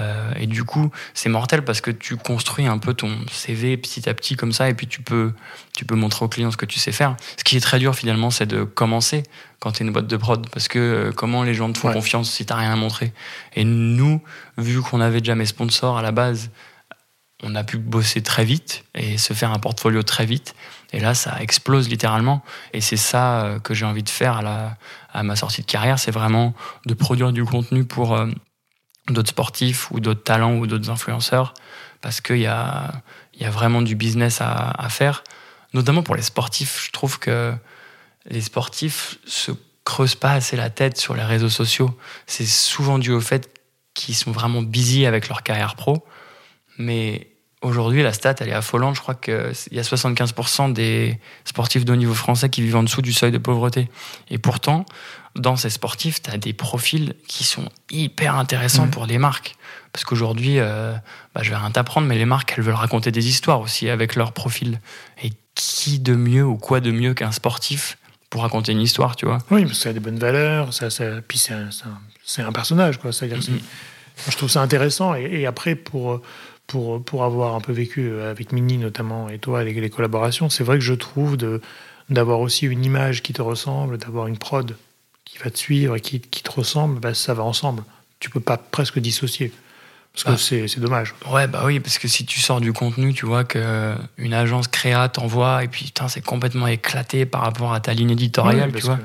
Euh, 0.00 0.32
et 0.40 0.48
du 0.48 0.64
coup, 0.64 0.90
c'est 1.12 1.28
mortel 1.28 1.62
parce 1.62 1.80
que 1.80 1.92
tu 1.92 2.16
construis 2.16 2.66
un 2.66 2.78
peu 2.78 2.94
ton 2.94 3.10
CV 3.30 3.76
petit 3.76 4.08
à 4.08 4.14
petit 4.14 4.34
comme 4.34 4.50
ça, 4.50 4.68
et 4.68 4.74
puis 4.74 4.88
tu 4.88 5.02
peux, 5.02 5.32
tu 5.76 5.84
peux 5.84 5.94
montrer 5.94 6.24
aux 6.24 6.28
clients 6.28 6.50
ce 6.50 6.56
que 6.56 6.66
tu 6.66 6.80
sais 6.80 6.90
faire. 6.90 7.16
Ce 7.36 7.44
qui 7.44 7.56
est 7.56 7.60
très 7.60 7.78
dur 7.78 7.94
finalement, 7.94 8.30
c'est 8.30 8.46
de 8.46 8.64
commencer 8.64 9.22
quand 9.60 9.72
tu 9.72 9.84
es 9.84 9.86
une 9.86 9.92
boîte 9.92 10.08
de 10.08 10.16
prod, 10.16 10.48
parce 10.50 10.66
que 10.66 10.78
euh, 10.78 11.12
comment 11.12 11.44
les 11.44 11.54
gens 11.54 11.70
te 11.70 11.78
font 11.78 11.88
ouais. 11.88 11.94
confiance 11.94 12.30
si 12.30 12.44
t'as 12.44 12.56
rien 12.56 12.72
à 12.72 12.76
montrer? 12.76 13.12
Et 13.54 13.64
nous, 13.64 14.20
vu 14.58 14.80
qu'on 14.80 15.00
avait 15.00 15.20
déjà 15.20 15.36
mes 15.36 15.46
sponsors 15.46 15.96
à 15.98 16.02
la 16.02 16.10
base, 16.10 16.50
on 17.44 17.54
a 17.54 17.62
pu 17.62 17.78
bosser 17.78 18.22
très 18.22 18.44
vite 18.44 18.84
et 18.94 19.18
se 19.18 19.32
faire 19.34 19.52
un 19.52 19.58
portfolio 19.58 20.02
très 20.02 20.26
vite. 20.26 20.54
Et 20.92 21.00
là, 21.00 21.14
ça 21.14 21.40
explose 21.40 21.88
littéralement. 21.88 22.42
Et 22.72 22.80
c'est 22.80 22.96
ça 22.96 23.44
euh, 23.44 23.58
que 23.58 23.74
j'ai 23.74 23.84
envie 23.84 24.02
de 24.02 24.08
faire 24.08 24.38
à, 24.38 24.42
la, 24.42 24.76
à 25.12 25.22
ma 25.22 25.36
sortie 25.36 25.60
de 25.60 25.66
carrière, 25.66 25.98
c'est 25.98 26.10
vraiment 26.10 26.54
de 26.86 26.94
produire 26.94 27.32
du 27.32 27.44
contenu 27.44 27.84
pour 27.84 28.14
euh, 28.14 28.28
d'autres 29.08 29.30
sportifs 29.30 29.90
ou 29.90 30.00
d'autres 30.00 30.22
talents 30.22 30.56
ou 30.56 30.66
d'autres 30.66 30.90
influenceurs, 30.90 31.54
parce 32.00 32.20
qu'il 32.20 32.38
y 32.38 32.46
a, 32.46 32.92
y 33.38 33.44
a 33.44 33.50
vraiment 33.50 33.82
du 33.82 33.94
business 33.94 34.40
à, 34.40 34.70
à, 34.70 34.88
faire. 34.88 35.22
Notamment 35.74 36.02
pour 36.02 36.16
les 36.16 36.22
sportifs, 36.22 36.86
je 36.86 36.92
trouve 36.92 37.18
que 37.18 37.54
les 38.26 38.40
sportifs 38.40 39.18
se 39.26 39.52
creusent 39.84 40.14
pas 40.14 40.32
assez 40.32 40.56
la 40.56 40.70
tête 40.70 40.96
sur 40.96 41.14
les 41.14 41.24
réseaux 41.24 41.50
sociaux. 41.50 41.98
C'est 42.26 42.46
souvent 42.46 42.98
dû 42.98 43.12
au 43.12 43.20
fait 43.20 43.50
qu'ils 43.92 44.14
sont 44.14 44.32
vraiment 44.32 44.62
busy 44.62 45.04
avec 45.04 45.28
leur 45.28 45.42
carrière 45.42 45.74
pro. 45.76 46.06
Mais 46.78 47.33
aujourd'hui, 47.64 48.02
la 48.02 48.12
stat, 48.12 48.36
elle 48.40 48.48
est 48.48 48.52
affolante. 48.52 48.94
Je 48.94 49.00
crois 49.00 49.14
qu'il 49.14 49.52
y 49.72 49.78
a 49.78 49.82
75% 49.82 50.72
des 50.72 51.18
sportifs 51.44 51.84
de 51.84 51.92
haut 51.92 51.96
niveau 51.96 52.14
français 52.14 52.48
qui 52.48 52.62
vivent 52.62 52.76
en 52.76 52.82
dessous 52.82 53.02
du 53.02 53.12
seuil 53.12 53.32
de 53.32 53.38
pauvreté. 53.38 53.88
Et 54.30 54.38
pourtant, 54.38 54.84
dans 55.34 55.56
ces 55.56 55.70
sportifs, 55.70 56.22
tu 56.22 56.30
as 56.30 56.36
des 56.36 56.52
profils 56.52 57.14
qui 57.26 57.44
sont 57.44 57.68
hyper 57.90 58.36
intéressants 58.36 58.86
mmh. 58.86 58.90
pour 58.90 59.06
des 59.06 59.18
marques. 59.18 59.56
Parce 59.92 60.04
qu'aujourd'hui, 60.04 60.58
euh, 60.58 60.94
bah, 61.34 61.42
je 61.42 61.50
vais 61.50 61.56
rien 61.56 61.70
t'apprendre, 61.70 62.06
mais 62.06 62.18
les 62.18 62.24
marques, 62.24 62.54
elles 62.56 62.64
veulent 62.64 62.74
raconter 62.74 63.10
des 63.10 63.28
histoires 63.28 63.60
aussi 63.60 63.88
avec 63.88 64.14
leur 64.14 64.32
profil. 64.32 64.80
Et 65.22 65.32
qui 65.54 65.98
de 65.98 66.14
mieux 66.14 66.44
ou 66.44 66.56
quoi 66.56 66.80
de 66.80 66.90
mieux 66.90 67.14
qu'un 67.14 67.32
sportif 67.32 67.98
pour 68.30 68.42
raconter 68.42 68.72
une 68.72 68.80
histoire, 68.80 69.16
tu 69.16 69.26
vois? 69.26 69.38
Oui, 69.50 69.62
parce 69.64 69.78
que 69.78 69.82
ça 69.84 69.90
a 69.90 69.92
des 69.92 70.00
bonnes 70.00 70.18
valeurs, 70.18 70.74
ça, 70.74 70.90
ça, 70.90 71.04
puis 71.26 71.38
c'est 71.38 71.54
un, 71.54 71.68
un, 72.38 72.46
un, 72.46 72.52
personnage, 72.52 72.98
quoi. 72.98 73.12
C'est-à-dire 73.12 73.38
mmh. 73.38 73.58
Je 74.30 74.36
trouve 74.36 74.50
ça 74.50 74.60
intéressant. 74.60 75.14
Et, 75.14 75.40
et 75.40 75.46
après, 75.46 75.74
pour 75.74 76.20
pour, 76.66 77.02
pour 77.02 77.24
avoir 77.24 77.54
un 77.54 77.60
peu 77.60 77.72
vécu 77.72 78.08
euh, 78.08 78.30
avec 78.30 78.52
Mini 78.52 78.78
notamment 78.78 79.28
et 79.28 79.38
toi, 79.38 79.64
les, 79.64 79.72
les 79.72 79.90
collaborations, 79.90 80.48
c'est 80.48 80.64
vrai 80.64 80.78
que 80.78 80.84
je 80.84 80.94
trouve 80.94 81.36
d'avoir 82.08 82.40
aussi 82.40 82.66
une 82.66 82.84
image 82.84 83.22
qui 83.22 83.32
te 83.32 83.42
ressemble, 83.42 83.98
d'avoir 83.98 84.26
une 84.26 84.38
prod 84.38 84.76
qui 85.24 85.38
va 85.38 85.50
te 85.50 85.58
suivre 85.58 85.96
et 85.96 86.00
qui, 86.00 86.20
qui 86.20 86.42
te 86.42 86.50
ressemble, 86.50 87.00
bah, 87.00 87.14
ça 87.14 87.34
va 87.34 87.42
ensemble. 87.42 87.82
Tu 88.20 88.30
peux 88.30 88.40
pas 88.40 88.56
presque 88.56 88.98
dissocier. 88.98 89.52
Parce 90.12 90.24
que 90.24 90.60
bah, 90.60 90.68
c'est 90.68 90.80
dommage. 90.80 91.12
Ouais, 91.28 91.48
bah 91.48 91.62
oui, 91.64 91.80
parce 91.80 91.98
que 91.98 92.06
si 92.06 92.24
tu 92.24 92.40
sors 92.40 92.60
du 92.60 92.72
contenu, 92.72 93.12
tu 93.12 93.26
vois 93.26 93.42
qu'une 93.42 94.32
agence 94.32 94.68
créa 94.68 95.08
t'envoie 95.08 95.64
et 95.64 95.68
puis 95.68 95.92
c'est 96.08 96.24
complètement 96.24 96.68
éclaté 96.68 97.26
par 97.26 97.40
rapport 97.40 97.74
à 97.74 97.80
ta 97.80 97.94
ligne 97.94 98.10
éditoriale, 98.10 98.70
oui, 98.72 98.80
tu 98.80 98.86
vois. 98.86 98.98
Que... 98.98 99.02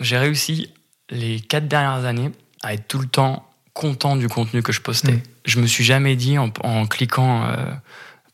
J'ai 0.00 0.16
réussi 0.16 0.70
les 1.10 1.40
quatre 1.40 1.68
dernières 1.68 2.06
années 2.06 2.30
à 2.62 2.72
être 2.72 2.88
tout 2.88 2.98
le 2.98 3.06
temps 3.06 3.46
content 3.74 4.16
du 4.16 4.28
contenu 4.28 4.62
que 4.62 4.72
je 4.72 4.80
postais. 4.80 5.12
Mmh. 5.12 5.22
Je 5.46 5.60
me 5.60 5.66
suis 5.66 5.84
jamais 5.84 6.16
dit 6.16 6.38
en, 6.38 6.50
en 6.62 6.86
cliquant 6.86 7.44
euh, 7.44 7.56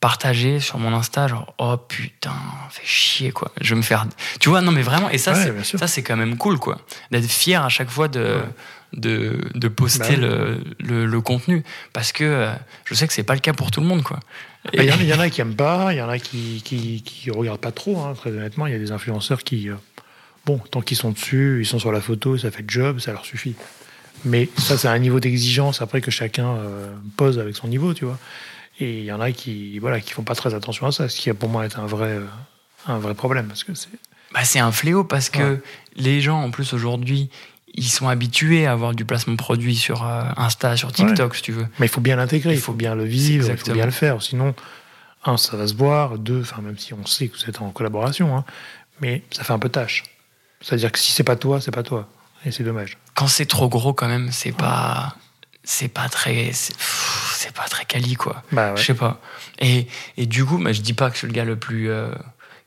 partager 0.01 0.61
sur 0.61 0.79
mon 0.79 0.93
Insta, 0.95 1.29
genre 1.29 1.55
oh 1.59 1.77
putain, 1.77 2.35
fait 2.71 2.87
chier 2.87 3.31
quoi. 3.31 3.53
Je 3.61 3.75
vais 3.75 3.79
me 3.79 3.83
faire. 3.83 4.07
Tu 4.41 4.49
vois, 4.49 4.61
non 4.61 4.73
mais 4.73 4.83
vraiment, 4.83 5.11
et 5.11 5.19
ça, 5.19 5.33
ouais, 5.33 5.53
c'est, 5.63 5.79
ça 5.79 5.87
c'est 5.87 6.03
quand 6.03 6.17
même 6.17 6.37
cool 6.37 6.59
quoi. 6.59 6.79
D'être 7.11 7.31
fier 7.31 7.65
à 7.65 7.69
chaque 7.69 7.91
fois 7.91 8.09
de. 8.09 8.21
Ouais. 8.21 8.43
De, 8.95 9.39
de, 9.55 9.69
poster 9.69 10.17
bah, 10.17 10.23
le, 10.23 10.65
le, 10.79 11.05
le, 11.05 11.21
contenu 11.21 11.63
parce 11.93 12.11
que 12.11 12.25
euh, 12.25 12.53
je 12.87 12.95
sais 12.95 13.07
que 13.07 13.13
c'est 13.13 13.23
pas 13.23 13.35
le 13.35 13.41
cas 13.41 13.53
pour 13.53 13.71
tout 13.71 13.83
le 13.83 13.87
monde 13.87 14.03
quoi. 14.03 14.19
Il 14.73 14.79
bah, 14.79 14.83
y, 14.83 15.07
y, 15.07 15.13
en 15.13 15.21
a 15.21 15.29
qui 15.29 15.43
aiment 15.43 15.55
pas, 15.55 15.93
il 15.93 15.99
y 15.99 16.01
en 16.01 16.09
a 16.09 16.19
qui, 16.19 16.63
qui, 16.65 17.03
qui 17.03 17.31
regardent 17.31 17.61
pas 17.61 17.71
trop, 17.71 18.01
hein, 18.01 18.15
très 18.15 18.31
honnêtement. 18.31 18.67
Il 18.67 18.73
y 18.73 18.77
a 18.77 18.79
des 18.79 18.91
influenceurs 18.91 19.43
qui, 19.43 19.69
euh, 19.69 19.75
bon, 20.47 20.59
tant 20.71 20.81
qu'ils 20.81 20.97
sont 20.97 21.11
dessus, 21.11 21.59
ils 21.61 21.67
sont 21.67 21.79
sur 21.79 21.93
la 21.93 22.01
photo, 22.01 22.39
ça 22.39 22.51
fait 22.51 22.63
le 22.63 22.69
job, 22.71 22.99
ça 22.99 23.13
leur 23.13 23.27
suffit. 23.27 23.57
Mais 24.25 24.49
ça, 24.57 24.77
c'est 24.79 24.89
un 24.89 24.99
niveau 24.99 25.21
d'exigence 25.21 25.83
après 25.83 26.01
que 26.01 26.11
chacun 26.11 26.57
euh, 26.57 26.93
pose 27.17 27.39
avec 27.39 27.57
son 27.57 27.69
niveau, 27.69 27.95
tu 27.95 28.05
vois. 28.05 28.19
Et 28.81 29.01
il 29.01 29.05
y 29.05 29.13
en 29.13 29.21
a 29.21 29.33
qui, 29.33 29.79
voilà, 29.79 30.01
qui 30.01 30.13
font 30.13 30.23
pas 30.23 30.35
très 30.35 30.55
attention 30.55 30.87
à 30.87 30.93
ça, 30.93 31.09
ce 31.09 31.21
qui 31.21 31.31
a 31.31 31.35
pour 31.35 31.49
moi 31.49 31.65
est 31.65 31.77
un 31.79 31.87
vrai, 31.87 32.13
euh, 32.13 32.27
un 32.87 32.99
vrai 32.99 33.15
problème 33.15 33.49
parce 33.49 33.65
que 33.65 33.75
c'est. 33.75 33.89
Bah, 34.33 34.45
c'est 34.45 34.59
un 34.59 34.73
fléau 34.73 35.05
parce 35.05 35.31
que 35.31 35.55
ouais. 35.55 35.63
les 35.97 36.21
gens, 36.21 36.43
en 36.43 36.51
plus 36.51 36.75
aujourd'hui, 36.75 37.31
ils 37.75 37.89
sont 37.89 38.09
habitués 38.09 38.67
à 38.67 38.73
avoir 38.73 38.95
du 38.95 39.05
placement 39.05 39.37
produit 39.37 39.77
sur 39.77 40.07
euh, 40.07 40.23
Insta, 40.37 40.77
sur 40.77 40.93
TikTok, 40.93 41.31
ouais. 41.31 41.37
si 41.37 41.43
tu 41.43 41.53
veux. 41.53 41.67
Mais 41.79 41.87
il 41.87 41.89
faut 41.89 42.01
bien 42.01 42.17
l'intégrer, 42.17 42.55
il 42.55 42.61
faut 42.61 42.73
bien 42.73 42.95
le 42.95 43.05
vivre, 43.05 43.49
il 43.49 43.57
faut 43.57 43.73
bien 43.73 43.87
le 43.87 43.91
faire. 43.91 44.23
Sinon, 44.23 44.55
un, 45.25 45.37
ça 45.37 45.57
va 45.57 45.67
se 45.67 45.75
voir. 45.75 46.19
Deux, 46.19 46.43
enfin, 46.43 46.61
même 46.63 46.79
si 46.79 46.93
on 46.93 47.07
sait 47.07 47.29
que 47.29 47.37
vous 47.37 47.49
êtes 47.49 47.61
en 47.61 47.71
collaboration, 47.71 48.37
hein, 48.37 48.45
mais 49.01 49.23
ça 49.31 49.45
fait 49.45 49.53
un 49.53 49.59
peu 49.59 49.69
tâche. 49.69 50.05
C'est-à-dire 50.61 50.93
que 50.93 50.99
si 50.99 51.13
c'est 51.13 51.25
pas 51.25 51.37
toi, 51.37 51.61
c'est 51.61 51.71
pas 51.71 51.83
toi. 51.83 52.09
Et 52.45 52.51
c'est 52.51 52.65
dommage. 52.65 52.99
Quand 53.19 53.27
c'est 53.27 53.47
trop 53.47 53.69
gros, 53.69 53.95
quand 53.95 54.07
même, 54.07 54.31
c'est 54.31 54.53
pas. 54.53 55.17
C'est 55.65 55.89
pas 55.89 56.09
très. 56.09 56.53
C'est 56.53 57.53
pas 57.53 57.65
très 57.65 57.85
quali, 57.85 58.15
quoi. 58.15 58.45
Bah 58.53 58.71
ouais. 58.71 58.77
Je 58.77 58.85
sais 58.85 58.95
pas. 58.95 59.21
Et, 59.59 59.89
et 60.17 60.27
du 60.27 60.45
coup, 60.45 60.57
bah, 60.59 60.73
je 60.73 60.83
dis 60.83 60.93
pas 60.93 61.09
que 61.09 61.15
je 61.15 61.19
suis 61.19 61.27
le 61.27 61.33
gars 61.33 61.45
le 61.45 61.57
plus. 61.57 61.91
Euh, 61.91 62.13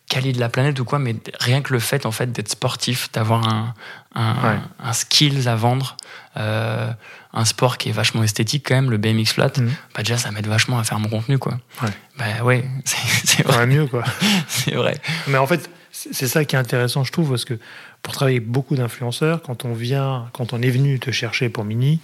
quali 0.10 0.34
de 0.34 0.42
la 0.42 0.50
planète 0.50 0.78
ou 0.78 0.84
quoi, 0.84 1.00
mais 1.00 1.16
rien 1.40 1.62
que 1.62 1.72
le 1.72 1.80
fait 1.80 2.06
en 2.06 2.12
fait 2.12 2.34
d'être 2.34 2.50
sportif, 2.50 3.10
d'avoir 3.14 3.48
un, 3.48 3.74
un, 4.14 4.34
ouais. 4.34 4.60
un, 4.84 4.92
skills 4.92 5.48
à 5.48 5.56
vendre, 5.56 5.96
euh, 6.36 6.92
un 7.32 7.46
sport 7.46 7.78
qui 7.78 7.88
est 7.88 7.94
vachement 7.94 8.22
esthétique 8.22 8.66
quand 8.68 8.76
même, 8.76 8.92
le 8.92 8.98
BMX 8.98 9.28
flat, 9.28 9.54
mmh. 9.56 9.68
bah 9.96 10.04
déjà 10.04 10.18
ça 10.18 10.32
m'aide 10.32 10.48
vachement 10.48 10.80
à 10.80 10.84
faire 10.84 11.00
mon 11.00 11.08
contenu 11.08 11.38
quoi. 11.38 11.54
Ouais. 11.82 11.90
Bah 12.18 12.44
ouais, 12.44 12.66
c'est 12.84 13.44
vrai. 13.44 13.66
mieux 13.68 13.88
quoi. 13.88 14.04
c'est 14.50 14.76
vrai. 14.76 15.00
Mais 15.28 15.38
en 15.38 15.48
fait, 15.48 15.70
c'est 15.92 16.28
ça 16.28 16.44
qui 16.44 16.58
est 16.58 16.60
intéressant, 16.60 17.06
je 17.06 17.12
trouve, 17.12 17.30
parce 17.30 17.46
que 17.46 17.58
pour 18.02 18.14
travailler 18.14 18.38
avec 18.38 18.50
beaucoup 18.50 18.76
d'influenceurs, 18.76 19.42
quand 19.42 19.66
on 19.66 19.74
vient, 19.74 20.30
quand 20.34 20.54
on 20.54 20.62
est 20.62 20.70
venu 20.70 21.00
te 21.00 21.12
chercher 21.12 21.50
pour 21.50 21.64
Mini, 21.64 22.00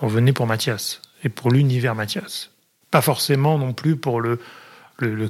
on 0.00 0.06
venait 0.06 0.32
pour 0.32 0.46
Mathias 0.46 1.02
et 1.22 1.28
pour 1.28 1.50
l'univers 1.50 1.94
Mathias. 1.94 2.50
Pas 2.90 3.02
forcément 3.02 3.58
non 3.58 3.72
plus 3.72 3.96
pour 3.96 4.20
le, 4.20 4.38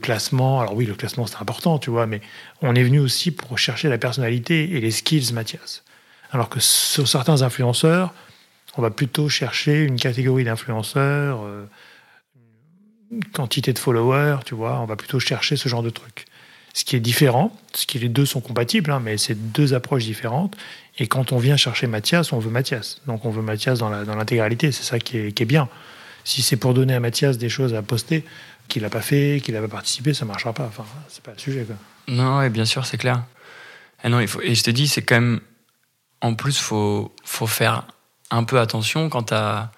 classement. 0.00 0.61
Alors 0.61 0.74
oui, 0.74 0.87
le 0.87 0.94
classement 0.94 1.27
c'est 1.27 1.40
important, 1.40 1.79
tu 1.79 1.90
vois, 1.90 2.07
mais 2.07 2.20
on 2.62 2.74
est 2.74 2.83
venu 2.83 3.00
aussi 3.00 3.31
pour 3.31 3.59
chercher 3.59 3.88
la 3.88 3.98
personnalité 3.98 4.77
et 4.77 4.81
les 4.81 4.90
skills 4.90 5.33
Mathias. 5.33 5.83
Alors 6.31 6.48
que 6.48 6.61
sur 6.61 7.09
certains 7.09 7.42
influenceurs, 7.42 8.12
on 8.77 8.83
va 8.83 8.90
plutôt 8.90 9.29
chercher 9.29 9.83
une 9.83 9.96
catégorie 9.96 10.44
d'influenceurs, 10.44 11.40
euh, 11.44 11.64
une 13.11 13.24
quantité 13.24 13.72
de 13.72 13.79
followers, 13.79 14.38
tu 14.44 14.55
vois, 14.55 14.81
on 14.81 14.87
va 14.87 14.96
plutôt 14.96 15.20
chercher 15.20 15.57
ce 15.57 15.68
genre 15.68 15.83
de 15.83 15.90
trucs 15.90 16.27
ce 16.74 16.84
qui 16.84 16.96
est 16.96 17.00
différent, 17.00 17.56
ce 17.72 17.87
qui 17.87 17.98
les 18.00 18.08
deux 18.08 18.26
sont 18.26 18.40
compatibles, 18.40 18.90
hein, 18.90 19.00
mais 19.02 19.16
c'est 19.16 19.52
deux 19.52 19.74
approches 19.74 20.04
différentes. 20.04 20.56
Et 20.98 21.06
quand 21.06 21.32
on 21.32 21.38
vient 21.38 21.56
chercher 21.56 21.87
Mathias, 21.87 22.32
on 22.32 22.40
veut 22.40 22.50
Mathias. 22.50 23.00
Donc 23.06 23.24
on 23.24 23.30
veut 23.30 23.42
Mathias 23.42 23.78
dans 23.78 23.88
l'intégralité, 23.90 24.72
c'est 24.72 24.82
ça 24.82 24.98
qui 24.98 25.18
est, 25.18 25.44
bien. 25.44 25.68
Si 26.24 26.42
c'est 26.42 26.56
pour 26.56 26.74
donner 26.74 26.94
à 26.94 27.00
Mathias 27.00 27.38
des 27.38 27.48
choses 27.48 27.74
à 27.74 27.82
poster 27.82 28.24
qu'il 28.68 28.82
n'a 28.82 28.90
pas 28.90 29.02
fait, 29.02 29.40
qu'il 29.42 29.54
n'a 29.54 29.60
pas 29.60 29.68
participé, 29.68 30.14
ça 30.14 30.24
ne 30.24 30.28
marchera 30.28 30.52
pas. 30.52 30.66
Enfin, 30.66 30.84
c'est 31.08 31.22
pas 31.22 31.32
le 31.32 31.38
sujet. 31.38 31.66
Non, 32.08 32.42
et 32.42 32.50
bien 32.50 32.64
sûr, 32.64 32.87
c'est 32.87 32.98
clair. 32.98 33.22
Et, 34.02 34.08
non, 34.08 34.20
il 34.20 34.28
faut, 34.28 34.40
et 34.40 34.54
je 34.54 34.62
te 34.62 34.70
dis, 34.70 34.88
c'est 34.88 35.02
quand 35.02 35.16
même 35.16 35.40
en 36.20 36.34
plus, 36.34 36.58
faut, 36.58 37.14
faut 37.24 37.46
faire 37.46 37.87
un 38.30 38.44
peu 38.44 38.58
attention 38.58 39.10
quand 39.10 39.24
t'as 39.24 39.70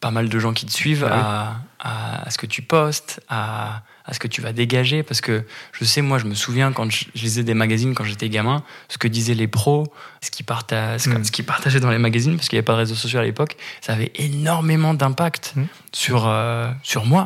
pas 0.00 0.10
mal 0.10 0.28
de 0.28 0.38
gens 0.38 0.52
qui 0.52 0.66
te 0.66 0.72
suivent 0.72 1.04
Ouais. 1.04 1.10
à, 1.12 1.56
à, 1.78 2.22
à 2.26 2.30
ce 2.30 2.38
que 2.38 2.46
tu 2.46 2.62
postes, 2.62 3.20
à, 3.28 3.82
à 4.06 4.14
ce 4.14 4.18
que 4.18 4.28
tu 4.28 4.40
vas 4.40 4.52
dégager. 4.52 5.02
Parce 5.02 5.20
que 5.20 5.44
je 5.72 5.84
sais, 5.84 6.00
moi, 6.02 6.18
je 6.18 6.24
me 6.24 6.34
souviens 6.34 6.72
quand 6.72 6.90
je, 6.90 7.04
je 7.14 7.22
lisais 7.22 7.44
des 7.44 7.54
magazines 7.54 7.94
quand 7.94 8.04
j'étais 8.04 8.28
gamin, 8.30 8.62
ce 8.88 8.96
que 8.98 9.08
disaient 9.08 9.34
les 9.34 9.46
pros, 9.48 9.92
ce 10.22 10.30
qu'ils 10.30 10.46
parta- 10.46 10.98
ce 10.98 11.08
que- 11.10 11.18
Mm. 11.18 11.24
ce 11.24 11.30
qu'ils 11.30 11.44
partageaient 11.44 11.80
dans 11.80 11.90
les 11.90 11.98
magazines, 11.98 12.36
parce 12.36 12.48
qu'il 12.48 12.56
n'y 12.56 12.60
avait 12.60 12.64
pas 12.64 12.72
de 12.72 12.78
réseaux 12.78 12.94
sociaux 12.94 13.18
à 13.18 13.22
l'époque, 13.24 13.56
ça 13.82 13.92
avait 13.92 14.10
énormément 14.16 14.94
d'impact 14.94 15.52
Mm. 15.56 15.62
sur, 15.92 16.26
euh, 16.26 16.70
sur 16.82 17.04
moi. 17.04 17.24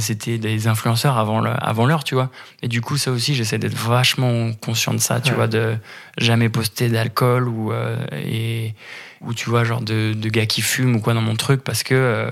C'était 0.00 0.36
des 0.38 0.66
influenceurs 0.68 1.16
avant 1.16 1.40
le- 1.40 1.50
avant 1.50 1.86
l'heure, 1.86 2.04
tu 2.04 2.14
vois. 2.14 2.30
Et 2.62 2.68
du 2.68 2.80
coup, 2.82 2.96
ça 2.98 3.10
aussi, 3.10 3.34
j'essaie 3.34 3.58
d'être 3.58 3.74
vachement 3.76 4.52
conscient 4.52 4.92
de 4.92 4.98
ça, 4.98 5.20
tu 5.20 5.30
Ouais. 5.30 5.36
vois, 5.36 5.46
de 5.48 5.76
jamais 6.18 6.50
poster 6.50 6.88
d'alcool 6.90 7.48
ou, 7.48 7.72
euh, 7.72 7.96
et, 8.12 8.74
ou 9.22 9.32
tu 9.32 9.48
vois, 9.48 9.64
genre 9.64 9.80
de, 9.80 10.12
de 10.12 10.28
gars 10.28 10.44
qui 10.46 10.60
fument 10.60 10.96
ou 10.96 11.00
quoi 11.00 11.14
dans 11.14 11.22
mon 11.22 11.36
truc, 11.36 11.64
parce 11.64 11.82
que 11.82 11.94
euh, 11.94 12.30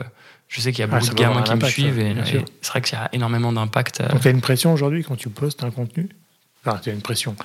je 0.49 0.61
sais 0.61 0.71
qu'il 0.73 0.81
y 0.81 0.83
a 0.83 0.87
Ouais, 0.87 0.93
beaucoup 0.93 1.07
ça 1.07 1.13
de 1.15 1.19
gamins 1.19 1.43
qui 1.43 1.55
me 1.55 1.65
suivent 1.65 1.97
ouais, 1.97 2.15
et, 2.31 2.37
et 2.37 2.45
c'est 2.61 2.71
vrai 2.71 2.83
qu'il 2.83 2.99
y 2.99 3.01
a 3.01 3.09
énormément 3.15 3.53
d'impact. 3.53 4.03
euh, 4.03 4.09
Donc, 4.09 4.21
tu 4.21 4.29
as 4.29 4.33
une 4.33 4.43
pression 4.43 4.73
aujourd'hui 4.75 5.03
quand 5.03 5.17
tu 5.17 5.31
postes 5.31 5.65
un 5.65 5.71
contenu 5.71 6.11
Enfin, 6.65 6.79
tu 6.83 6.91
as 6.91 6.93
une 6.93 7.01
pression. 7.03 7.37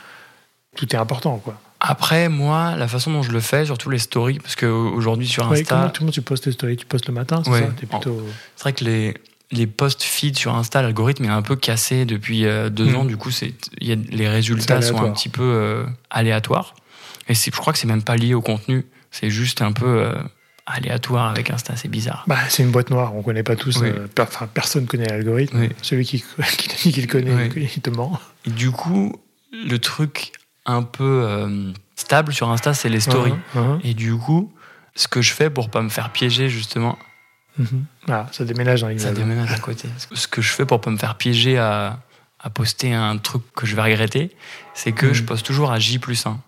Tout 0.76 0.93
est 0.93 0.97
important, 1.00 1.38
quoi. 1.38 1.60
Après, 1.80 2.28
moi, 2.30 2.76
la 2.76 2.88
façon 2.88 3.12
dont 3.12 3.24
je 3.24 3.32
le 3.32 3.39
fais, 3.39 3.65
surtout 3.65 3.89
les 3.89 3.97
stories, 3.97 4.39
parce 4.39 4.56
qu'aujourd'hui 4.56 5.28
sur 5.28 5.50
Ouais, 5.50 5.62
Insta, 5.62 5.76
comment, 5.78 5.91
comment 5.97 6.12
tu 6.12 6.21
postes 6.21 6.43
tes 6.43 6.52
stories? 6.52 6.78
Tu 6.78 6.86
postes 6.86 7.08
le 7.08 7.13
matin, 7.13 7.41
c'est 7.45 7.50
Ouais. 7.52 7.60
ça? 7.62 7.74
Plutôt... 7.88 8.26
C'est 8.56 8.62
vrai 8.63 8.74
que 8.74 8.84
les, 8.84 9.13
les 9.51 9.67
posts 9.67 10.03
feed 10.03 10.37
sur 10.37 10.55
Insta, 10.55 10.81
l'algorithme 10.81 11.25
est 11.25 11.29
un 11.29 11.41
peu 11.41 11.55
cassé 11.55 12.05
depuis 12.05 12.45
euh, 12.45 12.69
deux 12.69 12.85
Mm. 12.91 12.95
ans. 12.95 13.05
Du 13.05 13.17
coup, 13.17 13.31
c'est, 13.31 13.53
il 13.79 13.87
y 13.87 13.91
a, 13.91 13.95
les 13.95 14.29
résultats 14.29 14.81
sont 14.81 15.01
un 15.01 15.11
petit 15.11 15.29
peu 15.29 15.43
euh, 15.43 15.85
aléatoires. 16.09 16.73
Et 17.27 17.33
c'est, 17.35 17.53
je 17.53 17.57
crois 17.59 17.73
que 17.73 17.79
c'est 17.79 17.87
même 17.87 18.03
pas 18.03 18.15
lié 18.15 18.33
au 18.33 18.41
contenu. 18.41 18.85
C'est 19.11 19.29
juste 19.29 19.61
un 19.61 19.71
peu 19.73 19.85
euh, 19.85 20.15
aléatoire 20.65 21.27
avec 21.29 21.49
Insta. 21.49 21.75
C'est 21.75 21.87
bizarre. 21.89 22.23
Bah, 22.27 22.37
c'est 22.49 22.63
une 22.63 22.71
boîte 22.71 22.89
noire, 22.89 23.15
on 23.15 23.21
connaît 23.23 23.43
pas 23.43 23.55
tous. 23.55 23.77
Oui. 23.77 23.89
euh, 23.89 24.07
per- 24.07 24.25
personne 24.53 24.85
connaît 24.87 25.05
l'algorithme. 25.07 25.59
Oui. 25.59 25.69
Celui 25.81 26.05
qui, 26.05 26.23
qui 26.57 26.91
qu'il 26.93 27.07
connaît, 27.07 27.49
Oui. 27.53 27.69
il 27.75 27.81
te 27.81 27.89
ment. 27.89 28.19
Et 28.45 28.51
du 28.51 28.71
coup, 28.71 29.15
le 29.51 29.77
truc 29.79 30.31
un 30.65 30.83
peu 30.83 31.27
stable 31.95 32.31
sur 32.33 32.49
Insta, 32.49 32.73
c'est 32.73 32.89
les 32.89 32.99
stories. 33.01 33.33
Mhm, 33.55 33.61
mhm, 33.61 33.79
Et 33.83 33.93
du 33.93 34.15
coup, 34.15 34.53
ce 34.95 35.07
que 35.07 35.21
je 35.21 35.33
fais 35.33 35.49
pour 35.49 35.69
pas 35.69 35.81
me 35.81 35.89
faire 35.89 36.11
piéger, 36.11 36.49
justement, 36.49 36.97
mhm. 37.57 37.85
Ah, 38.09 38.27
ça 38.31 38.45
déménage 38.45 38.81
dans 38.81 38.87
Ça 38.87 38.93
l'immeuble. 38.93 39.15
déménage 39.17 39.51
à 39.51 39.59
côté. 39.59 39.87
Ce 40.13 40.27
que 40.27 40.41
je 40.41 40.49
fais 40.51 40.65
pour 40.65 40.81
pas 40.81 40.89
me 40.91 40.97
faire 40.97 41.15
piéger 41.15 41.57
à, 41.57 41.99
à 42.39 42.49
poster 42.49 42.93
un 42.93 43.17
truc 43.17 43.41
que 43.55 43.65
je 43.65 43.75
vais 43.75 43.81
regretter, 43.83 44.31
c'est 44.73 44.91
que 44.91 45.07
Mhm. 45.07 45.13
je 45.13 45.23
poste 45.23 45.45
toujours 45.45 45.71
à 45.71 45.79
J 45.79 45.99
plus 45.99 46.25
1. 46.25 46.39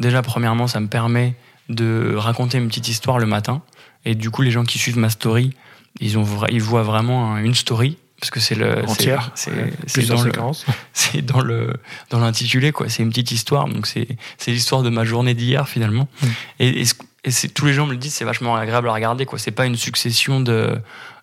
Déjà, 0.00 0.22
premièrement, 0.22 0.66
ça 0.66 0.80
me 0.80 0.88
permet 0.88 1.34
de 1.68 2.14
raconter 2.16 2.58
une 2.58 2.68
petite 2.68 2.88
histoire 2.88 3.18
le 3.18 3.26
matin. 3.26 3.62
Et 4.04 4.14
du 4.14 4.30
coup, 4.30 4.42
les 4.42 4.50
gens 4.50 4.64
qui 4.64 4.78
suivent 4.78 4.98
ma 4.98 5.08
story, 5.10 5.54
ils, 6.00 6.18
ont, 6.18 6.24
vra- 6.24 6.48
ils 6.50 6.62
voient 6.62 6.82
vraiment 6.82 7.34
un- 7.34 7.42
une 7.44 7.54
story. 7.54 7.96
Parce 8.20 8.30
que 8.30 8.40
c'est 8.40 8.54
le. 8.54 8.86
Entière. 8.88 9.32
C'est 9.34 10.02
dans 10.06 10.22
le- 10.22 10.32
dans 11.22 11.40
le 11.40 11.74
dans 12.10 12.20
l'intitulé 12.20 12.70
quoi 12.72 12.88
c'est 12.88 13.02
une 13.02 13.10
petite 13.10 13.32
histoire 13.32 13.66
donc 13.68 13.86
c'est 13.86 14.06
c'est 14.38 14.50
l'histoire 14.52 14.82
de 14.82 14.88
ma 14.88 15.04
journée 15.04 15.34
d'hier 15.34 15.68
finalement 15.68 16.08
Mm. 16.22 16.26
et, 16.60 16.80
et, 16.80 16.84
ce- 16.86 16.94
et 17.24 17.30
c'est- 17.30 17.48
tous 17.48 17.66
les 17.66 17.72
gens 17.72 17.86
me 17.86 17.92
le 17.92 17.96
disent 17.98 18.14
c'est 18.14 18.24
vachement 18.24 18.56
agréable 18.56 18.88
à 18.88 18.92
regarder 18.92 19.26
quoi. 19.26 19.38
C'est 19.38 19.50
pas 19.50 19.66
une 19.66 19.76
succession 19.76 20.40
de 20.40 20.76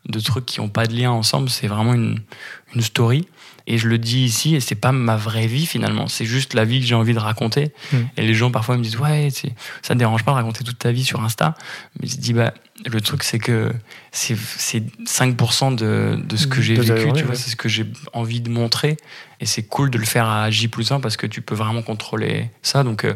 de 0.10 0.20
trucs 0.20 0.48
qui 0.48 0.60
ont 0.60 0.70
pas 0.70 0.88
de 0.88 0.96
lien 0.96 1.12
ensemble 1.12 1.50
c'est 1.50 1.68
vraiment 1.68 1.94
une 1.94 2.20
une 2.76 2.82
story. 2.82 3.28
Et 3.68 3.78
je 3.78 3.88
le 3.88 4.00
dis 4.00 4.22
ici 4.26 4.56
et 4.56 4.60
c'est 4.60 4.74
pas 4.76 4.92
ma 4.92 5.16
vraie 5.16 5.46
vie 5.46 5.68
finalement. 5.68 6.08
C'est 6.08 6.26
juste 6.26 6.56
la 6.56 6.66
vie 6.66 6.80
que 6.82 6.86
j'ai 6.88 6.96
envie 6.96 7.14
de 7.14 7.20
raconter. 7.20 7.72
Mm. 7.94 7.98
et 8.18 8.22
les 8.24 8.34
gens 8.34 8.50
parfois 8.50 8.76
me 8.76 8.82
disent 8.82 8.98
ouais 8.98 9.30
ça 9.84 9.94
te 9.94 10.00
dérange 10.00 10.24
pas 10.24 10.32
de 10.32 10.38
raconter 10.38 10.64
toute 10.64 10.80
ta 10.80 10.92
vie 10.92 11.04
sur 11.06 11.22
Insta? 11.24 11.54
Mais 12.00 12.08
je 12.08 12.18
dis 12.18 12.34
bah 12.34 12.54
le 12.92 13.00
truc 13.02 13.22
c'est 13.24 13.38
que 13.38 13.72
c'est 14.12 14.36
c'est 14.58 14.84
5% 15.06 15.76
de, 15.76 16.18
de 16.24 16.36
ce 16.36 16.48
que 16.48 16.58
De 16.58 16.62
j'ai 16.64 16.74
vécu 16.74 16.88
journée, 16.88 17.14
tu 17.14 17.22
vois. 17.26 17.32
ouais. 17.34 17.36
c'est 17.38 17.52
ce 17.52 17.56
que 17.56 17.70
j'ai 17.70 17.86
envie 18.14 18.42
de 18.42 18.50
montrer. 18.50 18.98
Et 19.40 19.46
c'est 19.46 19.64
cool 19.64 19.92
de 19.92 20.00
le 20.00 20.06
faire 20.06 20.26
à 20.28 20.50
J 20.50 20.68
plus 20.68 20.92
1 20.92 21.00
parce 21.00 21.16
que 21.16 21.28
tu 21.28 21.42
peux 21.44 21.56
vraiment 21.56 21.84
contrôler 21.84 22.50
ça. 22.64 22.84
Donc, 22.84 23.06
euh, 23.06 23.14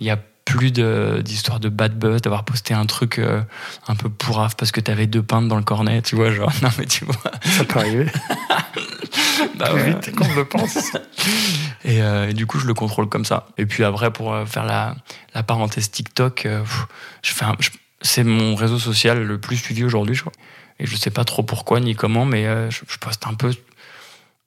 il 0.00 0.06
y 0.06 0.10
a 0.10 0.18
plus 0.44 0.70
de- 0.72 1.20
d'histoires 1.24 1.58
de 1.60 1.68
bad 1.68 1.98
buzz, 1.98 2.20
d'avoir 2.22 2.44
posté 2.44 2.74
un 2.74 2.86
truc 2.86 3.18
euh, 3.18 3.40
un 3.88 3.94
peu 3.94 4.08
pourrave 4.10 4.54
parce 4.56 4.72
que 4.72 4.80
t'avais 4.80 5.06
deux 5.06 5.22
pintes 5.22 5.48
dans 5.48 5.56
le 5.56 5.62
cornet, 5.62 6.02
tu 6.02 6.16
vois, 6.16 6.30
genre, 6.30 6.52
non 6.62 6.68
mais 6.78 6.86
tu 6.86 7.04
vois. 7.04 7.16
Ça 7.44 7.64
peut 7.64 7.78
arriver. 7.80 8.06
Bah 9.58 9.70
Plus 9.70 9.82
ouais. 9.82 9.90
vite 9.90 10.14
qu'on 10.16 10.32
le 10.34 10.44
pense. 10.44 10.76
Et, 11.84 12.02
euh, 12.02 12.28
et 12.30 12.32
du 12.32 12.46
coup, 12.46 12.58
je 12.58 12.66
le 12.66 12.72
contrôle 12.72 13.08
comme 13.10 13.24
ça. 13.26 13.46
Et 13.58 13.66
puis 13.66 13.84
après, 13.84 14.10
pour 14.10 14.32
euh, 14.32 14.46
faire 14.46 14.64
la, 14.64 14.96
la 15.34 15.42
parenthèse 15.42 15.90
TikTok, 15.90 16.42
pff, 16.44 16.86
je 17.22 17.30
fais 17.32 17.44
un- 17.44 17.56
je- 17.60 17.68
c'est 18.00 18.24
mon 18.24 18.54
réseau 18.54 18.78
social 18.78 19.22
le 19.22 19.38
plus 19.38 19.56
suivi 19.58 19.84
aujourd'hui, 19.84 20.14
je 20.14 20.22
crois. 20.22 20.32
Et 20.80 20.86
je 20.86 20.96
sais 20.96 21.10
pas 21.10 21.24
trop 21.24 21.42
pourquoi 21.42 21.80
ni 21.80 21.94
comment, 21.94 22.24
mais 22.24 22.44
je, 22.70 22.80
je 22.88 22.98
poste 22.98 23.26
un 23.26 23.34
peu. 23.34 23.52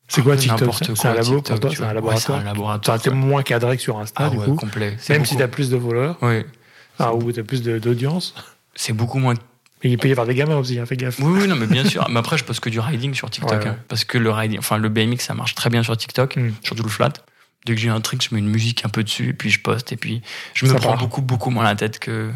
C'est 0.07 0.21
quoi 0.23 0.37
TikTok 0.37 0.73
C'est 0.95 1.05
un 1.05 1.13
labo 1.13 1.41
pour 1.41 1.59
toi 1.59 1.69
C'est 1.71 1.77
un 1.83 1.83
vois. 1.83 1.87
Ouais, 1.87 1.93
laboratoire 1.93 2.19
c'est 2.19 2.31
un 2.33 2.43
laboratoire. 2.43 3.15
moins 3.15 3.43
cadré 3.43 3.75
que 3.77 3.83
sur 3.83 3.97
Insta, 3.99 4.23
Ah 4.25 4.29
du 4.29 4.37
ouais, 4.37 4.45
coup. 4.45 4.55
complet. 4.55 4.97
Même 5.09 5.25
si 5.25 5.33
beaucoup- 5.33 5.35
t'as 5.43 5.47
plus 5.47 5.69
de 5.69 5.77
followers, 5.77 6.13
Oui, 6.21 6.45
ah, 6.99 7.13
ou 7.13 7.31
t'as 7.31 7.43
plus 7.43 7.61
d'audience. 7.63 8.33
c'est 8.75 8.93
beaucoup 8.93 9.19
moins 9.19 9.33
Mais 9.83 9.91
il 9.91 9.97
peut 9.99 10.07
y 10.07 10.11
avoir 10.11 10.25
des 10.25 10.33
gamins 10.33 10.55
aussi, 10.57 10.79
hein, 10.79 10.85
fais 10.87 10.97
gaffe. 10.97 11.19
Oui, 11.19 11.41
oui, 11.41 11.47
non, 11.47 11.55
mais 11.55 11.67
bien 11.67 11.85
sûr. 11.85 12.07
Mais 12.09 12.17
après, 12.19 12.37
je 12.37 12.43
poste 12.43 12.61
que 12.61 12.69
du 12.69 12.79
riding 12.79 13.13
sur 13.13 13.29
TikTok. 13.29 13.61
Ouais, 13.61 13.67
hein, 13.67 13.77
parce 13.89 14.05
que 14.05 14.17
le 14.17 14.31
riding, 14.31 14.57
enfin, 14.57 14.77
le 14.79 14.89
BMX, 14.89 15.19
ça 15.19 15.33
marche 15.35 15.53
très 15.53 15.69
bien 15.69 15.83
sur 15.83 15.95
TikTok, 15.95 16.35
Mm. 16.37 16.49
surtout 16.63 16.81
le 16.83 16.89
flat. 16.89 17.13
Dès 17.65 17.75
que 17.75 17.81
j'ai 17.81 17.89
un 17.89 17.99
trick, 18.01 18.23
je 18.27 18.33
mets 18.33 18.39
une 18.39 18.47
musique 18.49 18.85
un 18.85 18.89
peu 18.89 19.03
dessus, 19.03 19.29
et 19.29 19.33
puis 19.33 19.49
je 19.51 19.59
poste, 19.59 19.91
et 19.91 19.97
puis 19.97 20.21
je 20.55 20.65
me 20.65 20.71
Ça 20.71 20.77
prends 20.77 20.91
part. 20.91 20.99
beaucoup, 20.99 21.21
beaucoup 21.21 21.49
moins 21.51 21.63
la 21.65 21.75
tête 21.75 21.99
que, 21.99 22.31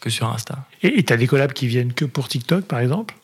que 0.00 0.10
sur 0.10 0.28
Insta. 0.28 0.58
Et 0.82 1.02
t'as 1.02 1.16
des 1.16 1.26
collabs 1.26 1.54
qui 1.54 1.66
viennent 1.66 1.92
que 1.94 2.04
pour 2.04 2.28
TikTok, 2.28 2.66
par 2.66 2.78
exemple? 2.80 3.14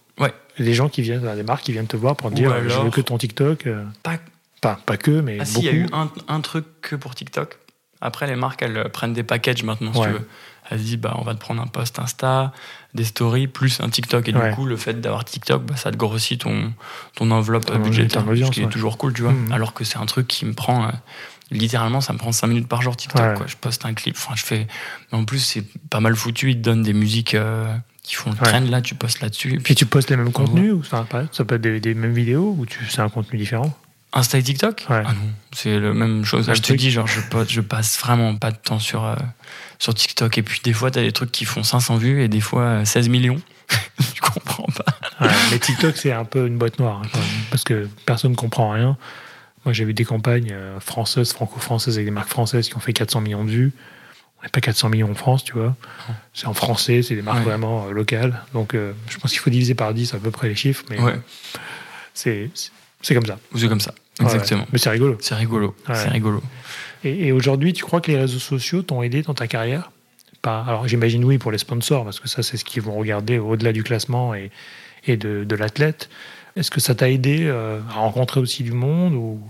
Des 0.59 0.75
gens 0.75 0.89
qui 0.89 1.03
viennent, 1.03 1.35
des 1.35 1.43
marques 1.43 1.65
qui 1.65 1.73
viennent 1.73 1.87
te 1.87 1.97
voir 1.97 2.17
pour 2.17 2.29
te 2.31 2.35
Ou 2.35 2.37
dire 2.37 2.53
alors- 2.53 2.69
je 2.69 2.79
veux 2.85 2.91
que 2.91 3.01
ton 3.01 3.19
TikTok. 3.19 3.67
euh, 3.67 3.85
Pas... 4.03 4.19
Pas, 4.61 4.79
pas 4.87 4.97
que, 4.97 5.11
mais 5.21 5.39
Ah 5.41 5.45
si, 5.45 5.55
beaucoup. 5.55 5.67
il 5.67 5.73
y 5.73 5.77
a 5.77 5.81
eu 5.81 5.87
un, 5.93 6.09
un 6.29 6.41
truc 6.41 6.65
que 6.83 6.95
pour 6.95 7.17
TikTok. 7.17 7.59
Après, 8.01 8.29
les 8.29 8.37
marques, 8.37 8.63
elles 8.63 8.77
euh, 8.77 8.89
prennent 8.89 9.13
des 9.13 9.25
packages 9.25 9.65
maintenant, 9.65 9.93
si 9.93 9.99
Ouais. 10.01 10.07
tu 10.07 10.13
veux. 10.13 10.29
Elles 10.71 10.79
se 10.79 10.85
disent, 10.85 10.97
bah, 10.99 11.17
on 11.19 11.23
va 11.25 11.35
te 11.35 11.41
prendre 11.41 11.61
un 11.61 11.67
post 11.67 11.99
Insta, 11.99 12.53
des 12.95 13.03
stories, 13.05 13.49
plus 13.49 13.81
un 13.81 13.89
TikTok. 13.89 14.29
Et 14.29 14.33
Ouais. 14.35 14.51
du 14.51 14.55
coup, 14.55 14.65
le 14.65 14.77
fait 14.77 15.01
d'avoir 15.01 15.25
TikTok, 15.25 15.65
bah, 15.65 15.75
ça 15.77 15.91
te 15.91 15.97
grossit 15.97 16.41
ton, 16.41 16.73
ton 17.17 17.31
enveloppe 17.33 17.65
Ton- 17.67 17.75
euh, 17.75 17.79
budgétaire, 17.79 18.23
ton 18.25 18.31
audience, 18.31 18.51
ce 18.51 18.61
qui 18.61 18.63
est 18.63 18.69
toujours 18.69 18.99
cool, 18.99 19.13
tu 19.15 19.23
vois. 19.23 19.33
Mhm. 19.33 19.51
Alors 19.51 19.75
que 19.75 19.83
c'est 19.83 19.99
un 19.99 20.07
truc 20.07 20.29
qui 20.29 20.45
me 20.47 20.53
prend... 20.53 20.85
euh, 20.87 20.91
littéralement, 21.51 22.01
ça 22.01 22.13
me 22.13 22.19
prend 22.19 22.31
5 22.33 22.47
minutes 22.47 22.69
par 22.69 22.83
jour 22.83 22.97
TikTok. 22.97 23.21
Ouais. 23.21 23.35
Quoi. 23.37 23.47
Je 23.49 23.57
poste 23.57 23.85
un 23.85 23.95
clip, 23.95 24.15
enfin, 24.17 24.35
je 24.37 24.45
fais... 24.45 24.69
En 25.11 25.25
plus, 25.25 25.41
c'est 25.41 25.65
pas 25.91 25.99
mal 26.01 26.15
foutu. 26.15 26.51
Ils 26.53 26.57
te 26.57 26.61
donnent 26.63 26.83
des 26.85 26.93
musiques 26.95 27.35
euh, 27.35 27.67
qui 28.03 28.15
font 28.17 28.31
le 28.31 28.37
Ouais. 28.51 28.61
là, 28.69 28.81
tu 28.83 28.95
postes 28.95 29.21
là-dessus. 29.21 29.55
Et 29.55 29.59
puis, 29.59 29.75
tu 29.75 29.87
postes 29.87 30.11
les 30.11 30.17
mêmes 30.17 30.33
contenus 30.33 30.73
ou 30.73 30.83
pareil, 31.09 31.29
ça 31.33 31.45
peut 31.45 31.55
être 31.55 31.61
des, 31.61 31.81
des 31.81 31.95
mêmes 31.95 32.13
vidéos 32.15 32.57
ou 32.59 32.67
c'est 32.89 33.01
un 33.01 33.09
contenu 33.09 33.39
différent? 33.39 33.77
Insta 34.15 34.39
et 34.39 34.43
TikTok? 34.43 34.85
Ouais. 34.91 35.03
Ah 35.07 35.15
c'est 35.53 35.79
la 35.79 35.95
même 35.95 36.25
chose. 36.25 36.47
Même 36.47 36.57
je 36.57 36.63
te 36.63 36.73
dis, 36.75 36.91
genre, 36.91 37.07
je, 37.07 37.21
je 37.49 37.61
passe 37.61 37.99
vraiment 37.99 38.37
pas 38.37 38.51
de 38.51 38.57
temps 38.57 38.79
sur, 38.79 39.05
euh, 39.05 39.15
sur 39.79 39.95
TikTok. 39.95 40.37
Et 40.37 40.43
puis, 40.43 40.61
des 40.63 40.73
fois, 40.73 40.91
t'as 40.91 41.01
des 41.01 41.13
trucs 41.13 41.33
qui 41.33 41.45
font 41.45 41.63
500 41.63 41.97
vues 41.97 42.23
et 42.23 42.29
des 42.29 42.41
fois 42.41 42.63
euh, 42.63 42.85
16 42.85 43.09
millions. 43.09 43.41
je 44.01 44.21
comprends 44.21 44.67
pas. 44.67 45.25
Ouais, 45.25 45.33
Mais 45.51 45.59
TikTok, 45.59 45.97
c'est 45.97 46.13
un 46.13 46.25
peu 46.25 46.47
une 46.47 46.59
boîte 46.59 46.79
noire 46.79 47.01
hein, 47.03 47.09
quand 47.11 47.21
même, 47.21 47.29
parce 47.51 47.65
que 47.65 47.89
personne 48.05 48.33
ne 48.33 48.37
comprend 48.37 48.71
rien. 48.71 48.99
Moi, 49.65 49.73
j'ai 49.73 49.85
vu 49.85 49.95
des 49.95 50.05
campagnes 50.05 50.51
euh, 50.53 50.79
françaises, 50.81 51.33
franco-françaises 51.33 51.95
avec 51.95 52.07
des 52.07 52.11
marques 52.11 52.29
françaises 52.29 52.69
qui 52.69 52.77
ont 52.77 52.81
fait 52.81 52.93
400 52.93 53.21
millions 53.23 53.45
de 53.45 53.51
vues. 53.51 53.73
On 54.43 54.47
n'est 54.47 54.51
pas 54.51 54.61
400 54.61 54.89
millions 54.89 55.11
en 55.11 55.15
France, 55.15 55.45
tu 55.45 55.53
vois. 55.53 55.77
C'est 56.35 56.47
en 56.49 56.55
français, 56.55 57.03
c'est 57.03 57.15
des 57.15 57.23
marques 57.23 57.39
Ouais. 57.39 57.45
vraiment 57.45 57.87
euh, 57.87 57.93
locales. 57.93 58.43
Donc, 58.53 58.75
euh, 58.75 58.93
je 59.09 59.17
pense 59.19 59.31
qu'il 59.31 59.39
faut 59.41 59.51
diviser 59.51 59.75
par 59.75 59.95
10 59.95 60.15
à 60.15 60.19
peu 60.19 60.31
près 60.33 60.49
les 60.49 60.57
chiffres, 60.57 60.85
mais 60.91 60.99
Ouais, 61.01 61.15
c'est 62.15 62.51
comme 63.15 63.25
ça. 63.27 63.39
c'est 63.55 63.69
comme 63.69 63.81
ça. 63.81 63.95
Exactement. 64.21 64.67
Mais 64.73 64.79
c'est 64.79 64.91
rigolo. 64.91 65.17
C'est 65.21 65.35
rigolo. 65.35 65.75
C'est 65.95 66.09
rigolo. 66.09 66.43
Et, 67.05 67.27
et 67.29 67.33
aujourd'hui, 67.33 67.73
tu 67.73 67.85
crois 67.85 68.01
que 68.01 68.11
les 68.11 68.19
réseaux 68.19 68.39
sociaux 68.39 68.83
t'ont 68.83 69.03
aidé 69.03 69.23
dans 69.23 69.35
ta 69.35 69.47
carrière? 69.47 69.91
Pas- 70.43 70.65
Alors 70.67 70.89
j'imagine 70.89 71.25
oui 71.25 71.39
pour 71.39 71.53
les 71.53 71.59
sponsors, 71.59 72.05
parce 72.05 72.19
que 72.21 72.29
ça 72.29 72.43
c'est 72.43 72.57
ce 72.57 72.65
qu'ils 72.65 72.83
vont 72.83 72.95
regarder 72.97 73.39
au-delà 73.39 73.73
du 73.73 73.85
classement 73.85 74.35
et, 74.35 74.51
et 75.07 75.17
de, 75.17 75.45
de 75.45 75.55
l'athlète. 75.57 76.09
Est-ce 76.57 76.71
que 76.71 76.81
ça 76.81 76.95
t'a 76.97 77.09
aidé 77.11 77.45
euh, 77.45 77.81
à 77.91 78.01
rencontrer 78.01 78.41
aussi 78.41 78.63
du 78.65 78.73
monde 78.73 79.15
ou... 79.15 79.41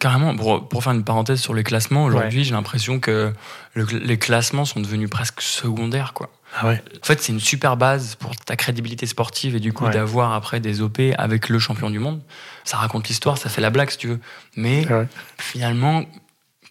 Carrément, 0.00 0.34
pour, 0.34 0.68
pour 0.68 0.82
faire 0.82 0.92
une 0.94 1.04
parenthèse 1.04 1.40
sur 1.40 1.54
les 1.54 1.62
classements, 1.62 2.04
aujourd'hui, 2.04 2.42
j'ai 2.42 2.52
l'impression 2.52 2.98
que 3.00 3.32
le- 3.74 3.84
les 3.84 4.18
classements 4.18 4.64
sont 4.64 4.80
devenus 4.80 5.08
presque 5.10 5.40
secondaires, 5.42 6.12
quoi. 6.14 6.30
Ah 6.58 6.66
ouais 6.66 6.82
En 7.00 7.06
fait, 7.06 7.22
c'est 7.22 7.32
une 7.32 7.38
super 7.38 7.76
base 7.76 8.16
pour 8.16 8.34
ta 8.34 8.56
crédibilité 8.56 9.06
sportive 9.06 9.54
et 9.54 9.60
du 9.60 9.72
coup 9.72 9.84
Ouais. 9.84 9.92
d'avoir 9.92 10.32
après 10.32 10.58
des 10.58 10.80
OP 10.82 10.98
avec 11.16 11.48
le 11.48 11.58
champion 11.60 11.90
du 11.90 12.00
monde. 12.00 12.20
Ça 12.64 12.76
raconte 12.78 13.06
l'histoire, 13.08 13.38
ça 13.38 13.48
fait 13.48 13.60
la 13.60 13.70
blague 13.70 13.90
si 13.90 13.98
tu 13.98 14.08
veux. 14.08 14.20
Mais 14.56 14.84
Ah 14.90 15.04
finalement, 15.38 16.04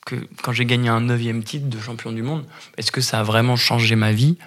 que, 0.06 0.16
quand 0.41 0.51
j'ai 0.51 0.66
gagné 0.66 0.89
un 0.89 0.99
neuvième 1.01 1.43
titre 1.43 1.68
de 1.70 1.80
champion 1.80 2.12
du 2.12 2.24
monde, 2.24 2.45
est-ce 2.78 2.91
que 2.91 2.99
ça 2.99 3.20
a 3.20 3.24
vraiment 3.24 3.56
changé 3.56 3.95
ma 3.95 4.12
vie? 4.12 4.38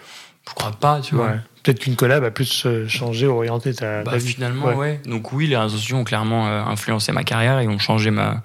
Je 0.48 0.54
crois 0.54 0.72
pas, 0.72 1.00
tu 1.00 1.14
vois. 1.14 1.36
Peut-être 1.62 1.78
qu'une 1.80 1.96
collab 1.96 2.24
a 2.24 2.30
plus 2.30 2.64
euh, 2.66 2.88
changé, 2.88 3.26
orienté 3.26 3.72
ta, 3.74 4.02
Bah, 4.02 4.12
ta 4.12 4.16
vie. 4.18 4.28
finalement, 4.32 4.66
Ouais. 4.66 4.74
ouais. 4.74 5.00
Donc 5.06 5.32
oui, 5.32 5.46
les 5.46 5.56
réseaux 5.56 5.76
sociaux 5.76 5.96
ont 5.98 6.04
clairement 6.04 6.48
euh, 6.48 6.62
influencé 6.64 7.12
ma 7.12 7.22
carrière 7.24 7.60
et 7.60 7.68
ont 7.68 7.78
changé 7.78 8.10
ma, 8.10 8.42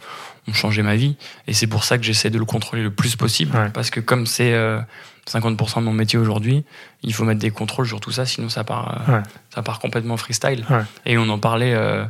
ont 0.47 0.53
changé 0.53 0.81
ma 0.83 0.95
vie. 0.95 1.17
Et 1.47 1.53
c'est 1.53 1.67
pour 1.67 1.83
ça 1.83 1.97
que 1.97 2.03
j'essaie 2.03 2.29
de 2.29 2.37
le 2.37 2.45
contrôler 2.45 2.83
le 2.83 2.91
plus 2.91 3.15
possible. 3.15 3.57
Ouais. 3.57 3.69
Parce 3.69 3.89
que 3.89 3.99
comme 3.99 4.25
c'est 4.27 4.53
euh, 4.53 4.79
50% 5.27 5.79
de 5.79 5.85
mon 5.85 5.93
métier 5.93 6.19
aujourd'hui, 6.19 6.63
il 7.01 7.13
faut 7.13 7.25
mettre 7.25 7.39
des 7.39 7.49
contrôles 7.51 7.87
sur 7.87 7.99
tout 7.99 8.11
ça, 8.11 8.25
sinon 8.25 8.49
ça 8.49 8.63
part, 8.63 9.01
euh, 9.09 9.13
Ouais. 9.17 9.23
ça 9.53 9.61
part 9.63 9.79
complètement 9.79 10.17
freestyle. 10.17 10.63
Et 11.05 11.17
on 11.17 11.27
en 11.29 11.39
parlait 11.39 11.73
euh, 11.73 12.05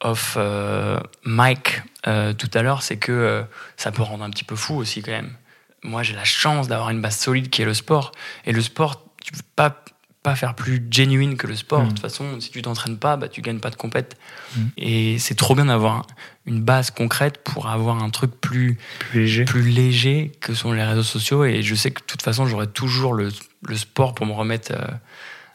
off 0.00 0.36
euh, 0.38 0.98
tout 2.34 2.50
à 2.54 2.62
l'heure, 2.62 2.82
c'est 2.82 2.96
que 2.96 3.44
ça 3.76 3.90
peut 3.92 4.02
rendre 4.02 4.24
un 4.24 4.30
petit 4.30 4.44
peu 4.44 4.56
fou 4.56 4.74
aussi 4.76 5.02
quand 5.02 5.12
même. 5.12 5.30
Moi, 5.82 6.02
j'ai 6.02 6.14
la 6.14 6.24
chance 6.24 6.68
d'avoir 6.68 6.90
une 6.90 7.00
base 7.00 7.16
solide 7.16 7.48
qui 7.50 7.62
est 7.62 7.64
le 7.64 7.74
sport. 7.74 8.12
Et 8.44 8.52
le 8.52 8.60
sport, 8.60 9.04
tu 9.24 9.32
peux 9.32 9.40
pas 9.54 9.84
pas 10.30 10.34
faire 10.36 10.54
plus 10.54 10.82
genuine 10.90 11.36
que 11.36 11.46
le 11.46 11.54
sport. 11.56 11.80
Mm. 11.82 11.84
De 11.84 11.88
toute 11.90 12.00
façon, 12.00 12.40
si 12.40 12.50
tu 12.50 12.60
t'entraînes 12.62 12.98
pas, 12.98 13.16
bah, 13.16 13.28
tu 13.28 13.42
gagnes 13.42 13.60
pas 13.60 13.70
de 13.70 13.76
compète. 13.76 14.16
Mm. 14.56 14.60
Et 14.76 15.18
c'est 15.18 15.34
trop 15.36 15.54
bien 15.54 15.66
d'avoir 15.66 16.06
une 16.46 16.60
base 16.62 16.90
concrète 16.90 17.42
pour 17.44 17.68
avoir 17.68 18.02
un 18.02 18.10
truc 18.10 18.32
plus, 18.40 18.78
Plus 18.98 19.20
léger. 19.20 19.44
plus 19.44 19.62
léger 19.62 20.32
que 20.40 20.52
sont 20.54 20.72
les 20.72 20.82
réseaux 20.84 21.02
sociaux. 21.04 21.44
Et 21.44 21.62
je 21.62 21.74
sais 21.74 21.90
que 21.92 22.00
de 22.00 22.06
toute 22.06 22.22
façon, 22.22 22.46
j'aurai 22.46 22.66
toujours 22.66 23.14
le, 23.14 23.28
le 23.68 23.76
sport 23.76 24.14
pour 24.14 24.26
me 24.26 24.32
remettre. 24.32 24.72
euh, 24.72 24.84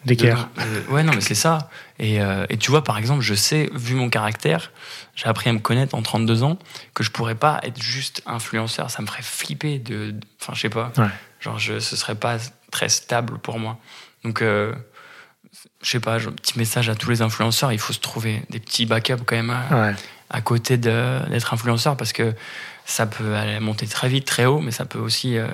D'équerre. 0.03 0.49
Euh, 0.59 0.81
ouais, 0.89 1.03
non, 1.03 1.11
mais 1.13 1.21
c'est 1.21 1.35
ça. 1.35 1.69
Et, 1.99 2.21
euh, 2.23 2.47
et 2.49 2.57
tu 2.57 2.71
vois, 2.71 2.83
par 2.83 2.97
exemple, 2.97 3.21
je 3.21 3.35
sais, 3.35 3.69
vu 3.75 3.93
mon 3.93 4.09
caractère, 4.09 4.71
j'ai 5.15 5.27
appris 5.27 5.49
à 5.49 5.53
me 5.53 5.59
connaître 5.59 5.93
en 5.93 6.01
32 6.01 6.41
ans, 6.41 6.57
que 6.95 7.03
je 7.03 7.11
pourrais 7.11 7.35
pas 7.35 7.59
être 7.61 7.79
juste 7.79 8.23
influenceur. 8.25 8.89
Ça 8.89 9.03
me 9.03 9.07
ferait 9.07 9.21
flipper 9.21 9.77
de. 9.77 10.11
de- 10.11 10.19
Enfin, 10.41 10.53
je 10.55 10.61
sais 10.61 10.69
pas. 10.69 10.91
Ouais. 10.97 11.05
Genre, 11.39 11.59
je, 11.59 11.77
ce 11.79 11.95
serait 11.95 12.15
pas 12.15 12.37
très 12.71 12.89
stable 12.89 13.37
pour 13.37 13.59
moi. 13.59 13.77
Donc, 14.23 14.41
euh, 14.41 14.73
je 15.81 15.89
sais 15.89 15.99
pas, 15.99 16.19
genre, 16.19 16.33
petit 16.33 16.57
message 16.57 16.89
à 16.89 16.95
tous 16.95 17.09
les 17.09 17.21
influenceurs, 17.21 17.71
il 17.71 17.79
faut 17.79 17.93
se 17.93 17.99
trouver 17.99 18.43
des 18.49 18.59
petits 18.59 18.85
backups 18.85 19.23
quand 19.25 19.35
même 19.35 19.49
à, 19.49 19.87
Ouais. 19.89 19.95
à 20.29 20.41
côté 20.41 20.77
d'être 20.77 21.53
influenceur 21.53 21.97
parce 21.97 22.13
que 22.13 22.33
ça 22.85 23.05
peut 23.05 23.35
aller 23.35 23.59
monter 23.59 23.87
très 23.87 24.09
vite, 24.09 24.25
très 24.25 24.45
haut, 24.45 24.59
mais 24.59 24.71
ça 24.71 24.85
peut 24.85 24.99
aussi 24.99 25.37
euh, 25.37 25.47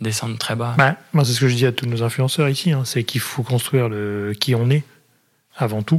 descendre 0.00 0.38
très 0.38 0.54
bas. 0.56 0.74
Bah, 0.78 0.96
moi, 1.12 1.24
c'est 1.24 1.32
ce 1.32 1.40
que 1.40 1.48
je 1.48 1.54
dis 1.56 1.66
à 1.66 1.72
tous 1.72 1.86
nos 1.86 2.02
influenceurs 2.02 2.48
ici, 2.48 2.72
hein, 2.72 2.82
c'est 2.84 3.04
qu'il 3.04 3.20
faut 3.20 3.42
construire 3.42 3.88
le 3.88 4.32
qui 4.38 4.54
on 4.54 4.70
est 4.70 4.84
avant 5.56 5.82
tout, 5.82 5.98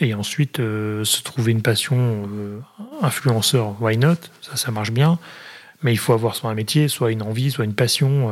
et 0.00 0.14
ensuite 0.14 0.58
euh, 0.60 1.04
se 1.04 1.22
trouver 1.22 1.52
une 1.52 1.62
passion 1.62 2.28
euh, 2.28 2.58
influenceur, 3.02 3.80
why 3.80 3.96
not? 3.96 4.16
Ça, 4.42 4.56
ça 4.56 4.70
marche 4.72 4.90
bien, 4.90 5.18
mais 5.82 5.92
il 5.92 5.98
faut 5.98 6.12
avoir 6.12 6.34
soit 6.34 6.50
un 6.50 6.54
métier, 6.54 6.88
soit 6.88 7.12
une 7.12 7.22
envie, 7.22 7.50
soit 7.52 7.64
une 7.64 7.74
passion. 7.74 8.30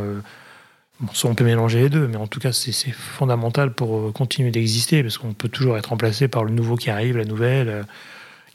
Bon, 1.01 1.09
on 1.25 1.35
peut 1.35 1.45
mélanger 1.45 1.81
les 1.81 1.89
deux, 1.89 2.07
mais 2.09 2.17
en 2.17 2.27
tout 2.27 2.41
cas, 2.41 2.53
c'est 2.53 2.73
fondamental 2.91 3.73
pour 3.73 3.99
euh, 3.99 4.13
continuer 4.13 4.51
d'exister, 4.51 5.03
parce 5.03 5.19
qu'on 5.19 5.33
peut 5.33 5.49
toujours 5.49 5.77
être 5.79 5.89
remplacé 5.89 6.29
par 6.29 6.45
le 6.45 6.51
nouveau 6.51 6.77
qui 6.77 6.91
arrive, 6.91 7.17
la 7.17 7.25
nouvelle, 7.25 7.69
euh, 7.69 7.83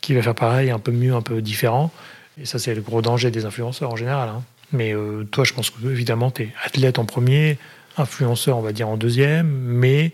qui 0.02 0.14
va 0.14 0.22
faire 0.22 0.36
pareil, 0.36 0.72
un 0.72 0.80
peu 0.80 0.92
mieux, 0.92 1.14
un 1.14 1.22
peu 1.22 1.42
différent. 1.42 1.92
Et 2.42 2.46
ça, 2.46 2.60
c'est 2.60 2.74
le 2.74 2.82
gros 2.82 3.02
danger 3.02 3.32
des 3.32 3.46
influenceurs 3.46 3.92
en 3.92 3.96
général. 3.96 4.30
hein. 4.30 4.44
Mais 4.72 4.94
euh, 4.94 5.24
toi, 5.32 5.44
je 5.44 5.54
pense 5.54 5.70
que 5.72 5.88
évidemment, 5.88 6.32
tu 6.32 6.44
es 6.44 6.54
athlète 6.64 7.00
en 7.00 7.06
premier, 7.06 7.58
influenceur, 7.98 8.58
on 8.58 8.62
va 8.62 8.72
dire, 8.72 8.88
en 8.88 8.98
deuxième, 8.98 9.48
mais 9.48 10.14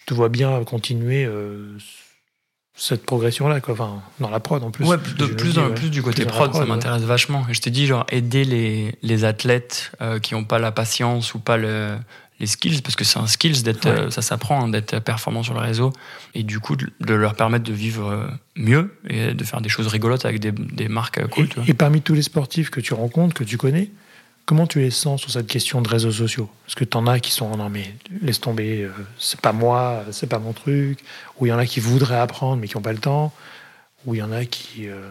je 0.00 0.06
te 0.06 0.14
vois 0.14 0.28
bien 0.28 0.62
continuer 0.64 1.26
cette 2.78 3.04
progression-là, 3.06 3.60
quoi. 3.60 3.72
Enfin, 3.74 4.02
dans 4.20 4.28
la 4.30 4.38
prod 4.40 4.62
en 4.62 4.70
plus. 4.70 4.84
ouais, 4.84 4.96
de- 5.18 5.26
plus, 5.26 5.48
dis, 5.50 5.54
dans- 5.54 5.68
ouais. 5.68 5.74
plus 5.74 5.90
du 5.90 6.02
côté 6.02 6.22
Plus 6.22 6.26
prod, 6.26 6.52
ça 6.52 6.60
ouais. 6.60 6.66
m'intéresse 6.66 7.02
vachement. 7.02 7.44
Et 7.48 7.54
je 7.54 7.60
te 7.62 7.70
dis, 7.70 7.86
genre, 7.86 8.04
aider 8.10 8.44
les, 8.44 8.94
les 9.02 9.24
athlètes 9.24 9.92
euh, 10.02 10.18
qui 10.18 10.34
n'ont 10.34 10.44
pas 10.44 10.58
la 10.58 10.72
patience 10.72 11.32
ou 11.34 11.38
pas 11.38 11.56
le, 11.56 11.96
les 12.38 12.46
skills, 12.46 12.82
parce 12.82 12.94
que 12.94 13.02
c'est 13.04 13.18
un 13.18 13.26
skills, 13.26 13.62
d'être, 13.62 13.86
Ouais. 13.86 13.98
euh, 13.98 14.10
ça 14.10 14.20
s'apprend, 14.20 14.64
hein, 14.64 14.68
d'être 14.68 14.98
performant 14.98 15.42
sur 15.42 15.54
le 15.54 15.60
réseau, 15.60 15.90
et 16.34 16.42
du 16.42 16.60
coup, 16.60 16.76
de, 16.76 16.86
de 17.00 17.14
leur 17.14 17.34
permettre 17.34 17.64
de 17.64 17.72
vivre 17.72 18.10
euh, 18.10 18.26
mieux 18.56 18.94
et 19.08 19.32
de 19.32 19.44
faire 19.44 19.62
des 19.62 19.70
choses 19.70 19.86
rigolotes 19.86 20.26
avec 20.26 20.38
des, 20.40 20.52
des 20.52 20.88
marques 20.88 21.26
cool. 21.28 21.44
Et, 21.46 21.48
tu 21.48 21.54
vois. 21.60 21.64
et 21.68 21.72
parmi 21.72 22.02
tous 22.02 22.12
les 22.14 22.20
sportifs 22.22 22.68
que 22.68 22.80
tu 22.80 22.92
rencontres, 22.92 23.34
que 23.34 23.44
tu 23.44 23.56
connais, 23.56 23.90
comment 24.46 24.66
tu 24.66 24.78
les 24.78 24.90
sens 24.90 25.20
sur 25.20 25.30
cette 25.30 25.48
question 25.48 25.82
de 25.82 25.88
réseaux 25.88 26.12
sociaux? 26.12 26.48
Parce 26.64 26.76
que 26.76 26.84
tu 26.84 26.96
en 26.96 27.06
as 27.06 27.20
qui 27.20 27.32
sont 27.32 27.54
non 27.56 27.68
mais 27.68 27.94
laisse 28.22 28.40
tomber, 28.40 28.82
euh, 28.82 28.92
c'est 29.18 29.40
pas 29.40 29.52
moi, 29.52 30.04
c'est 30.12 30.28
pas 30.28 30.38
mon 30.38 30.52
truc. 30.52 31.00
Ou 31.38 31.46
il 31.46 31.50
y 31.50 31.52
en 31.52 31.58
a 31.58 31.66
qui 31.66 31.80
voudraient 31.80 32.18
apprendre 32.18 32.56
mais 32.56 32.68
qui 32.68 32.76
n'ont 32.76 32.82
pas 32.82 32.92
le 32.92 32.98
temps. 32.98 33.34
Ou 34.06 34.14
il 34.14 34.18
y 34.18 34.22
en 34.22 34.32
a 34.32 34.44
qui 34.44 34.88
euh, 34.88 35.08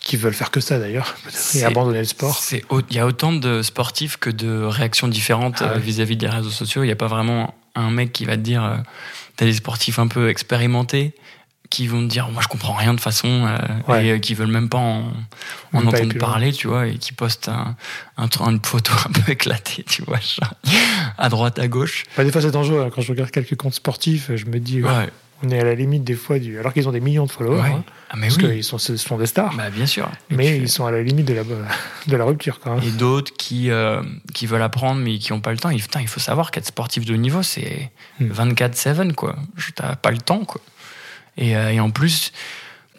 qui 0.00 0.16
veulent 0.16 0.34
faire 0.34 0.50
que 0.50 0.60
ça 0.60 0.78
d'ailleurs, 0.78 1.16
et 1.54 1.64
abandonner 1.64 1.98
le 1.98 2.04
sport. 2.04 2.38
Il 2.52 2.96
y 2.96 2.98
a 2.98 3.06
autant 3.06 3.32
de 3.32 3.62
sportifs 3.62 4.16
que 4.18 4.30
de 4.30 4.62
réactions 4.62 5.08
différentes 5.08 5.58
Ah 5.60 5.72
euh, 5.72 5.78
vis-à-vis 5.78 6.16
des 6.16 6.28
réseaux 6.28 6.50
sociaux. 6.50 6.82
Il 6.84 6.86
n'y 6.86 6.92
a 6.92 6.96
pas 6.96 7.08
vraiment 7.08 7.54
un 7.74 7.90
mec 7.90 8.12
qui 8.12 8.24
va 8.24 8.36
te 8.36 8.42
dire. 8.42 8.82
T'as 9.36 9.46
des 9.46 9.54
sportifs 9.54 9.98
un 9.98 10.06
peu 10.06 10.28
expérimentés 10.28 11.14
qui 11.70 11.86
vont 11.86 12.02
te 12.02 12.06
dire 12.10 12.28
Moi, 12.30 12.42
je 12.42 12.48
comprends 12.48 12.74
rien 12.74 12.92
de 12.94 13.00
façon, 13.00 13.46
euh, 13.46 13.58
Ouais. 13.88 14.06
et 14.06 14.10
euh, 14.12 14.18
qui 14.18 14.34
veulent 14.34 14.48
même 14.48 14.68
pas 14.68 14.78
en, 14.78 15.04
pas 15.72 15.78
entendre 15.78 16.02
loin. 16.02 16.18
parler, 16.18 16.52
tu 16.52 16.66
vois, 16.68 16.86
et 16.88 16.94
qui 16.98 17.12
postent 17.12 17.48
un, 17.48 17.76
un 18.16 18.28
une 18.50 18.60
photo 18.62 18.92
un 19.08 19.12
peu 19.12 19.30
éclatée, 19.32 19.84
tu 19.84 20.02
vois, 20.02 20.18
à 21.18 21.28
droite, 21.28 21.58
à 21.58 21.68
gauche. 21.68 22.04
Enfin, 22.12 22.24
des 22.24 22.32
fois 22.32 22.42
c'est 22.42 22.50
dangereux. 22.50 22.82
hein. 22.86 22.90
Quand 22.94 23.02
je 23.02 23.10
regarde 23.12 23.30
quelques 23.30 23.56
comptes 23.56 23.74
sportifs, 23.74 24.30
je 24.34 24.46
me 24.46 24.58
dis 24.58 24.82
ouais, 24.82 24.90
Ouais. 24.90 25.08
on 25.44 25.50
est 25.50 25.60
à 25.60 25.64
la 25.64 25.74
limite 25.74 26.04
des 26.04 26.14
fois 26.16 26.38
du. 26.38 26.58
Alors 26.58 26.72
qu'ils 26.72 26.88
ont 26.88 26.92
des 26.92 27.00
millions 27.00 27.24
de 27.26 27.30
followers, 27.30 27.60
hein, 27.60 27.84
Ah, 28.10 28.16
mais 28.16 28.26
parce 28.26 28.36
oui. 28.38 28.48
qu'ils 28.54 28.64
sont, 28.64 28.78
ce 28.78 28.96
sont 28.96 29.16
des 29.18 29.26
stars. 29.26 29.54
Bah, 29.56 29.70
bien 29.70 29.86
sûr. 29.86 30.08
Et 30.30 30.34
mais 30.34 30.56
ils 30.58 30.68
sont 30.68 30.84
à 30.86 30.90
la 30.90 31.02
limite 31.02 31.26
de 31.26 31.34
la, 31.34 31.44
de 31.44 32.16
la 32.16 32.24
rupture 32.24 32.58
quand 32.58 32.74
même. 32.74 32.82
et 32.84 32.90
d'autres 32.90 33.32
qui, 33.38 33.70
euh, 33.70 34.02
qui 34.34 34.46
veulent 34.46 34.60
apprendre 34.62 35.00
mais 35.00 35.18
qui 35.18 35.32
n'ont 35.32 35.40
pas 35.40 35.52
le 35.52 35.58
temps. 35.58 35.70
Et, 35.70 35.76
putain, 35.76 36.00
il 36.00 36.08
faut 36.08 36.18
savoir 36.20 36.50
qu'être 36.50 36.66
sportif 36.66 37.04
de 37.04 37.14
haut 37.14 37.18
niveau, 37.18 37.42
c'est 37.44 37.90
Hmm. 38.18 38.32
24-7, 38.32 39.12
quoi. 39.14 39.36
T'as 39.76 39.94
pas 39.96 40.10
le 40.10 40.18
temps, 40.18 40.44
quoi. 40.44 40.60
Et, 41.36 41.56
euh, 41.56 41.70
et 41.72 41.80
en 41.80 41.90
plus, 41.90 42.32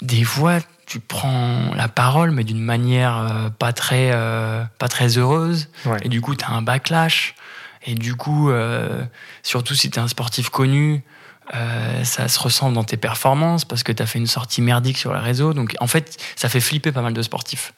des 0.01 0.23
fois, 0.23 0.59
tu 0.86 0.99
prends 0.99 1.73
la 1.75 1.88
parole, 1.88 2.32
mais 2.32 2.43
d'une 2.43 2.61
manière 2.61 3.17
euh, 3.17 3.49
pas, 3.49 3.71
très, 3.73 4.09
euh, 4.11 4.63
pas 4.77 4.88
très 4.88 5.17
heureuse. 5.17 5.69
Ouais. 5.86 5.97
Et 6.03 6.09
du 6.09 6.21
coup, 6.21 6.36
t'as 6.36 6.49
un 6.49 6.61
backlash. 6.61 7.36
Et 7.86 7.95
du 7.95 8.15
coup, 8.15 8.49
euh, 8.51 9.03
surtout 9.43 9.73
si 9.73 9.89
t'es 9.89 9.99
un 9.99 10.07
sportif 10.07 10.49
connu, 10.49 11.03
euh, 11.55 12.03
ça 12.03 12.27
se 12.27 12.39
ressent 12.39 12.71
dans 12.71 12.84
tes 12.84 12.97
performances 12.97 13.65
parce 13.65 13.84
que 13.84 13.91
t'as 13.91 14.05
fait 14.05 14.19
une 14.19 14.27
sortie 14.27 14.61
merdique 14.61 14.97
sur 14.97 15.13
les 15.13 15.19
réseaux. 15.19 15.53
Donc, 15.53 15.75
en 15.79 15.88
fait, 15.88 16.17
ça 16.36 16.47
fait 16.49 16.59
flipper 16.59 16.91
pas 16.91 17.01
mal 17.01 17.13
de 17.13 17.21
sportifs. 17.21 17.73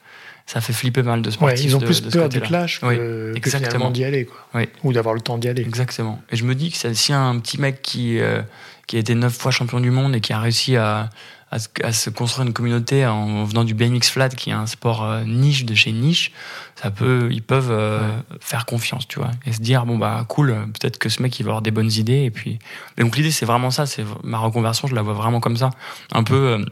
Ça 0.45 0.59
fait 0.59 0.73
flipper 0.73 1.03
pas 1.03 1.11
mal 1.11 1.21
de 1.21 1.29
Ouais, 1.29 1.33
sportifs. 1.35 1.65
ils 1.65 1.75
ont 1.75 1.79
de- 1.79 1.85
plus 1.85 2.01
de 2.01 2.09
peur 2.09 2.27
du 2.27 2.41
clash 2.41 2.81
que, 2.81 2.85
Oui, 2.87 2.97
que 2.97 3.33
exactement. 3.37 3.91
d'y 3.91 4.03
aller, 4.03 4.25
quoi. 4.25 4.45
Oui. 4.55 4.67
Ou 4.83 4.91
d'avoir 4.91 5.15
le 5.15 5.21
temps 5.21 5.37
d'y 5.37 5.47
aller. 5.47 5.61
Exactement. 5.61 6.21
Et 6.31 6.35
je 6.35 6.43
me 6.43 6.53
dis 6.53 6.69
que 6.69 6.77
c'est- 6.77 6.93
s'il 6.93 7.13
y 7.13 7.17
a 7.17 7.21
un 7.21 7.39
petit 7.39 7.57
mec 7.61 7.81
qui, 7.81 8.19
euh, 8.19 8.41
qui 8.87 8.97
a 8.97 8.99
été 8.99 9.15
neuf 9.15 9.37
fois 9.37 9.51
champion 9.51 9.79
du 9.79 9.91
monde 9.91 10.15
et 10.15 10.21
qui 10.21 10.33
a 10.33 10.39
réussi 10.39 10.75
à, 10.75 11.09
à, 11.51 11.59
se, 11.59 11.67
à 11.83 11.93
se 11.93 12.09
construire 12.09 12.47
une 12.47 12.53
communauté 12.53 13.05
en 13.05 13.43
venant 13.43 13.63
du 13.63 13.73
BMX 13.73 14.09
flat, 14.09 14.29
qui 14.29 14.49
est 14.49 14.53
un 14.53 14.65
sport 14.65 15.03
euh, 15.03 15.23
niche 15.23 15.65
de 15.65 15.75
chez 15.75 15.91
niche, 15.91 16.31
ça 16.75 16.91
peut, 16.91 17.29
ils 17.31 17.43
peuvent 17.43 17.71
euh, 17.71 18.09
faire 18.39 18.65
confiance, 18.65 19.07
tu 19.07 19.19
vois, 19.19 19.31
et 19.45 19.53
se 19.53 19.61
dire 19.61 19.85
bon 19.85 19.97
bah 19.97 20.25
cool, 20.27 20.55
peut-être 20.79 20.97
que 20.97 21.09
ce 21.09 21.21
mec 21.21 21.39
il 21.39 21.43
va 21.43 21.49
avoir 21.49 21.61
des 21.61 21.71
bonnes 21.71 21.91
idées. 21.91 22.23
Et 22.23 22.31
puis, 22.31 22.59
et 22.97 23.03
donc 23.03 23.15
l'idée 23.15 23.31
c'est 23.31 23.45
vraiment 23.45 23.71
ça, 23.71 23.85
c'est 23.85 24.03
ma 24.23 24.39
reconversion, 24.39 24.87
je 24.87 24.95
la 24.95 25.01
vois 25.01 25.13
vraiment 25.13 25.39
comme 25.39 25.57
ça, 25.57 25.69
un 26.11 26.23
peu 26.23 26.35
euh, 26.35 26.65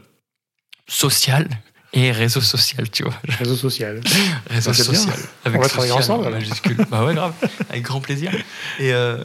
social 0.88 1.48
et 1.92 2.10
réseau 2.10 2.40
social, 2.40 2.90
tu 2.90 3.02
vois. 3.02 3.14
Réseau 3.28 3.56
social. 3.56 4.00
Réseau 4.50 4.72
bien. 4.72 4.84
social. 4.84 5.16
On 5.44 5.50
va 5.50 5.68
travailler 5.68 5.92
ensemble, 5.92 6.30
majuscule. 6.30 6.76
bah 6.90 7.04
ouais, 7.04 7.14
grave. 7.14 7.34
Avec 7.68 7.82
grand 7.82 8.00
plaisir. 8.00 8.32
Et, 8.78 8.92
euh, 8.92 9.22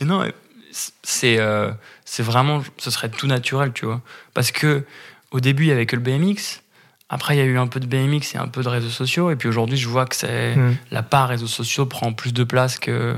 et 0.00 0.04
non, 0.04 0.28
c'est 1.02 1.38
euh, 1.38 1.70
c'est 2.12 2.24
vraiment, 2.24 2.60
ce 2.76 2.90
serait 2.90 3.08
tout 3.08 3.28
naturel, 3.28 3.72
tu 3.72 3.86
vois. 3.86 4.00
Parce 4.34 4.50
que 4.50 4.84
au 5.30 5.38
début, 5.38 5.62
il 5.62 5.68
y 5.68 5.70
avait 5.70 5.86
que 5.86 5.94
le 5.94 6.02
BMX. 6.02 6.60
Après, 7.08 7.36
il 7.36 7.38
y 7.38 7.40
a 7.40 7.44
eu 7.44 7.56
un 7.56 7.68
peu 7.68 7.78
de 7.78 7.86
BMX 7.86 8.34
et 8.34 8.38
un 8.38 8.48
peu 8.48 8.64
de 8.64 8.68
réseaux 8.68 8.88
sociaux. 8.88 9.30
Et 9.30 9.36
puis 9.36 9.48
aujourd'hui, 9.48 9.78
je 9.78 9.88
vois 9.88 10.06
que 10.06 10.16
c'est 10.16 10.56
Hmm. 10.56 10.74
la 10.90 11.04
part 11.04 11.28
réseaux 11.28 11.46
sociaux 11.46 11.86
prend 11.86 12.12
plus 12.12 12.32
de 12.34 12.42
place 12.42 12.80
que 12.80 13.16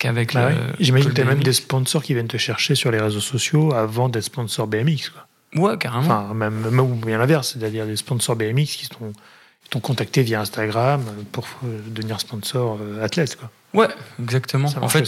qu'avec 0.00 0.34
Bah 0.34 0.48
ouais. 0.48 0.56
J'imagine 0.80 1.10
que 1.10 1.14
tu 1.14 1.20
as 1.20 1.24
même 1.24 1.44
des 1.44 1.52
sponsors 1.52 2.02
qui 2.02 2.12
viennent 2.12 2.26
te 2.26 2.36
chercher 2.38 2.74
sur 2.74 2.90
les 2.90 2.98
réseaux 2.98 3.20
sociaux 3.20 3.72
avant 3.72 4.08
d'être 4.08 4.24
sponsor 4.24 4.66
BMX. 4.66 5.10
Quoi. 5.10 5.70
Ouais, 5.70 5.78
carrément. 5.78 6.02
Enfin, 6.02 6.34
même, 6.34 6.54
même 6.58 6.80
ou 6.80 6.96
bien 6.96 7.18
l'inverse, 7.18 7.56
c'est-à-dire 7.56 7.86
des 7.86 7.96
sponsors 7.96 8.34
BMX 8.34 8.64
qui 8.64 8.88
t'ont 8.88 9.12
qui 9.62 9.70
t'ont 9.70 9.80
contacté 9.80 10.22
via 10.24 10.40
Instagram 10.40 11.04
pour 11.30 11.46
euh, 11.64 11.78
devenir 11.86 12.18
sponsor 12.18 12.78
euh, 12.82 13.04
athlète. 13.04 13.36
Quoi. 13.36 13.48
Ouais, 13.74 13.88
exactement. 14.20 14.68
En 14.80 14.88
fait, 14.88 15.06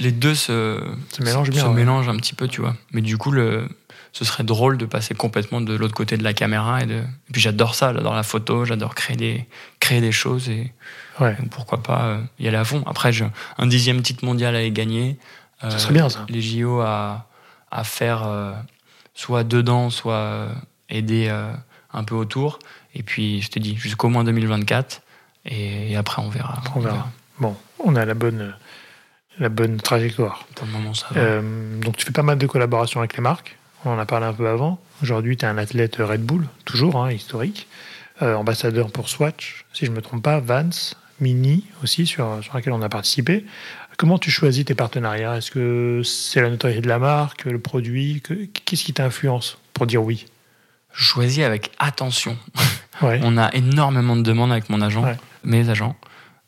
les, 0.00 0.12
deux 0.12 0.34
se, 0.34 0.80
Se 1.12 1.22
mélangent 1.22 1.50
bien, 1.50 1.62
se 1.62 1.66
ouais. 1.68 1.74
mélangent 1.74 2.08
un 2.08 2.16
petit 2.16 2.34
peu, 2.34 2.48
tu 2.48 2.60
vois. 2.62 2.74
Mais 2.92 3.02
du 3.02 3.18
coup, 3.18 3.30
le, 3.30 3.68
ce 4.12 4.24
serait 4.24 4.44
drôle 4.44 4.78
de 4.78 4.86
passer 4.86 5.14
complètement 5.14 5.60
de 5.60 5.74
l'autre 5.74 5.94
côté 5.94 6.16
de 6.16 6.24
la 6.24 6.32
caméra. 6.32 6.82
Et, 6.82 6.86
de, 6.86 6.94
et 6.94 7.32
puis 7.32 7.42
j'adore 7.42 7.74
ça, 7.74 7.92
j'adore 7.92 8.14
la 8.14 8.22
photo, 8.22 8.64
j'adore 8.64 8.94
créer 8.94 9.16
des, 9.16 9.46
créer 9.80 10.00
des 10.00 10.12
choses. 10.12 10.48
Et 10.48 10.72
Ouais. 11.20 11.36
pourquoi 11.50 11.82
pas 11.82 12.04
euh, 12.06 12.20
y 12.38 12.48
aller 12.48 12.56
à 12.56 12.64
fond. 12.64 12.82
Après, 12.86 13.12
je, 13.12 13.26
un 13.58 13.66
dixième 13.66 14.00
titre 14.00 14.24
mondial 14.24 14.56
à 14.56 14.62
y 14.62 14.70
gagner. 14.72 15.18
Euh, 15.62 15.68
Ça 15.68 15.78
serait 15.78 15.92
bien, 15.92 16.08
ça. 16.08 16.24
Les 16.30 16.40
JO 16.40 16.80
à, 16.80 17.28
à 17.70 17.84
faire 17.84 18.22
euh, 18.26 18.54
soit 19.12 19.44
dedans, 19.44 19.90
soit 19.90 20.14
euh, 20.14 20.52
aider 20.88 21.26
euh, 21.28 21.52
un 21.92 22.04
peu 22.04 22.14
autour. 22.14 22.58
Et 22.94 23.02
puis, 23.02 23.42
je 23.42 23.50
te 23.50 23.58
dis, 23.58 23.76
jusqu'au 23.76 24.08
moins 24.08 24.24
2024. 24.24 25.02
Et, 25.44 25.92
et 25.92 25.96
après, 25.96 26.22
on 26.22 26.30
verra. 26.30 26.62
On 26.74 26.80
verra. 26.80 27.10
Bon, 27.38 27.56
on 27.84 27.96
a 27.96 28.04
la 28.04 28.14
bonne, 28.14 28.54
la 29.38 29.48
bonne 29.48 29.78
trajectoire. 29.78 30.46
Pour 30.54 30.66
le 30.66 30.72
moment, 30.72 30.94
ça 30.94 31.06
va. 31.10 31.20
Euh, 31.20 31.80
donc 31.80 31.96
tu 31.96 32.04
fais 32.06 32.12
pas 32.12 32.22
mal 32.22 32.38
de 32.38 32.46
collaborations 32.46 33.00
avec 33.00 33.16
les 33.16 33.22
marques. 33.22 33.56
On 33.84 33.90
en 33.90 33.98
a 33.98 34.06
parlé 34.06 34.26
un 34.26 34.32
peu 34.32 34.48
avant. 34.48 34.80
Aujourd'hui, 35.02 35.36
tu 35.36 35.44
es 35.44 35.48
un 35.48 35.58
athlète 35.58 35.96
Red 35.98 36.22
Bull, 36.22 36.46
toujours 36.64 37.02
hein, 37.02 37.10
historique. 37.10 37.66
Euh, 38.20 38.34
ambassadeur 38.36 38.90
pour 38.92 39.08
Swatch, 39.08 39.64
si 39.72 39.86
je 39.86 39.90
ne 39.90 39.96
me 39.96 40.02
trompe 40.02 40.22
pas, 40.22 40.38
Vans, 40.38 40.68
Mini 41.20 41.64
aussi, 41.82 42.06
sur, 42.06 42.38
sur 42.42 42.54
laquelle 42.54 42.72
on 42.74 42.82
a 42.82 42.88
participé. 42.88 43.44
Comment 43.96 44.18
tu 44.18 44.30
choisis 44.30 44.64
tes 44.64 44.74
partenariats? 44.74 45.36
Est-ce 45.38 45.50
que 45.50 46.02
c'est 46.04 46.40
la 46.40 46.50
notoriété 46.50 46.82
de 46.82 46.88
la 46.88 46.98
marque, 46.98 47.44
le 47.46 47.58
produit? 47.58 48.20
Que- 48.20 48.44
Qu'est-ce 48.64 48.84
qui 48.84 48.92
t'influence 48.92 49.58
pour 49.72 49.86
dire 49.86 50.02
oui? 50.04 50.26
Je 50.94 51.02
choisis 51.02 51.42
avec 51.42 51.72
attention. 51.78 52.36
Ouais. 53.00 53.20
On 53.24 53.36
a 53.38 53.50
énormément 53.54 54.14
de 54.14 54.22
demandes 54.22 54.52
avec 54.52 54.68
mon 54.70 54.80
agent, 54.82 55.02
Ouais. 55.02 55.16
mes 55.42 55.68
agents, 55.68 55.96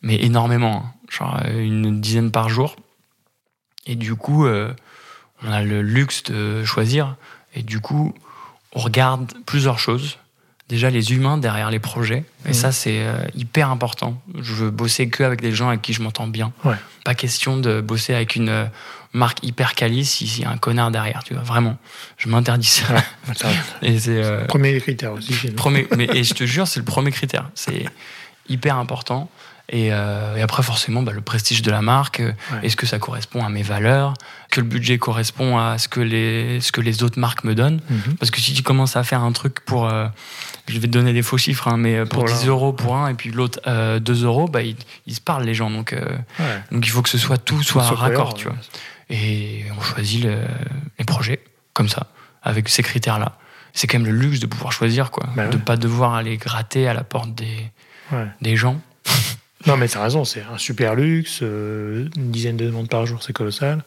mais 0.05 0.23
énormément, 0.23 0.85
hein. 0.87 0.93
genre 1.11 1.41
euh, 1.45 1.59
une 1.65 2.01
dizaine 2.01 2.31
par 2.31 2.49
jour. 2.49 2.77
Et 3.87 3.97
du 3.97 4.15
coup, 4.15 4.47
euh, 4.47 4.73
on 5.43 5.51
a 5.51 5.63
le 5.63 5.83
luxe 5.83 6.23
de 6.25 6.65
choisir. 6.65 7.17
Et 7.55 7.63
du 7.63 7.81
coup, 7.81 8.15
on 8.73 8.81
regarde 8.81 9.33
plusieurs 9.47 9.79
choses. 9.79 10.19
Déjà, 10.69 10.89
les 10.89 11.13
humains 11.13 11.37
derrière 11.37 11.71
les 11.71 11.79
projets. 11.79 12.25
Et 12.47 12.49
Mhm. 12.49 12.55
ça, 12.55 12.73
c'est 12.73 13.01
euh, 13.05 13.19
hyper 13.35 13.71
important. 13.71 14.21
Je 14.41 14.55
veux 14.55 14.71
bosser 14.71 15.09
que 15.09 15.23
avec 15.23 15.41
des 15.43 15.53
gens 15.53 15.69
avec 15.69 15.83
qui 15.83 15.93
je 15.93 16.01
m'entends 16.03 16.27
bien. 16.27 16.53
Ouais. 16.65 16.77
Pas 17.05 17.15
question 17.15 17.59
de 17.59 17.81
bosser 17.83 18.15
avec 18.15 18.35
une 18.37 18.49
euh, 18.49 18.65
marque 19.13 19.45
hyper 19.45 19.75
quali 19.75 20.05
s'il 20.07 20.41
y 20.41 20.45
a 20.45 20.51
un 20.51 20.57
connard 20.57 20.91
derrière, 20.91 21.23
tu 21.23 21.35
vois. 21.35 21.43
Vraiment. 21.43 21.77
Je 22.17 22.29
m'interdis 22.31 22.67
ça. 22.67 22.95
Ouais, 22.95 23.35
Et 23.83 23.99
c'est. 23.99 24.23
euh, 24.23 24.47
Premier 24.47 24.81
critère 24.81 25.13
aussi. 25.13 25.35
Premier, 25.51 25.87
mais, 25.97 26.09
et 26.15 26.25
je 26.25 26.33
te 26.41 26.45
jure, 26.45 26.67
c'est 26.67 26.81
le 26.81 26.87
premier 26.87 27.11
critère. 27.11 27.51
C'est 27.55 27.85
hyper 28.49 28.77
important. 28.79 29.31
Et, 29.71 29.89
euh, 29.93 30.37
et 30.37 30.43
après, 30.43 30.63
forcément, 30.63 31.03
bah, 31.03 31.13
le 31.13 31.23
prestige 31.23 31.63
de 31.63 31.71
la 31.71 31.81
marque. 31.81 32.21
euh, 32.21 32.33
Ouais. 32.53 32.59
Est-ce 32.67 32.77
que 32.77 32.85
ça 32.87 32.99
correspond 32.99 33.43
à 33.45 33.49
mes 33.49 33.63
valeurs 33.63 34.13
Que 34.51 34.61
le 34.61 34.67
budget 34.67 34.99
correspond 34.99 35.57
à 35.59 35.79
ce 35.79 35.89
que 35.89 36.01
les, 36.01 36.61
ce 36.61 36.71
que 36.71 36.83
les 36.83 37.03
autres 37.03 37.19
marques 37.19 37.45
me 37.45 37.55
donnent 37.55 37.81
Mhm. 37.89 38.17
Parce 38.17 38.31
que 38.31 38.41
si 38.41 38.53
tu 38.53 38.63
commences 38.63 38.97
à 38.97 39.03
faire 39.05 39.23
un 39.23 39.33
truc 39.33 39.61
pour. 39.65 39.87
euh, 39.89 40.07
je 40.69 40.75
vais 40.79 40.87
te 40.87 40.93
donner 40.93 41.13
des 41.15 41.23
faux 41.23 41.39
chiffres, 41.39 41.69
hein, 41.69 41.77
mais 41.79 42.05
pour 42.05 42.21
Voilà. 42.25 42.37
10 42.39 42.47
euros 42.49 42.73
pour 42.73 42.97
un 42.97 43.09
et 43.09 43.15
puis 43.15 43.31
l'autre 43.31 43.61
euh, 43.67 43.99
2 44.01 44.25
euros, 44.25 44.49
bah, 44.49 44.63
ils, 44.63 44.77
ils 45.07 45.15
se 45.15 45.21
parlent, 45.21 45.45
les 45.45 45.55
gens. 45.55 45.71
Donc, 45.71 45.95
Ouais. 45.95 46.63
donc 46.71 46.87
il 46.87 46.91
faut 46.91 47.01
que 47.03 47.09
ce 47.11 47.19
soit 47.19 47.39
tout 47.39 47.63
soit 47.63 47.83
raccord, 47.85 48.35
tu 48.35 48.45
vois. 48.49 48.57
Et 49.11 49.65
on 49.77 49.81
choisit 49.83 50.25
le- 50.25 50.39
les 50.99 51.05
projets 51.05 51.41
comme 51.75 51.89
ça, 51.89 52.07
avec 52.43 52.69
ces 52.69 52.83
critères-là. 52.83 53.37
C'est 53.75 53.87
quand 53.87 53.99
même 53.99 54.07
le 54.11 54.17
luxe 54.19 54.41
de 54.41 54.47
pouvoir 54.47 54.73
choisir, 54.73 55.11
quoi. 55.11 55.27
Bah 55.37 55.47
de 55.49 55.57
ouais. 55.57 55.63
pas 55.63 55.77
devoir 55.77 56.15
aller 56.15 56.37
gratter 56.37 56.87
à 56.89 56.95
la 56.95 57.03
porte 57.05 57.35
des, 57.35 57.71
des 58.41 58.57
gens. 58.57 58.81
Non, 59.67 59.77
mais 59.77 59.89
t'as 59.89 60.03
raison, 60.03 60.25
c'est 60.25 60.43
un 60.43 60.59
super 60.59 60.95
luxe. 60.95 61.41
euh, 61.43 62.09
une 62.17 62.31
dizaine 62.31 62.57
de 62.57 62.67
demandes 62.67 62.89
par 62.89 63.07
jour, 63.07 63.23
c'est 63.23 63.33
colossal. 63.33 63.83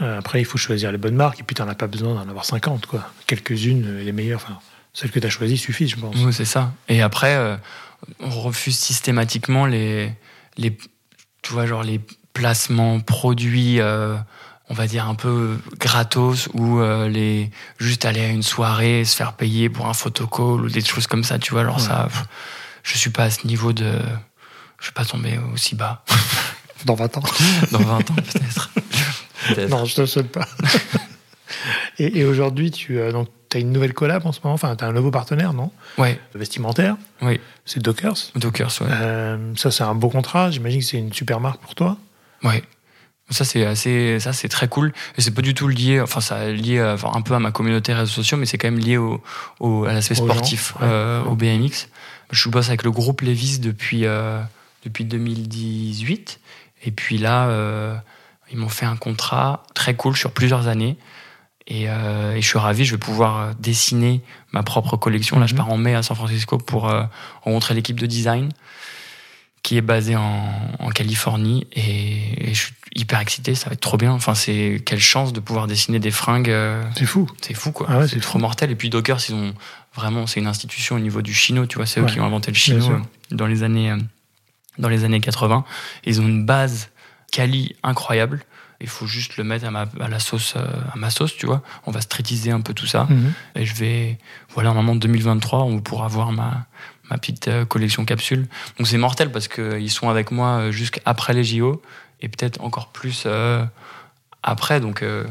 Euh, 0.00 0.18
après, 0.18 0.40
il 0.40 0.44
faut 0.44 0.58
choisir 0.58 0.90
les 0.90 0.98
bonnes 0.98 1.14
marques, 1.16 1.40
et 1.40 1.42
puis 1.42 1.54
t'en 1.54 1.68
as 1.68 1.74
pas 1.74 1.86
besoin 1.86 2.14
d'en 2.14 2.28
avoir 2.28 2.44
50, 2.44 2.86
quoi. 2.86 3.10
Quelques-unes, 3.26 3.84
euh, 3.86 4.02
les 4.04 4.12
meilleures, 4.12 4.40
enfin, 4.42 4.58
celles 4.94 5.10
que 5.10 5.20
t'as 5.20 5.28
choisies 5.28 5.58
suffisent, 5.58 5.90
je 5.90 5.96
pense. 5.96 6.16
Oui, 6.16 6.32
c'est 6.32 6.44
ça. 6.46 6.72
Et 6.88 7.02
après, 7.02 7.58
on 8.20 8.30
refuse 8.30 8.76
systématiquement 8.78 9.66
les, 9.66 10.12
les, 10.56 10.76
tu 11.42 11.52
vois, 11.52 11.66
genre 11.66 11.82
les 11.82 12.00
placements 12.32 13.00
produits, 13.00 13.80
on 13.80 14.74
va 14.74 14.86
dire 14.86 15.06
un 15.08 15.14
peu 15.14 15.58
gratos, 15.78 16.48
ou 16.54 16.80
euh, 16.80 17.08
les 17.08 17.50
juste 17.78 18.04
aller 18.06 18.20
à 18.20 18.28
une 18.28 18.42
soirée, 18.42 19.04
se 19.04 19.14
faire 19.16 19.34
payer 19.34 19.68
pour 19.68 19.86
un 19.88 19.94
photocall 19.94 20.62
ou 20.62 20.68
des 20.70 20.82
choses 20.82 21.06
comme 21.06 21.24
ça, 21.24 21.38
tu 21.38 21.52
vois. 21.52 21.60
Alors 21.62 21.76
Ouais. 21.76 21.82
ça, 21.82 22.04
pff, 22.10 22.24
je 22.82 22.96
suis 22.98 23.10
pas 23.10 23.24
à 23.24 23.30
ce 23.30 23.46
niveau 23.46 23.72
de, 23.72 23.92
je 24.82 24.88
vais 24.88 24.92
pas 24.94 25.04
tomber 25.06 25.38
aussi 25.54 25.74
bas 25.74 26.04
Dans 26.84 26.94
20 26.96 27.16
ans. 27.16 27.22
dans 27.70 27.78
20 27.78 28.10
ans 28.10 28.14
peut-être. 28.14 28.70
Non, 29.70 29.84
je 29.84 29.94
te 29.94 30.04
souhaite 30.06 30.30
pas. 30.32 30.46
et 31.98 32.18
et 32.20 32.24
aujourd'hui, 32.24 32.70
tu 32.70 33.00
as 33.00 33.12
donc, 33.12 33.28
as 33.54 33.58
une 33.58 33.70
nouvelle 33.72 33.92
collab 33.94 34.26
en 34.26 34.32
ce 34.32 34.40
moment, 34.42 34.54
enfin, 34.54 34.74
tu 34.76 34.84
as 34.84 34.88
un 34.88 34.92
nouveau 34.92 35.10
partenaire, 35.10 35.52
non? 35.52 35.70
Ouais, 35.98 36.18
Vestimentaire, 36.34 36.96
oui. 37.20 37.38
c'est 37.64 37.80
Dockers? 37.80 38.16
Dockers, 38.34 38.72
ouais. 38.80 38.88
Euh, 38.90 39.52
ça, 39.56 39.70
c'est 39.70 39.84
un 39.84 39.94
beau 39.94 40.08
contrat. 40.08 40.50
J'imagine 40.50 40.80
que 40.80 40.86
c'est 40.86 40.98
une 40.98 41.12
super 41.12 41.38
marque 41.38 41.60
pour 41.60 41.74
toi. 41.74 41.96
Ouais. 42.42 42.62
Ça 43.30 43.44
c'est 43.44 43.64
assez, 43.64 44.18
ça 44.20 44.32
c'est 44.32 44.48
très 44.48 44.68
cool. 44.68 44.92
Et 45.16 45.20
c'est 45.22 45.30
pas 45.30 45.40
du 45.42 45.54
tout 45.54 45.68
lié, 45.68 46.00
enfin 46.00 46.20
ça 46.20 46.40
est 46.48 46.52
lié 46.52 46.82
enfin, 46.82 47.12
un 47.14 47.22
peu 47.22 47.34
à 47.34 47.38
ma 47.38 47.50
communauté 47.52 47.94
réseaux 47.94 48.10
sociaux, 48.10 48.36
mais 48.36 48.44
c'est 48.46 48.58
quand 48.58 48.68
même 48.70 48.80
lié 48.80 48.96
au, 48.98 49.22
au- 49.60 49.84
à 49.84 49.92
l'aspect 49.92 50.16
sportif, 50.16 50.74
gens, 50.74 50.80
ouais. 50.86 50.92
euh, 50.92 51.22
au 51.24 51.34
BMX. 51.36 51.88
Je 52.30 52.48
bosse 52.50 52.68
avec 52.68 52.82
le 52.82 52.90
groupe 52.90 53.20
Levis 53.22 53.58
depuis 53.60 54.04
euh, 54.06 54.42
depuis 54.84 55.04
2018, 55.04 56.40
et 56.84 56.90
puis 56.90 57.18
là 57.18 57.46
euh, 57.48 57.94
ils 58.50 58.58
m'ont 58.58 58.68
fait 58.68 58.86
un 58.86 58.96
contrat 58.96 59.62
très 59.74 59.94
cool 59.94 60.16
sur 60.16 60.32
plusieurs 60.32 60.68
années. 60.68 60.96
Et, 61.68 61.84
euh, 61.88 62.34
et 62.34 62.42
je 62.42 62.46
suis 62.48 62.58
ravi, 62.58 62.84
je 62.84 62.90
vais 62.92 62.98
pouvoir 62.98 63.38
euh, 63.38 63.52
dessiner 63.60 64.20
ma 64.52 64.64
propre 64.64 64.96
collection. 64.96 65.38
Là, 65.38 65.46
je 65.46 65.52
Mhm. 65.54 65.58
pars 65.58 65.70
en 65.70 65.76
mai 65.76 65.94
à 65.94 66.02
San 66.02 66.16
Francisco 66.16 66.58
pour 66.58 66.88
euh, 66.88 67.04
rencontrer 67.42 67.74
l'équipe 67.74 67.98
de 68.00 68.06
design 68.06 68.48
qui 69.62 69.76
est 69.76 69.80
basée 69.80 70.16
en, 70.16 70.52
en 70.80 70.88
Californie 70.90 71.68
et, 71.72 72.50
et 72.50 72.54
je 72.54 72.58
suis 72.64 72.72
hyper 72.96 73.20
excité, 73.20 73.54
ça 73.54 73.70
va 73.70 73.74
être 73.74 73.80
trop 73.80 73.96
bien. 73.96 74.10
Enfin, 74.10 74.34
c'est 74.34 74.82
quelle 74.84 74.98
chance 74.98 75.32
de 75.32 75.38
pouvoir 75.38 75.68
dessiner 75.68 76.00
des 76.00 76.10
fringues, 76.10 76.50
euh, 76.50 76.82
C'est 76.98 77.06
fou. 77.06 77.28
c'est 77.40 77.54
fou 77.54 77.70
quoi. 77.70 77.86
Ah 77.88 77.98
ouais, 78.00 78.08
c'est 78.08 78.18
trop 78.20 78.40
mortel. 78.40 78.72
Et 78.72 78.74
puis 78.74 78.90
Dockers, 78.90 79.20
ils 79.28 79.34
ont 79.36 79.54
vraiment, 79.94 80.26
c'est 80.26 80.40
une 80.40 80.48
institution 80.48 80.96
au 80.96 80.98
niveau 81.00 81.22
du 81.22 81.32
chino, 81.32 81.64
tu 81.66 81.76
vois, 81.76 81.86
c'est 81.86 82.00
eux 82.00 82.04
Ouais, 82.04 82.10
qui 82.12 82.18
ont 82.18 82.26
inventé 82.26 82.50
le 82.50 82.56
chino 82.56 82.90
euh, 82.90 82.98
dans 83.30 83.46
les 83.46 83.62
années 83.62 83.94
dans 84.78 84.88
les 84.88 85.04
années 85.04 85.20
80. 85.20 85.64
Ils 86.04 86.20
ont 86.20 86.26
une 86.26 86.44
base 86.44 86.90
quali 87.30 87.74
incroyable. 87.82 88.44
Il 88.80 88.88
faut 88.88 89.06
juste 89.06 89.36
le 89.36 89.44
mettre 89.44 89.64
à, 89.64 89.70
ma, 89.70 89.86
à 90.00 90.08
la 90.08 90.18
sauce, 90.18 90.54
euh, 90.56 90.66
à 90.92 90.96
ma 90.96 91.10
sauce, 91.10 91.36
tu 91.36 91.46
vois. 91.46 91.62
On 91.86 91.92
va 91.92 92.00
streetiser 92.00 92.50
un 92.50 92.60
peu 92.60 92.74
tout 92.74 92.86
ça. 92.86 93.06
Mhm. 93.08 93.32
Et 93.54 93.64
je 93.64 93.74
vais, 93.74 94.18
voilà, 94.54 94.70
normalement 94.70 94.96
2023, 94.96 95.60
on 95.60 95.80
pourra 95.80 96.08
voir 96.08 96.32
ma, 96.32 96.66
ma 97.10 97.18
petite 97.18 97.48
euh, 97.48 97.64
collection 97.64 98.04
capsule. 98.04 98.48
Donc 98.78 98.88
c'est 98.88 98.98
mortel 98.98 99.30
parce 99.30 99.46
qu'ils 99.46 99.90
sont 99.90 100.08
avec 100.08 100.30
moi 100.30 100.48
euh, 100.48 100.72
jusqu'après 100.72 101.32
les 101.32 101.44
JO 101.44 101.80
et 102.20 102.28
peut-être 102.28 102.60
encore 102.62 102.88
plus 102.88 103.24
euh, 103.26 103.64
après. 104.42 104.80
Donc 104.80 105.02
euh, 105.02 105.24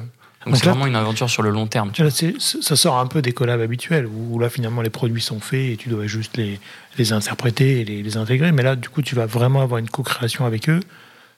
donc 0.45 0.57
c'est 0.57 0.65
vraiment 0.65 0.87
une 0.87 0.95
aventure 0.95 1.29
sur 1.29 1.43
le 1.43 1.49
long 1.51 1.67
terme. 1.67 1.91
Tu 1.91 2.03
ça 2.39 2.75
sort 2.75 2.97
un 2.99 3.07
peu 3.07 3.21
des 3.21 3.31
collabs 3.31 3.61
habituels 3.61 4.07
où 4.07 4.39
là 4.39 4.49
finalement 4.49 4.81
les 4.81 4.89
produits 4.89 5.21
sont 5.21 5.39
faits 5.39 5.59
et 5.73 5.77
tu 5.77 5.89
dois 5.89 6.07
juste 6.07 6.35
les, 6.37 6.59
les 6.97 7.13
interpréter 7.13 7.81
et 7.81 7.85
les, 7.85 8.01
les 8.01 8.17
intégrer. 8.17 8.51
Mais 8.51 8.63
là, 8.63 8.75
du 8.75 8.89
coup, 8.89 9.01
tu 9.01 9.13
vas 9.15 9.25
vraiment 9.25 9.61
avoir 9.61 9.77
une 9.79 9.89
co-création 9.89 10.45
avec 10.45 10.69
eux 10.69 10.79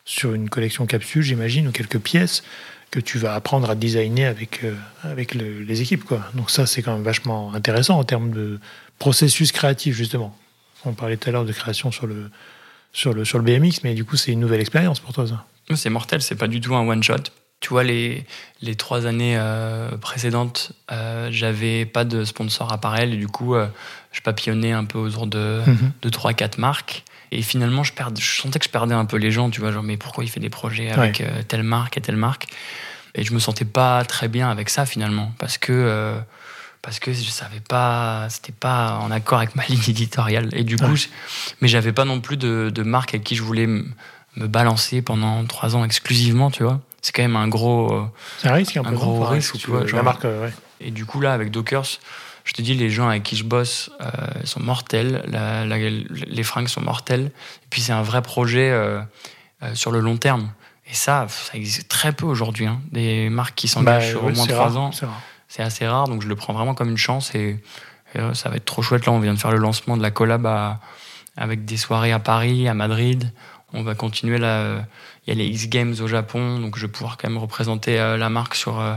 sur 0.06 0.34
une 0.34 0.50
collection 0.50 0.86
capsule, 0.86 1.22
j'imagine, 1.22 1.68
ou 1.68 1.72
quelques 1.72 2.00
pièces 2.00 2.44
que 2.92 3.00
tu 3.00 3.18
vas 3.18 3.34
apprendre 3.36 3.70
à 3.70 3.76
designer 3.76 4.28
avec, 4.30 4.64
euh, 4.64 4.74
avec 5.04 5.34
le- 5.34 5.62
les 5.62 5.82
équipes. 5.82 6.04
Quoi. 6.04 6.22
Donc 6.36 6.50
ça, 6.52 6.66
c'est 6.66 6.82
quand 6.82 6.94
même 6.94 7.04
vachement 7.04 7.54
intéressant 7.54 7.98
en 8.00 8.04
termes 8.04 8.32
de 8.32 8.60
processus 9.00 9.52
créatif, 9.52 9.96
justement. 9.96 10.38
On 10.86 10.94
parlait 10.94 11.18
tout 11.18 11.28
à 11.30 11.32
l'heure 11.32 11.46
de 11.46 11.52
création 11.54 11.92
sur 11.92 12.06
le, 12.08 12.30
sur, 12.92 13.14
le, 13.14 13.26
sur 13.26 13.40
le 13.40 13.44
BMX, 13.44 13.80
mais 13.84 13.94
du 13.96 14.06
coup, 14.06 14.16
c'est 14.18 14.32
une 14.32 14.40
nouvelle 14.42 14.60
expérience 14.62 15.00
pour 15.00 15.14
toi, 15.14 15.26
ça. 15.28 15.46
C'est 15.76 15.90
mortel, 15.90 16.22
c'est 16.22 16.36
pas 16.36 16.48
du 16.48 16.62
tout 16.62 16.76
un 16.76 16.88
one 16.88 17.02
shot. 17.02 17.16
Tu 17.64 17.70
vois, 17.70 17.84
les, 17.86 18.26
les 18.62 18.76
trois 18.76 19.06
années 19.06 19.38
euh, 19.38 19.96
précédentes, 19.98 20.74
euh, 20.92 21.30
j'avais 21.32 21.86
pas 21.86 22.04
de 22.04 22.26
sponsor 22.26 22.74
appareil 22.74 23.14
et 23.14 23.16
du 23.16 23.28
coup, 23.30 23.56
euh, 23.56 23.68
je 24.12 24.20
papillonnais 24.20 24.74
un 24.74 24.84
peu 24.84 24.98
autour 25.00 25.28
de, 25.28 25.62
Mhm. 25.66 25.92
de 26.02 26.10
3-4 26.10 26.60
marques. 26.60 27.06
Et 27.32 27.42
finalement, 27.42 27.84
je, 27.86 27.94
perds, 27.94 28.12
je 28.20 28.42
sentais 28.42 28.60
que 28.60 28.66
je 28.66 28.70
perdais 28.70 28.94
un 28.94 29.06
peu 29.06 29.16
les 29.16 29.32
gens, 29.32 29.50
tu 29.50 29.62
vois, 29.62 29.72
genre, 29.72 29.82
mais 29.82 29.96
pourquoi 29.96 30.26
il 30.26 30.30
fait 30.30 30.42
des 30.42 30.50
projets 30.50 30.92
avec 30.92 31.22
euh, 31.22 31.42
telle 31.48 31.64
marque 31.64 31.96
et 31.96 32.02
telle 32.02 32.18
marque? 32.18 32.48
Et 33.16 33.24
je 33.24 33.34
me 33.34 33.40
sentais 33.40 33.64
pas 33.64 34.04
très 34.04 34.28
bien 34.28 34.50
avec 34.52 34.68
ça, 34.70 34.86
finalement, 34.86 35.32
parce 35.40 35.58
que, 35.58 36.18
parce 36.82 37.00
que 37.00 37.14
je 37.14 37.22
savais 37.30 37.62
pas, 37.62 38.28
c'était 38.30 38.52
pas 38.52 38.98
en 39.02 39.10
accord 39.10 39.38
avec 39.38 39.56
ma 39.56 39.64
ligne 39.70 39.80
éditoriale. 39.88 40.50
Et 40.52 40.66
du 40.66 40.76
coup, 40.76 40.84
Ouais. 40.92 40.96
je- 40.98 41.08
mais 41.62 41.70
j'avais 41.70 41.94
pas 41.94 42.04
non 42.04 42.20
plus 42.20 42.36
de, 42.36 42.70
de 42.76 42.84
marque 42.84 43.14
avec 43.14 43.24
qui 43.26 43.38
je 43.38 43.42
voulais 43.44 43.68
me 43.68 43.86
balancer 44.36 45.02
pendant 45.02 45.46
trois 45.46 45.78
ans 45.78 45.86
exclusivement, 45.86 46.52
tu 46.52 46.64
vois. 46.64 46.82
C'est 47.04 47.12
quand 47.12 47.22
même 47.22 47.36
un 47.36 47.48
gros. 47.50 47.94
euh, 47.94 48.06
C'est 48.40 48.48
un 48.48 48.54
risque 48.54 48.78
un, 48.78 48.84
peu. 48.84 48.96
gros 48.96 49.24
risque, 49.26 49.58
tu 49.60 49.70
vois, 49.70 49.86
genre- 49.86 49.98
La 49.98 50.04
marque, 50.04 50.26
euh, 50.26 50.46
ouais. 50.46 50.54
Et 50.82 50.90
du 50.90 51.06
coup, 51.06 51.20
là, 51.22 51.34
avec 51.34 51.52
Dockers, 51.52 51.86
je 52.46 52.54
te 52.54 52.62
dis, 52.64 52.74
les 52.74 52.90
gens 52.90 53.08
avec 53.10 53.22
qui 53.24 53.36
je 53.36 53.44
bosse 53.44 53.92
euh, 54.02 54.10
sont 54.46 54.62
mortels. 54.62 55.24
La- 55.28 55.66
la- 55.66 55.78
les 55.78 56.44
fringues 56.44 56.68
sont 56.70 56.82
mortelles. 56.82 57.26
Et 57.26 57.68
puis, 57.70 57.82
c'est 57.82 57.92
un 57.94 58.02
vrai 58.02 58.22
projet 58.22 58.70
euh, 58.72 59.02
euh, 59.64 59.76
sur 59.76 59.92
le 59.92 60.00
long 60.00 60.18
terme. 60.18 60.50
Et 60.90 60.94
ça, 60.94 61.28
ça 61.30 61.54
existe 61.58 61.88
très 61.90 62.14
peu 62.14 62.26
aujourd'hui. 62.26 62.66
hein. 62.68 62.82
Des 62.92 63.30
marques 63.30 63.56
qui 63.56 63.68
s'engagent 63.68 64.10
sur 64.10 64.24
ouais, 64.24 64.32
au 64.32 64.36
moins 64.36 64.48
trois 64.48 64.68
rare, 64.70 64.78
ans. 64.78 64.92
c'est 65.48 65.62
assez 65.64 65.86
rare, 65.88 66.08
donc 66.08 66.22
je 66.22 66.28
le 66.28 66.36
prends 66.36 66.54
vraiment 66.54 66.74
comme 66.74 66.90
une 66.90 66.98
chance. 66.98 67.36
Et, 67.36 67.62
et, 68.16 68.20
ça 68.34 68.50
va 68.50 68.56
être 68.56 68.66
trop 68.66 68.82
chouette. 68.82 69.06
Là, 69.06 69.12
on 69.12 69.20
vient 69.20 69.34
de 69.34 69.40
faire 69.40 69.52
le 69.52 69.58
lancement 69.58 69.96
de 69.98 70.02
la 70.02 70.12
collab 70.12 70.46
à- 70.46 70.80
avec 71.36 71.66
des 71.66 71.78
soirées 71.78 72.12
à 72.12 72.20
Paris, 72.20 72.68
à 72.68 72.74
Madrid. 72.74 73.32
On 73.74 73.84
va 73.84 73.96
continuer 73.96 74.38
là. 74.38 74.60
euh, 74.62 74.80
Il 75.28 75.34
y 75.34 75.38
a 75.40 75.44
les 75.44 75.50
X 75.50 75.68
Games 75.70 75.96
au 76.02 76.08
Japon, 76.08 76.60
donc 76.60 76.78
je 76.78 76.86
vais 76.86 76.92
pouvoir 76.92 77.18
quand 77.18 77.28
même 77.30 77.38
représenter 77.40 78.00
euh, 78.00 78.18
la 78.18 78.30
marque 78.30 78.56
sur, 78.56 78.80
euh, 78.80 78.96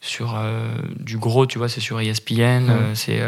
sur 0.00 0.38
du 0.98 1.16
gros, 1.18 1.46
tu 1.46 1.58
vois, 1.58 1.68
c'est 1.68 1.80
sur 1.80 2.00
ESPN, 2.00 2.68
c'est 2.94 3.22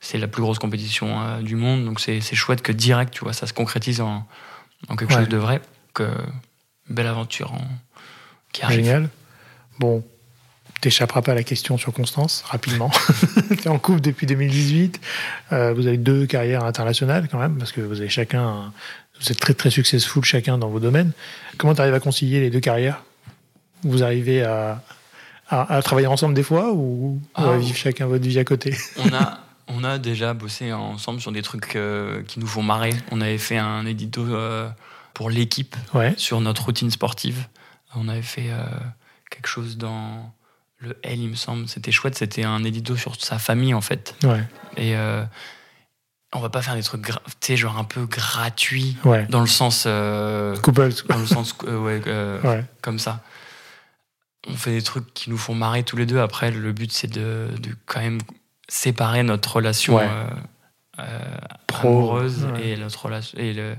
c'est 0.00 0.18
la 0.18 0.28
plus 0.28 0.42
grosse 0.42 0.58
compétition 0.58 1.40
du 1.40 1.56
monde, 1.56 1.84
donc 1.84 1.98
c'est 2.00 2.20
c'est 2.20 2.36
chouette 2.36 2.62
que 2.62 2.70
direct, 2.72 3.12
tu 3.12 3.24
vois, 3.24 3.32
ça 3.32 3.46
se 3.46 3.52
concrétise 3.52 4.00
en, 4.00 4.26
en 4.88 4.96
quelque 4.96 5.12
Ouais. 5.12 5.20
chose 5.20 5.28
de 5.28 5.36
vrai, 5.36 5.60
que 5.92 6.08
belle 6.88 7.06
aventure 7.08 7.52
en, 7.52 7.64
qui 8.52 8.62
arrive. 8.62 8.76
Génial. 8.84 9.08
Bon, 9.80 10.04
t'échapperas 10.80 11.22
pas 11.22 11.32
à 11.32 11.34
la 11.34 11.42
question 11.42 11.78
sur 11.78 11.92
Constance, 11.92 12.42
rapidement. 12.46 12.90
T'es 13.62 13.68
en 13.68 13.78
couple 13.80 14.00
depuis 14.00 14.26
2018. 14.26 15.00
Euh, 15.52 15.72
vous 15.74 15.86
avez 15.88 15.96
deux 15.98 16.26
carrières 16.26 16.64
internationales 16.64 17.26
quand 17.30 17.38
même, 17.40 17.56
parce 17.58 17.72
que 17.72 17.80
vous 17.80 17.98
avez 18.00 18.08
chacun, 18.10 18.44
un- 18.46 18.72
vous 19.20 19.32
êtes 19.32 19.38
très 19.40 19.54
très 19.54 19.70
successful 19.70 20.22
chacun 20.24 20.58
dans 20.58 20.68
vos 20.68 20.80
domaines. 20.80 21.12
Comment 21.58 21.74
tu 21.74 21.80
arrives 21.80 21.94
à 21.94 22.00
concilier 22.00 22.40
les 22.40 22.50
deux 22.50 22.60
carrières? 22.60 23.02
Vous 23.82 24.02
arrivez 24.02 24.42
à, 24.42 24.82
à, 25.48 25.74
à 25.76 25.82
travailler 25.82 26.06
ensemble 26.06 26.34
des 26.34 26.42
fois 26.42 26.72
ou, 26.72 26.76
ou 26.76 27.20
Ah, 27.34 27.52
à 27.52 27.56
vivre 27.58 27.76
chacun 27.76 28.06
votre 28.06 28.24
vie 28.26 28.38
à 28.38 28.44
côté? 28.44 28.74
On 28.98 29.12
a, 29.14 29.40
on 29.68 29.84
a 29.84 29.98
déjà 29.98 30.34
bossé 30.34 30.72
ensemble 30.72 31.20
sur 31.20 31.32
des 31.32 31.42
trucs 31.42 31.76
euh, 31.76 32.22
qui 32.22 32.38
nous 32.40 32.46
font 32.46 32.62
marrer. 32.62 32.92
On 33.10 33.20
avait 33.20 33.38
fait 33.38 33.58
un 33.58 33.86
édito 33.86 34.22
euh, 34.24 34.68
pour 35.14 35.30
l'équipe 35.30 35.76
Ouais. 35.94 36.14
sur 36.16 36.40
notre 36.40 36.64
routine 36.64 36.90
sportive. 36.90 37.46
On 37.94 38.08
avait 38.08 38.22
fait 38.22 38.50
euh, 38.50 38.64
quelque 39.30 39.46
chose 39.46 39.76
dans 39.78 40.32
le 40.78 40.98
L, 41.02 41.20
il 41.20 41.28
me 41.30 41.36
semble. 41.36 41.68
C'était 41.68 41.92
chouette. 41.92 42.16
C'était 42.16 42.44
un 42.44 42.64
édito 42.64 42.96
sur 42.96 43.14
sa 43.22 43.38
famille, 43.38 43.72
en 43.74 43.80
fait. 43.80 44.16
Ouais. 44.24 44.42
Et 44.76 44.94
on 46.34 46.40
va 46.40 46.48
pas 46.50 46.62
faire 46.62 46.74
des 46.74 46.82
trucs, 46.82 47.06
tu 47.06 47.12
sais, 47.40 47.56
genre 47.56 47.78
un 47.78 47.84
peu 47.84 48.06
gratuits, 48.06 48.96
Ouais. 49.04 49.26
dans 49.28 49.40
le 49.40 49.46
sens. 49.46 49.84
euh, 49.86 50.56
Couples. 50.56 50.90
dans 51.08 51.18
le 51.18 51.26
sens. 51.26 51.54
euh, 51.66 51.78
ouais, 51.78 52.02
euh, 52.06 52.40
Ouais. 52.42 52.64
comme 52.82 52.98
ça. 52.98 53.20
On 54.46 54.54
fait 54.56 54.72
des 54.72 54.82
trucs 54.82 55.14
qui 55.14 55.30
nous 55.30 55.38
font 55.38 55.54
marrer 55.54 55.84
tous 55.84 55.96
les 55.96 56.06
deux. 56.06 56.18
Après, 56.20 56.50
le 56.50 56.72
but, 56.72 56.92
c'est 56.92 57.06
de, 57.10 57.48
de 57.60 57.70
quand 57.86 58.00
même 58.00 58.18
séparer 58.68 59.22
notre 59.22 59.56
relation 59.56 59.98
Pro, 61.66 61.88
amoureuse 61.88 62.46
et, 62.62 62.76
notre 62.76 63.06
relation, 63.06 63.36
et, 63.38 63.52
le, 63.52 63.74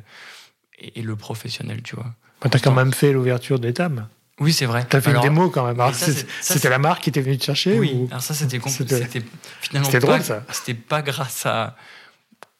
et, 0.79 1.01
le 1.01 1.15
professionnel, 1.15 1.81
tu 1.81 1.95
vois. 1.95 2.13
Bah, 2.41 2.49
T'as 2.49 2.59
quand 2.59 2.73
même 2.73 2.93
fait 2.93 3.13
l'ouverture 3.13 3.59
d'Etam. 3.59 4.07
Oui, 4.41 4.51
c'est 4.51 4.65
vrai. 4.65 4.85
T'as 4.89 4.99
fait 4.99 5.11
Alors, 5.11 5.23
une 5.23 5.29
démo 5.33 5.49
quand 5.49 5.65
même. 5.71 5.93
C'était 6.41 6.69
la 6.69 6.77
marque 6.79 7.03
qui 7.03 7.09
était 7.09 7.21
venue 7.21 7.37
te 7.37 7.45
chercher 7.45 7.79
Oui, 7.79 7.91
ou- 7.95 8.07
alors 8.09 8.21
ça, 8.21 8.33
c'était 8.33 8.59
C'était- 8.67 9.21
pas- 9.21 9.99
drôle, 9.99 10.21
ça. 10.23 10.43
C'était 10.51 10.73
pas 10.73 11.01
grâce 11.01 11.45
à 11.45 11.77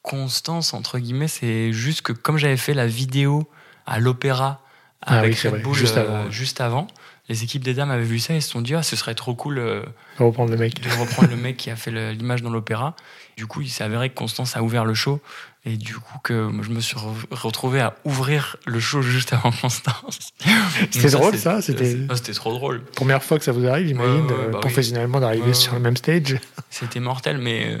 Constance, 0.06 0.72
entre 0.72 0.98
guillemets, 1.00 1.26
c'est 1.28 1.72
juste 1.72 2.02
que 2.02 2.12
comme 2.12 2.38
j'avais 2.38 2.56
fait 2.56 2.74
la 2.74 2.86
vidéo 2.86 3.48
à 3.86 3.98
l'opéra 3.98 4.62
Ah 5.02 5.18
avec 5.18 5.38
oui, 5.42 5.48
Red 5.50 5.62
Bull 5.62 5.74
juste 5.74 5.96
euh, 5.96 6.20
avant, 6.20 6.30
juste 6.30 6.60
avant, 6.60 6.86
les 7.28 7.42
équipes 7.42 7.64
des 7.64 7.74
dames 7.74 7.90
avaient 7.90 8.04
vu 8.04 8.20
ça 8.20 8.34
et 8.34 8.40
se 8.40 8.48
sont 8.50 8.60
dit, 8.60 8.74
ah, 8.76 8.84
ce 8.84 8.94
serait 8.94 9.16
trop 9.16 9.34
cool. 9.34 9.58
euh, 9.58 9.82
de 10.18 10.22
reprendre 10.22 10.50
le 10.52 10.56
mec. 10.56 10.80
de 10.80 10.88
reprendre 11.00 11.28
le 11.28 11.36
mec 11.36 11.56
qui 11.56 11.70
a 11.70 11.76
fait 11.76 11.90
l'image 12.12 12.40
dans 12.42 12.50
l'opéra. 12.50 12.94
Du 13.36 13.46
coup, 13.48 13.62
il 13.62 13.68
s'est 13.68 13.82
avéré 13.82 14.08
que 14.10 14.14
Constance 14.14 14.56
a 14.56 14.62
ouvert 14.62 14.84
le 14.84 14.94
show 14.94 15.20
et 15.64 15.76
du 15.76 15.94
coup 15.96 16.18
que 16.22 16.48
je 16.62 16.70
me 16.70 16.78
suis 16.80 16.96
re- 16.96 17.26
retrouvé 17.32 17.80
à 17.80 17.96
ouvrir 18.04 18.56
le 18.64 18.78
show 18.78 19.02
juste 19.16 19.32
avant 19.32 19.50
Constance. 19.50 20.32
C'était 20.92 21.10
drôle, 21.10 21.36
ça, 21.36 21.60
c'était- 21.60 21.98
ah, 22.08 22.14
C'était 22.14 22.32
trop 22.32 22.52
drôle. 22.54 22.84
Première 22.84 23.24
fois 23.24 23.38
que 23.40 23.44
ça 23.44 23.50
vous 23.50 23.66
arrive, 23.66 23.88
j'imagine, 23.88 24.26
euh, 24.30 24.50
bah 24.50 24.50
oui. 24.54 24.60
professionnellement, 24.60 25.18
d'arriver 25.18 25.52
sur 25.52 25.74
le 25.74 25.80
même 25.80 25.96
stage. 25.96 26.36
C'était 26.70 27.00
mortel, 27.00 27.38
mais 27.38 27.76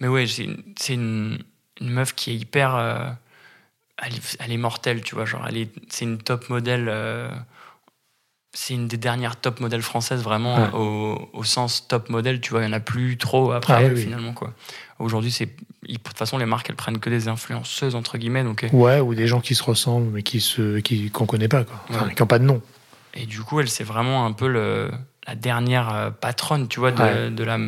mais 0.00 0.08
ouais, 0.08 0.26
c'est 0.26 0.94
une, 0.94 1.38
une, 1.82 1.90
meuf 1.90 2.14
qui 2.14 2.30
est 2.30 2.34
hyper, 2.36 2.74
euh, 2.76 3.08
elle, 4.02 4.14
est- 4.14 4.36
elle 4.40 4.52
est 4.52 4.56
mortelle, 4.56 5.02
tu 5.02 5.14
vois, 5.14 5.24
genre 5.26 5.44
elle 5.48 5.56
est, 5.56 5.70
c'est 5.90 6.04
une 6.04 6.18
top 6.18 6.48
modèle. 6.48 6.86
euh, 6.88 7.28
c'est 8.54 8.74
une 8.74 8.86
des 8.86 8.98
dernières 8.98 9.36
top 9.36 9.60
modèles 9.60 9.80
françaises 9.80 10.22
vraiment 10.22 10.56
Ouais. 10.64 10.70
au, 10.74 11.30
au 11.32 11.42
sens 11.42 11.88
top 11.88 12.10
modèle 12.10 12.38
tu 12.42 12.50
vois 12.50 12.60
il 12.60 12.66
y 12.66 12.68
en 12.68 12.74
a 12.74 12.80
plus 12.80 13.16
trop 13.16 13.50
après 13.52 13.72
Ah 13.86 13.88
oui. 13.90 14.02
finalement 14.02 14.34
quoi 14.34 14.52
aujourd'hui 14.98 15.30
c'est 15.32 15.46
de 15.88 15.96
toute 15.96 16.18
façon 16.18 16.36
les 16.36 16.44
marques 16.44 16.68
elles 16.68 16.76
prennent 16.76 16.98
que 16.98 17.08
des 17.08 17.28
influenceuses 17.28 17.94
entre 17.94 18.18
guillemets 18.18 18.44
donc 18.44 18.62
euh, 18.64 18.68
Ouais, 18.70 19.00
ou 19.00 19.14
des 19.14 19.26
gens 19.26 19.40
qui 19.40 19.54
se 19.54 19.62
ressemblent, 19.62 20.10
mais 20.10 20.22
qui 20.22 20.42
se, 20.42 20.80
qui, 20.80 21.10
qu'on 21.10 21.24
connaît 21.24 21.48
pas, 21.48 21.64
quoi. 21.64 21.82
Enfin, 21.88 22.06
Ouais. 22.08 22.14
qui 22.14 22.20
n'ont 22.20 22.26
pas 22.26 22.38
de 22.38 22.44
nom. 22.44 22.60
Et 23.14 23.24
du 23.24 23.40
coup, 23.40 23.58
elle, 23.60 23.70
c'est 23.70 23.84
vraiment 23.84 24.26
un 24.26 24.32
peu 24.32 24.48
le, 24.48 24.90
la 25.26 25.34
dernière 25.34 26.12
patronne, 26.20 26.68
tu 26.68 26.78
vois, 26.78 26.92
de, 26.92 27.02
Ouais. 27.02 27.30
de 27.30 27.44
la, 27.44 27.58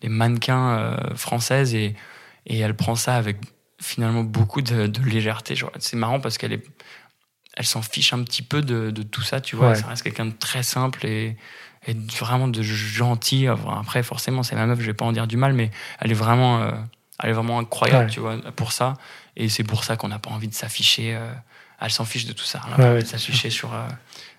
des 0.00 0.08
mannequins 0.08 0.70
euh, 0.78 0.96
françaises. 1.16 1.74
Et, 1.74 1.94
et 2.50 2.58
elle 2.58 2.74
prend 2.74 2.96
ça 2.96 3.14
avec 3.14 3.36
finalement 3.80 4.24
beaucoup 4.24 4.60
de, 4.60 4.86
de 4.88 5.00
légèreté. 5.02 5.54
C'est 5.78 5.96
marrant 5.96 6.20
parce 6.20 6.36
qu'elle 6.36 6.52
est, 6.52 6.64
elle 7.56 7.64
s'en 7.64 7.80
fiche 7.80 8.12
un 8.12 8.22
petit 8.24 8.42
peu 8.42 8.60
de, 8.60 8.90
de 8.90 9.02
tout 9.02 9.22
ça, 9.22 9.40
tu 9.40 9.54
vois. 9.56 9.68
Ouais. 9.70 9.74
Ça 9.76 9.86
reste 9.86 10.02
quelqu'un 10.02 10.26
de 10.26 10.32
très 10.32 10.62
simple 10.64 11.06
et, 11.06 11.36
vraiment 12.18 12.48
de 12.48 12.60
gentil. 12.62 13.46
Après, 13.46 14.02
forcément, 14.02 14.42
c'est 14.42 14.56
ma 14.56 14.66
meuf, 14.66 14.80
je 14.80 14.86
vais 14.86 14.94
pas 14.94 15.04
en 15.06 15.12
dire 15.12 15.26
du 15.28 15.36
mal, 15.36 15.52
mais 15.54 15.70
elle 16.00 16.10
est 16.10 16.14
vraiment, 16.14 16.60
euh, 16.60 16.72
elle 17.22 17.30
est 17.30 17.32
vraiment 17.34 17.58
incroyable, 17.60 18.06
Ouais. 18.06 18.10
tu 18.10 18.20
vois, 18.20 18.36
pour 18.56 18.72
ça. 18.72 18.94
Et 19.36 19.48
c'est 19.48 19.64
pour 19.64 19.84
ça 19.84 19.96
qu'on 19.96 20.08
n'a 20.08 20.18
pas 20.18 20.30
envie 20.30 20.48
de 20.48 20.54
s'afficher. 20.54 21.14
euh, 21.14 21.32
elle 21.80 21.90
s'en 21.90 22.04
fiche 22.04 22.26
de 22.26 22.32
tout 22.34 22.44
ça. 22.44 22.60
Elle 22.64 22.70
n'a 22.72 22.76
pas 22.76 22.82
ouais, 22.82 22.88
envie 22.90 23.02
de 23.04 23.08
s'afficher 23.08 23.48
sur, 23.48 23.72
euh, 23.72 23.86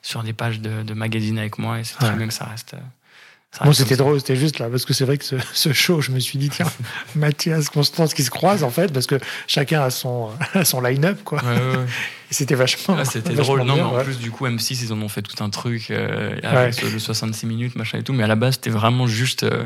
sur 0.03 0.21
des 0.21 0.33
pages 0.33 0.59
de, 0.59 0.83
de 0.83 0.93
magazines 0.93 1.39
avec 1.39 1.57
moi 1.57 1.79
et 1.79 1.83
c'est 1.83 1.95
très 1.95 2.13
bien 2.15 2.27
que 2.27 2.33
ça 2.33 2.45
reste. 2.45 2.75
Bon, 3.65 3.73
c'était 3.73 3.97
drôle, 3.97 4.17
c'était 4.19 4.37
juste 4.37 4.59
là, 4.59 4.69
parce 4.69 4.85
que 4.85 4.93
c'est 4.93 5.03
vrai 5.03 5.17
que 5.17 5.25
ce, 5.25 5.35
ce 5.53 5.73
show, 5.73 5.99
je 5.99 6.11
me 6.11 6.19
suis 6.19 6.39
dit, 6.39 6.49
tiens, 6.49 6.65
Mathias, 7.15 7.69
Constance 7.69 8.13
qui 8.13 8.23
se 8.23 8.29
croisent, 8.31 8.63
en 8.63 8.69
fait, 8.69 8.93
parce 8.93 9.07
que 9.07 9.19
chacun 9.45 9.81
a 9.81 9.89
son, 9.89 10.29
a 10.53 10.63
son 10.65 10.79
line-up, 10.81 11.19
quoi. 11.25 11.43
Ouais, 11.43 11.49
ouais, 11.49 11.77
ouais. 11.77 11.85
Et 12.31 12.33
c'était 12.33 12.55
vachement. 12.55 12.95
Ah, 12.97 13.03
c'était 13.03 13.33
drôle. 13.33 13.63
Non, 13.63 13.73
bien, 13.75 13.89
mais 13.91 13.99
en 13.99 14.03
plus, 14.03 14.17
du 14.19 14.31
coup, 14.31 14.47
M6, 14.47 14.83
ils 14.85 14.93
en 14.93 15.01
ont 15.01 15.09
fait 15.09 15.21
tout 15.21 15.43
un 15.43 15.49
truc 15.49 15.91
euh, 15.91 16.37
avec 16.43 16.81
le 16.81 16.97
66 16.97 17.45
minutes, 17.45 17.75
machin 17.75 17.97
et 17.97 18.03
tout. 18.03 18.13
Mais 18.13 18.23
à 18.23 18.27
la 18.27 18.35
base, 18.37 18.53
c'était 18.53 18.69
vraiment 18.69 19.05
juste. 19.05 19.43
euh, 19.43 19.65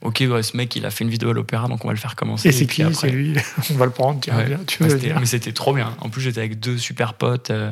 ok, 0.00 0.24
ouais, 0.30 0.42
ce 0.42 0.56
mec, 0.56 0.74
il 0.74 0.86
a 0.86 0.90
fait 0.90 1.04
une 1.04 1.10
vidéo 1.10 1.28
à 1.30 1.34
l'opéra, 1.34 1.68
donc 1.68 1.84
on 1.84 1.88
va 1.88 1.92
le 1.92 1.98
faire 2.00 2.16
commencer. 2.16 2.48
Et 2.48 2.52
c'est 2.52 2.64
qui? 2.64 2.82
C'est 2.94 3.10
lui 3.10 3.36
On 3.70 3.74
va 3.74 3.84
le 3.84 3.90
prendre, 3.90 4.20
tiens, 4.20 4.38
Ouais. 4.38 4.46
viens, 4.46 4.60
tu 4.66 4.82
veux 4.82 4.88
venir 4.96 5.20
mais 5.20 5.26
c'était 5.26 5.52
trop 5.52 5.74
bien. 5.74 5.94
En 6.00 6.08
plus, 6.08 6.22
j'étais 6.22 6.40
avec 6.40 6.58
deux 6.60 6.78
super 6.78 7.12
potes. 7.12 7.50
euh, 7.50 7.70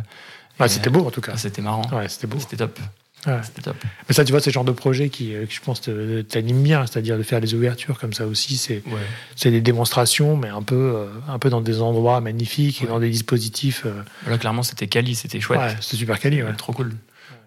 Ah, 0.58 0.68
C'était 0.68 0.90
beau, 0.90 1.06
en 1.06 1.10
tout 1.10 1.22
cas. 1.22 1.32
ah, 1.34 1.38
C'était 1.38 1.62
marrant. 1.62 1.88
Ouais, 1.92 2.10
c'était 2.10 2.26
beau. 2.26 2.38
C'était 2.38 2.58
top. 2.58 2.78
Ouais. 3.26 3.40
C'était 3.42 3.62
top. 3.62 3.76
Mais 4.08 4.14
ça, 4.14 4.24
tu 4.24 4.30
vois, 4.32 4.40
c'est 4.40 4.50
le 4.50 4.54
genre 4.54 4.64
de 4.64 4.72
projet 4.72 5.08
qui, 5.08 5.34
euh, 5.34 5.46
je 5.48 5.60
pense, 5.60 5.80
t'anime 6.28 6.62
bien, 6.62 6.86
c'est-à-dire 6.86 7.18
de 7.18 7.22
faire 7.24 7.40
des 7.40 7.54
ouvertures 7.54 7.98
comme 7.98 8.12
ça 8.12 8.26
aussi. 8.26 8.56
C'est 8.56 8.82
Ouais. 8.86 9.50
des 9.50 9.60
démonstrations, 9.60 10.36
mais 10.36 10.48
un 10.48 10.62
peu, 10.62 10.92
euh, 10.96 11.06
un 11.28 11.38
peu 11.38 11.50
dans 11.50 11.60
des 11.60 11.80
endroits 11.80 12.20
magnifiques 12.20 12.82
et 12.82 12.86
dans 12.86 13.00
des 13.00 13.10
dispositifs. 13.10 13.82
euh, 13.84 14.02
Là, 14.28 14.38
clairement, 14.38 14.62
c'était 14.62 14.86
quali, 14.86 15.14
c'était 15.16 15.40
chouette. 15.40 15.58
ouais, 15.58 15.76
c'était 15.80 15.96
super 15.96 16.20
quali. 16.20 16.42
ouais. 16.42 16.54
Trop 16.56 16.72
cool. 16.72 16.92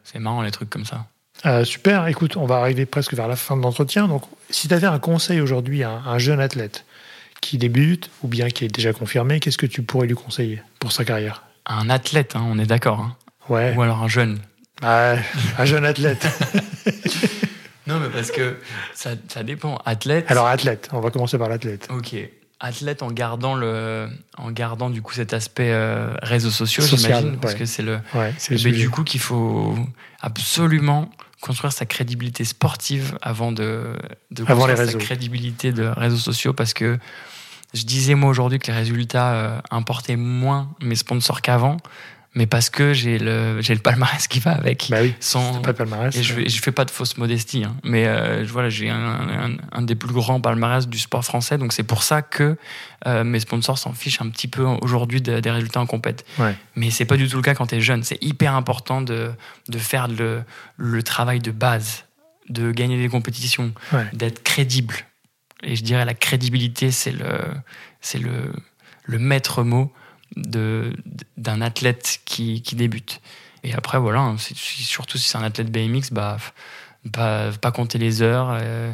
C'est 0.03 0.19
marrant, 0.19 0.41
les 0.41 0.51
trucs 0.51 0.69
comme 0.69 0.85
ça. 0.85 1.05
Euh, 1.45 1.63
super, 1.63 2.07
écoute, 2.07 2.35
on 2.35 2.45
va 2.45 2.57
arriver 2.57 2.85
presque 2.85 3.13
vers 3.13 3.29
la 3.29 3.37
fin 3.37 3.55
de 3.55 3.61
l'entretien. 3.61 4.09
Donc, 4.09 4.23
si 4.49 4.67
tu 4.67 4.73
avais 4.73 4.87
un 4.87 4.99
conseil 4.99 5.39
aujourd'hui 5.39 5.83
à 5.83 5.91
un, 5.91 6.05
un 6.07 6.17
jeune 6.17 6.41
athlète 6.41 6.83
qui 7.39 7.57
débute 7.57 8.09
ou 8.21 8.27
bien 8.27 8.49
qui 8.49 8.65
est 8.65 8.67
déjà 8.75 8.91
confirmé, 8.91 9.39
qu'est-ce 9.39 9.57
que 9.57 9.65
tu 9.65 9.81
pourrais 9.81 10.07
lui 10.07 10.15
conseiller 10.15 10.61
pour 10.79 10.91
sa 10.91 11.05
carrière? 11.05 11.43
Un 11.65 11.89
athlète, 11.89 12.35
hein, 12.35 12.43
on 12.45 12.59
est 12.59 12.65
d'accord. 12.65 12.99
hein. 12.99 13.15
Ouais, 13.47 13.73
Ou 13.77 13.81
alors 13.81 14.03
un 14.03 14.09
jeune. 14.09 14.39
Ah, 14.81 15.15
un 15.57 15.65
jeune 15.65 15.85
athlète. 15.85 16.27
Non, 17.89 17.99
mais 17.99 18.09
parce 18.09 18.29
que 18.29 18.57
ça, 18.93 19.11
ça 19.27 19.41
dépend. 19.41 19.81
Athlète. 19.83 20.25
Alors, 20.29 20.45
athlète, 20.45 20.89
on 20.93 20.99
va 20.99 21.09
commencer 21.09 21.39
par 21.39 21.49
l'athlète. 21.49 21.87
Ok. 21.89 22.15
Athlète 22.59 23.01
en 23.01 23.09
gardant 23.09 23.55
le, 23.55 24.07
en 24.37 24.51
gardant 24.51 24.91
du 24.91 25.01
coup 25.01 25.13
cet 25.13 25.33
aspect 25.33 25.71
euh, 25.71 26.13
réseaux 26.21 26.51
sociaux, 26.51 26.83
Social, 26.83 27.21
j'imagine, 27.21 27.39
parce 27.39 27.53
ouais. 27.53 27.59
que 27.59 27.65
c'est 27.65 27.81
le. 27.81 27.99
Ouais, 28.13 28.33
c'est 28.37 28.53
le 28.53 28.63
Mais 28.63 28.77
du 28.77 28.91
coup, 28.91 29.03
qu'il 29.03 29.21
faut 29.21 29.75
absolument 30.21 31.09
construire 31.41 31.71
sa 31.73 31.87
crédibilité 31.87 32.43
sportive 32.43 33.17
avant 33.21 33.51
de, 33.51 33.95
de 34.29 34.43
Avant 34.43 34.55
construire 34.55 34.75
les 34.75 34.83
réseaux. 34.83 34.99
sa 34.99 35.05
crédibilité 35.05 35.71
de 35.71 35.85
réseaux 35.85 36.17
sociaux, 36.17 36.53
parce 36.53 36.73
que 36.73 36.99
je 37.73 37.85
disais 37.85 38.13
moi 38.13 38.29
aujourd'hui 38.29 38.59
que 38.59 38.67
les 38.67 38.77
résultats 38.77 39.33
euh, 39.33 39.61
importaient 39.71 40.17
moins 40.17 40.69
mes 40.81 40.95
sponsors 40.95 41.41
qu'avant, 41.41 41.77
mais 42.39 42.47
parce 42.47 42.69
que 42.69 42.93
j'ai 42.93 43.19
le, 43.19 43.59
j'ai 43.61 43.73
le 43.75 43.81
palmarès 43.81 44.27
qui 44.29 44.39
va 44.39 44.51
avec. 44.51 44.87
Bah 44.89 44.99
oui, 45.01 45.13
sans, 45.19 45.55
c'est 45.55 45.61
pas 45.61 45.67
le 45.71 45.75
palmarès. 45.75 46.15
et 46.15 46.23
je, 46.23 46.33
fais- 46.33 46.47
je 46.49 46.61
fais 46.61 46.71
pas 46.71 46.85
de 46.85 46.89
fausse 46.91 47.17
modestie, 47.17 47.65
hein. 47.65 47.75
mais 47.83 48.05
euh, 48.07 48.45
voilà, 48.47 48.69
j'ai 48.69 48.89
un, 48.89 48.95
un- 48.97 49.57
un 49.73 49.81
des 49.81 49.95
plus 49.95 50.13
grands 50.13 50.39
palmarès 50.39 50.87
du 50.87 50.97
sport 50.97 51.25
français, 51.25 51.57
donc 51.57 51.73
c'est 51.73 51.83
pour 51.83 52.01
ça 52.01 52.21
que 52.21 52.55
euh, 53.07 53.23
mes 53.25 53.41
sponsors 53.41 53.77
s'en 53.77 53.91
fichent 53.91 54.21
un 54.21 54.29
petit 54.29 54.47
peu 54.47 54.63
aujourd'hui 54.63 55.21
de- 55.21 55.41
des 55.41 55.51
résultats 55.51 55.81
en 55.81 55.85
compète. 55.85 56.25
Ouais. 56.39 56.55
Mais 56.77 56.89
c'est 56.91 57.05
pas 57.05 57.17
du 57.17 57.27
tout 57.27 57.35
le 57.35 57.43
cas 57.43 57.53
quand 57.55 57.67
tu 57.67 57.75
es 57.75 57.81
jeune. 57.81 58.03
C'est 58.03 58.23
hyper 58.23 58.55
important 58.55 59.01
de, 59.01 59.31
de 59.67 59.77
faire 59.77 60.07
le, 60.07 60.43
le 60.77 61.03
travail 61.03 61.39
de 61.41 61.51
base, 61.51 62.05
de 62.47 62.71
gagner 62.71 62.97
des 63.01 63.09
compétitions, 63.09 63.73
Ouais. 63.91 64.05
d'être 64.13 64.43
crédible. 64.43 64.95
Et 65.61 65.75
je 65.75 65.83
dirais 65.83 66.05
la 66.05 66.13
crédibilité, 66.13 66.89
c'est 66.89 67.11
le, 67.11 67.27
c'est 67.99 68.17
le, 68.19 68.53
le 69.03 69.19
maître 69.19 69.63
mot 69.63 69.91
d'un 70.39 71.61
athlète 71.61 72.19
qui, 72.25 72.61
qui 72.61 72.75
débute. 72.75 73.21
Et 73.63 73.73
après, 73.73 73.97
voilà, 73.99 74.21
hein, 74.21 74.35
surtout 74.37 75.17
si 75.17 75.27
c'est 75.27 75.37
un 75.37 75.43
athlète 75.43 75.71
BMX, 75.71 76.11
bah, 76.11 76.37
pas, 77.11 77.51
pas 77.51 77.71
compter 77.71 77.97
les 77.97 78.21
heures, 78.21 78.49
euh, 78.53 78.93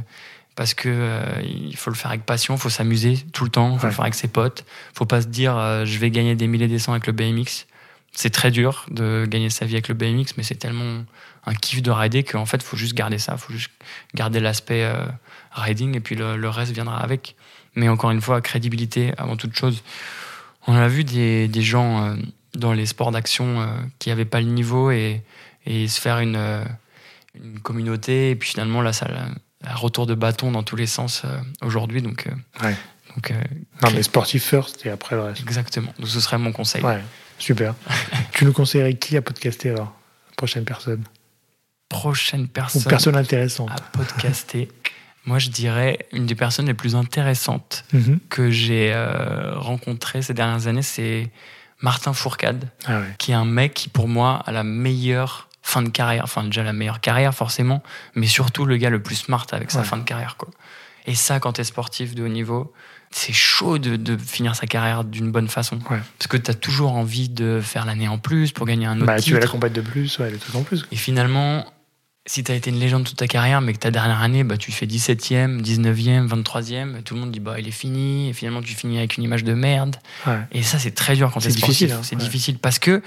parce 0.55 0.73
que 0.73 0.89
euh, 0.89 1.23
il 1.43 1.75
faut 1.75 1.89
le 1.91 1.95
faire 1.95 2.11
avec 2.11 2.25
passion, 2.25 2.55
il 2.55 2.59
faut 2.59 2.69
s'amuser 2.69 3.17
tout 3.33 3.43
le 3.43 3.51
temps, 3.51 3.73
il 3.73 3.77
faut 3.79 3.83
Ouais. 3.83 3.89
le 3.89 3.95
faire 3.95 4.05
avec 4.05 4.15
ses 4.15 4.27
potes. 4.27 4.65
faut 4.93 5.05
pas 5.05 5.21
se 5.21 5.27
dire 5.27 5.55
euh, 5.57 5.85
je 5.85 5.99
vais 5.99 6.09
gagner 6.11 6.35
des 6.35 6.47
milliers 6.47 6.67
des 6.67 6.79
cents 6.79 6.93
avec 6.93 7.05
le 7.07 7.13
BMX. 7.13 7.65
C'est 8.13 8.29
très 8.29 8.49
dur 8.49 8.85
de 8.89 9.25
gagner 9.27 9.49
sa 9.49 9.65
vie 9.65 9.73
avec 9.75 9.89
le 9.89 9.93
BMX, 9.93 10.35
mais 10.37 10.43
c'est 10.43 10.55
tellement 10.55 11.03
un 11.45 11.53
kiff 11.53 11.81
de 11.83 11.91
rider 11.91 12.23
qu'en 12.23 12.45
fait, 12.45 12.57
il 12.57 12.63
faut 12.63 12.77
juste 12.77 12.93
garder 12.95 13.17
ça, 13.19 13.33
il 13.33 13.37
faut 13.39 13.51
juste 13.53 13.69
garder 14.15 14.39
l'aspect 14.39 14.83
euh, 14.83 15.05
riding 15.51 15.95
et 15.95 15.99
puis 15.99 16.15
le, 16.15 16.37
le 16.37 16.49
reste 16.49 16.71
viendra 16.71 16.97
avec. 17.01 17.35
Mais 17.75 17.89
encore 17.89 18.11
une 18.11 18.21
fois, 18.21 18.39
crédibilité 18.41 19.13
avant 19.17 19.35
toute 19.35 19.53
chose. 19.55 19.83
On 20.67 20.73
a 20.75 20.87
vu 20.87 21.03
des, 21.03 21.47
des 21.47 21.61
gens 21.61 22.03
euh, 22.05 22.15
dans 22.55 22.73
les 22.73 22.85
sports 22.85 23.11
d'action 23.11 23.61
euh, 23.61 23.67
qui 23.99 24.09
n'avaient 24.09 24.25
pas 24.25 24.39
le 24.41 24.47
niveau 24.47 24.91
et, 24.91 25.21
et 25.65 25.87
se 25.87 25.99
faire 26.01 26.19
une, 26.19 26.35
euh, 26.35 26.63
une 27.35 27.59
communauté. 27.59 28.31
Et 28.31 28.35
puis 28.35 28.49
finalement, 28.49 28.81
là, 28.81 28.91
ça 28.93 29.05
a 29.05 29.71
un 29.71 29.75
retour 29.75 30.05
de 30.07 30.15
bâton 30.15 30.51
dans 30.51 30.63
tous 30.63 30.75
les 30.75 30.87
sens 30.87 31.23
aujourd'hui. 31.61 32.01
Donc, 32.01 32.27
Ouais. 32.63 32.75
donc 33.15 33.31
Non, 33.83 33.89
mais 33.93 34.03
sportif 34.03 34.43
first 34.43 34.85
et 34.85 34.89
après 34.89 35.15
le 35.15 35.21
reste. 35.23 35.41
exactement. 35.41 35.93
Donc 35.99 36.07
ce 36.07 36.19
serait 36.19 36.37
mon 36.37 36.51
conseil. 36.51 36.83
Ouais, 36.83 37.01
super. 37.39 37.73
tu 38.33 38.45
nous 38.45 38.53
conseillerais 38.53 38.93
qui 38.95 39.17
à 39.17 39.21
podcaster 39.21 39.69
alors? 39.71 39.93
Prochaine 40.37 40.65
personne. 40.65 41.03
Prochaine 41.89 42.43
Ou 42.43 42.47
personne 42.47 42.83
personne 42.83 43.15
intéressante. 43.15 43.69
à 43.71 43.79
podcaster. 43.97 44.67
Moi, 45.25 45.39
je 45.39 45.49
dirais 45.49 45.99
une 46.13 46.25
des 46.25 46.35
personnes 46.35 46.67
les 46.67 46.73
plus 46.73 46.95
intéressantes 46.95 47.83
Mhm. 47.93 48.19
que 48.29 48.51
j'ai 48.51 48.91
euh, 48.93 49.57
rencontrées 49.57 50.21
ces 50.21 50.33
dernières 50.33 50.67
années, 50.67 50.81
c'est 50.83 51.31
Martin 51.81 52.13
Fourcade. 52.13 52.69
Ah 52.85 52.99
ouais. 52.99 53.05
qui 53.17 53.31
est 53.31 53.35
un 53.35 53.45
mec 53.45 53.73
qui, 53.73 53.89
pour 53.89 54.07
moi, 54.07 54.41
a 54.45 54.51
la 54.51 54.63
meilleure 54.63 55.49
fin 55.61 55.81
de 55.81 55.89
carrière. 55.89 56.23
Enfin, 56.25 56.43
déjà 56.43 56.63
la 56.63 56.73
meilleure 56.73 57.01
carrière, 57.01 57.33
forcément, 57.33 57.81
mais 58.13 58.27
surtout 58.27 58.65
le 58.65 58.77
gars 58.77 58.89
le 58.91 59.01
plus 59.01 59.15
smart 59.15 59.45
avec 59.51 59.71
sa 59.71 59.79
Ouais. 59.79 59.85
fin 59.85 59.97
de 59.97 60.03
carrière. 60.03 60.37
Quoi. 60.37 60.49
Et 61.07 61.15
ça, 61.15 61.39
quand 61.39 61.53
t'es 61.53 61.63
sportif 61.63 62.13
de 62.15 62.23
haut 62.23 62.27
niveau, 62.27 62.71
c'est 63.11 63.33
chaud 63.33 63.77
de, 63.77 63.95
de 63.95 64.17
finir 64.17 64.55
sa 64.55 64.67
carrière 64.67 65.03
d'une 65.03 65.31
bonne 65.31 65.47
façon. 65.47 65.77
Ouais. 65.89 65.99
Parce 66.19 66.27
que 66.27 66.37
t'as 66.37 66.53
toujours 66.53 66.93
envie 66.93 67.29
de 67.29 67.59
faire 67.63 67.85
l'année 67.85 68.07
en 68.07 68.17
plus 68.17 68.51
pour 68.51 68.65
gagner 68.65 68.85
un 68.85 68.97
autre 68.97 69.05
Bah, 69.07 69.19
tu 69.21 69.33
veux 69.33 69.39
la 69.39 69.47
compète 69.47 69.73
de 69.73 69.81
plus, 69.81 70.17
ouais, 70.19 70.29
le 70.31 70.37
truc 70.37 70.55
en 70.55 70.63
plus. 70.63 70.85
Et 70.91 70.95
finalement, 70.95 71.65
si 72.27 72.43
t'as 72.43 72.55
été 72.55 72.71
une 72.71 72.79
légende 72.79 73.03
toute 73.03 73.17
ta 73.17 73.27
carrière, 73.27 73.61
mais 73.61 73.73
que 73.73 73.77
ta 73.77 73.91
dernière 73.91 74.21
année, 74.21 74.43
bah, 74.43 74.57
tu 74.57 74.71
fais 74.71 74.87
17e, 74.87 75.61
19e, 75.61 76.27
23e, 76.27 77.03
tout 77.03 77.13
le 77.13 77.19
monde 77.19 77.31
dit 77.31 77.39
bah 77.39 77.59
il 77.59 77.67
est 77.67 77.71
fini, 77.71 78.29
et 78.29 78.33
finalement 78.33 78.63
tu 78.63 78.73
finis 78.73 78.97
avec 78.97 79.17
une 79.17 79.23
image 79.23 79.43
de 79.43 79.53
merde. 79.53 79.97
Ouais. 80.25 80.39
Et 80.51 80.63
ça, 80.63 80.79
c'est 80.79 80.91
très 80.91 81.15
dur 81.15 81.31
quand 81.31 81.39
C'est 81.39 81.49
difficile, 81.49 81.91
hein, 81.91 81.99
c'est 82.01 82.15
ouais. 82.15 82.21
difficile 82.21 82.57
parce 82.57 82.79
que 82.79 83.03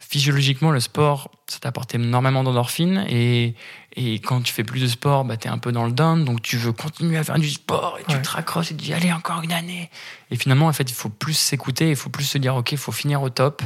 physiologiquement, 0.00 0.70
le 0.70 0.80
sport, 0.80 1.30
ça 1.48 1.58
t'apporte 1.58 1.94
énormément 1.94 2.42
d'endorphines 2.44 3.04
et, 3.08 3.54
et 3.94 4.14
quand 4.20 4.40
tu 4.40 4.54
fais 4.54 4.64
plus 4.64 4.80
de 4.80 4.86
sport, 4.86 5.26
bah, 5.26 5.36
t'es 5.36 5.50
un 5.50 5.58
peu 5.58 5.70
dans 5.70 5.84
le 5.84 5.92
down, 5.92 6.24
donc 6.24 6.40
tu 6.40 6.56
veux 6.56 6.72
continuer 6.72 7.18
à 7.18 7.24
faire 7.24 7.38
du 7.38 7.50
sport 7.50 7.98
et 8.00 8.10
tu 8.10 8.20
te 8.22 8.28
raccroches 8.30 8.72
et 8.72 8.76
tu 8.76 8.84
dis 8.84 8.94
allez, 8.94 9.12
encore 9.12 9.42
une 9.42 9.52
année. 9.52 9.90
Et 10.30 10.36
finalement, 10.36 10.68
en 10.68 10.72
fait, 10.72 10.90
il 10.90 10.94
faut 10.94 11.10
plus 11.10 11.34
s'écouter, 11.34 11.90
il 11.90 11.96
faut 11.96 12.10
plus 12.10 12.24
se 12.24 12.38
dire 12.38 12.56
ok, 12.56 12.72
il 12.72 12.78
faut 12.78 12.92
finir 12.92 13.20
au 13.20 13.28
top 13.28 13.62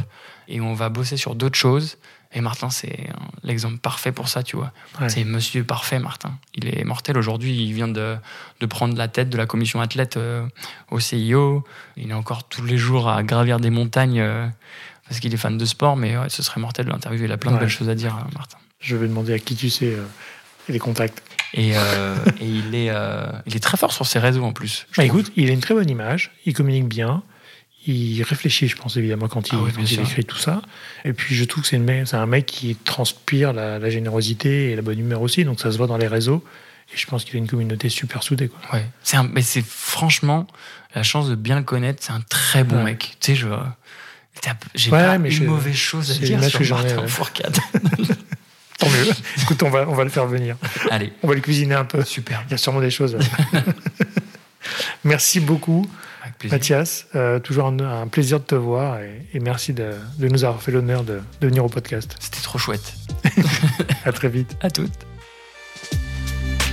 et 0.49 0.61
on 0.61 0.75
va 0.75 0.89
bosser 0.89 1.17
sur 1.17 1.37
d'autres 1.37 1.59
choses. 1.59 1.97
Et 2.33 2.41
Martin, 2.41 2.71
c'est 2.71 3.09
l'exemple 3.43 3.79
parfait 3.79 4.13
pour 4.13 4.29
ça, 4.29 4.43
tu 4.43 4.57
vois. 4.57 4.73
Ouais. 5.01 5.09
C'est 5.09 5.25
monsieur 5.25 5.65
parfait, 5.65 5.99
Martin. 5.99 6.37
Il 6.55 6.69
est 6.69 6.85
mortel 6.85 7.17
aujourd'hui. 7.17 7.57
Il 7.57 7.73
vient 7.73 7.89
de, 7.89 8.17
de 8.61 8.67
prendre 8.67 8.97
la 8.97 9.09
tête 9.09 9.31
de 9.31 9.37
la 9.39 9.47
commission 9.47 9.81
athlète 9.81 10.17
euh, 10.17 10.45
au 10.91 11.01
CIO. 11.01 11.65
Il 11.97 12.11
est 12.11 12.15
encore 12.15 12.45
tous 12.45 12.65
les 12.65 12.77
jours 12.77 13.09
à 13.09 13.23
gravir 13.23 13.59
des 13.59 13.71
montagnes 13.71 14.21
euh, 14.21 14.47
parce 15.09 15.21
qu'il 15.21 15.33
est 15.33 15.39
fan 15.39 15.57
de 15.57 15.65
sport. 15.65 15.97
Mais 15.97 16.19
ouais, 16.19 16.29
ce 16.29 16.43
serait 16.43 16.61
mortel 16.61 16.87
de 16.87 16.91
l'interviewer. 16.91 17.25
Il 17.25 17.33
a 17.33 17.39
plein 17.39 17.53
de 17.53 17.59
belles 17.59 17.69
choses 17.69 17.89
à 17.89 17.95
dire, 17.95 18.17
euh, 18.17 18.35
Martin. 18.35 18.59
Je 18.81 18.97
vais 18.97 19.09
demander 19.09 19.33
à 19.33 19.39
qui 19.39 19.57
tu 19.57 19.71
sais 19.71 19.97
les 20.69 20.79
contacts. 20.79 21.23
Et, 21.55 21.71
et 21.71 21.75
il, 22.43 22.75
est, 22.75 22.91
il 23.47 23.57
est 23.57 23.63
très 23.63 23.79
fort 23.79 23.93
sur 23.93 24.05
ses 24.05 24.19
réseaux 24.19 24.45
en 24.45 24.53
plus. 24.53 24.87
Bah, 24.97 25.05
écoute, 25.05 25.33
il 25.37 25.49
a 25.49 25.53
une 25.53 25.61
très 25.61 25.75
bonne 25.75 25.89
image, 25.89 26.33
il 26.45 26.53
communique 26.53 26.87
bien, 26.87 27.23
il 27.87 28.23
réfléchit, 28.23 28.69
je 28.69 28.77
pense, 28.77 28.97
évidemment, 28.97 29.29
quand 29.29 29.49
il, 29.49 29.55
Ah 29.55 29.59
oui, 29.63 29.71
quand 29.71 29.77
bien 29.81 29.85
il 29.91 29.95
sûr. 29.95 30.03
écrit 30.03 30.25
tout 30.25 30.39
ça. 30.39 30.61
Et 31.05 31.13
puis, 31.13 31.35
je 31.35 31.45
trouve 31.45 31.63
que 31.63 31.69
c'est 31.69 32.15
un 32.17 32.27
mec 32.27 32.47
qui 32.47 32.75
transpire 32.77 33.53
la, 33.53 33.79
la 33.79 33.91
générosité 33.91 34.71
et 34.73 34.77
la 34.77 34.83
bonne 34.83 34.99
humeur 34.99 35.23
aussi, 35.23 35.45
donc 35.45 35.61
ça 35.61 35.71
se 35.73 35.77
voit 35.79 35.87
dans 35.87 35.97
les 35.99 36.09
réseaux. 36.09 36.45
Et 36.95 36.97
je 36.97 37.07
pense 37.07 37.25
qu'il 37.25 37.35
a 37.35 37.39
une 37.39 37.49
communauté 37.49 37.89
super 37.89 38.23
soudée. 38.23 38.49
Quoi. 38.49 38.61
Ouais. 38.79 38.87
C'est 39.03 39.17
mais 39.33 39.43
c'est 39.43 39.65
franchement 39.65 40.47
la 40.95 41.03
chance 41.03 41.29
de 41.29 41.35
bien 41.35 41.57
le 41.57 41.65
connaître. 41.65 42.01
C'est 42.05 42.13
un 42.13 42.21
très 42.29 42.63
bon 42.63 42.77
Ouais. 42.79 42.85
mec. 42.85 43.17
Tu 43.21 43.33
sais, 43.33 43.35
je. 43.35 43.49
J'ai 44.75 44.91
Ouais, 44.93 44.99
pas 45.03 45.19
mais 45.19 45.31
une 45.31 45.35
je- 45.35 45.43
mauvaise 45.45 45.75
chose 45.75 46.11
à 46.11 46.15
dire 46.15 46.45
sur 46.45 46.61
que 46.61 46.65
ai, 46.65 46.69
Martin 46.71 46.99
ouais. 47.01 47.09
Fourcade. 47.09 47.57
Tant 48.79 48.89
mieux. 48.91 49.07
Écoute, 49.43 49.63
on 49.65 49.71
va, 49.71 49.89
on 49.89 49.95
va 49.95 50.05
le 50.05 50.11
faire 50.11 50.27
venir. 50.27 50.57
Allez, 50.91 51.13
On 51.23 51.29
va 51.29 51.35
le 51.35 51.41
cuisiner 51.41 51.75
un 51.75 51.85
peu. 51.87 52.05
super. 52.05 52.45
Il 52.47 52.53
y 52.53 52.55
a 52.55 52.59
sûrement 52.59 52.81
des 52.81 52.91
choses. 52.91 53.17
merci 55.05 55.41
beaucoup, 55.41 55.89
plaisir. 56.39 56.57
Mathias. 56.57 57.07
Euh, 57.15 57.39
toujours 57.39 57.67
un, 57.67 57.79
un 57.81 58.09
plaisir 58.09 58.41
de 58.41 58.45
te 58.45 58.55
voir 58.55 59.01
et, 59.01 59.23
et 59.35 59.41
merci 59.41 59.73
de, 59.73 59.93
de 60.19 60.29
nous 60.29 60.45
avoir 60.45 60.63
fait 60.63 60.73
l'honneur 60.73 61.05
de, 61.05 61.21
de 61.41 61.47
venir 61.47 61.65
au 61.65 61.69
podcast. 61.69 62.17
C'était 62.21 62.43
trop 62.43 62.59
chouette. 62.59 62.95
À 64.05 64.13
très 64.13 64.29
vite. 64.29 64.57
À 64.61 64.71
toutes. 64.71 65.07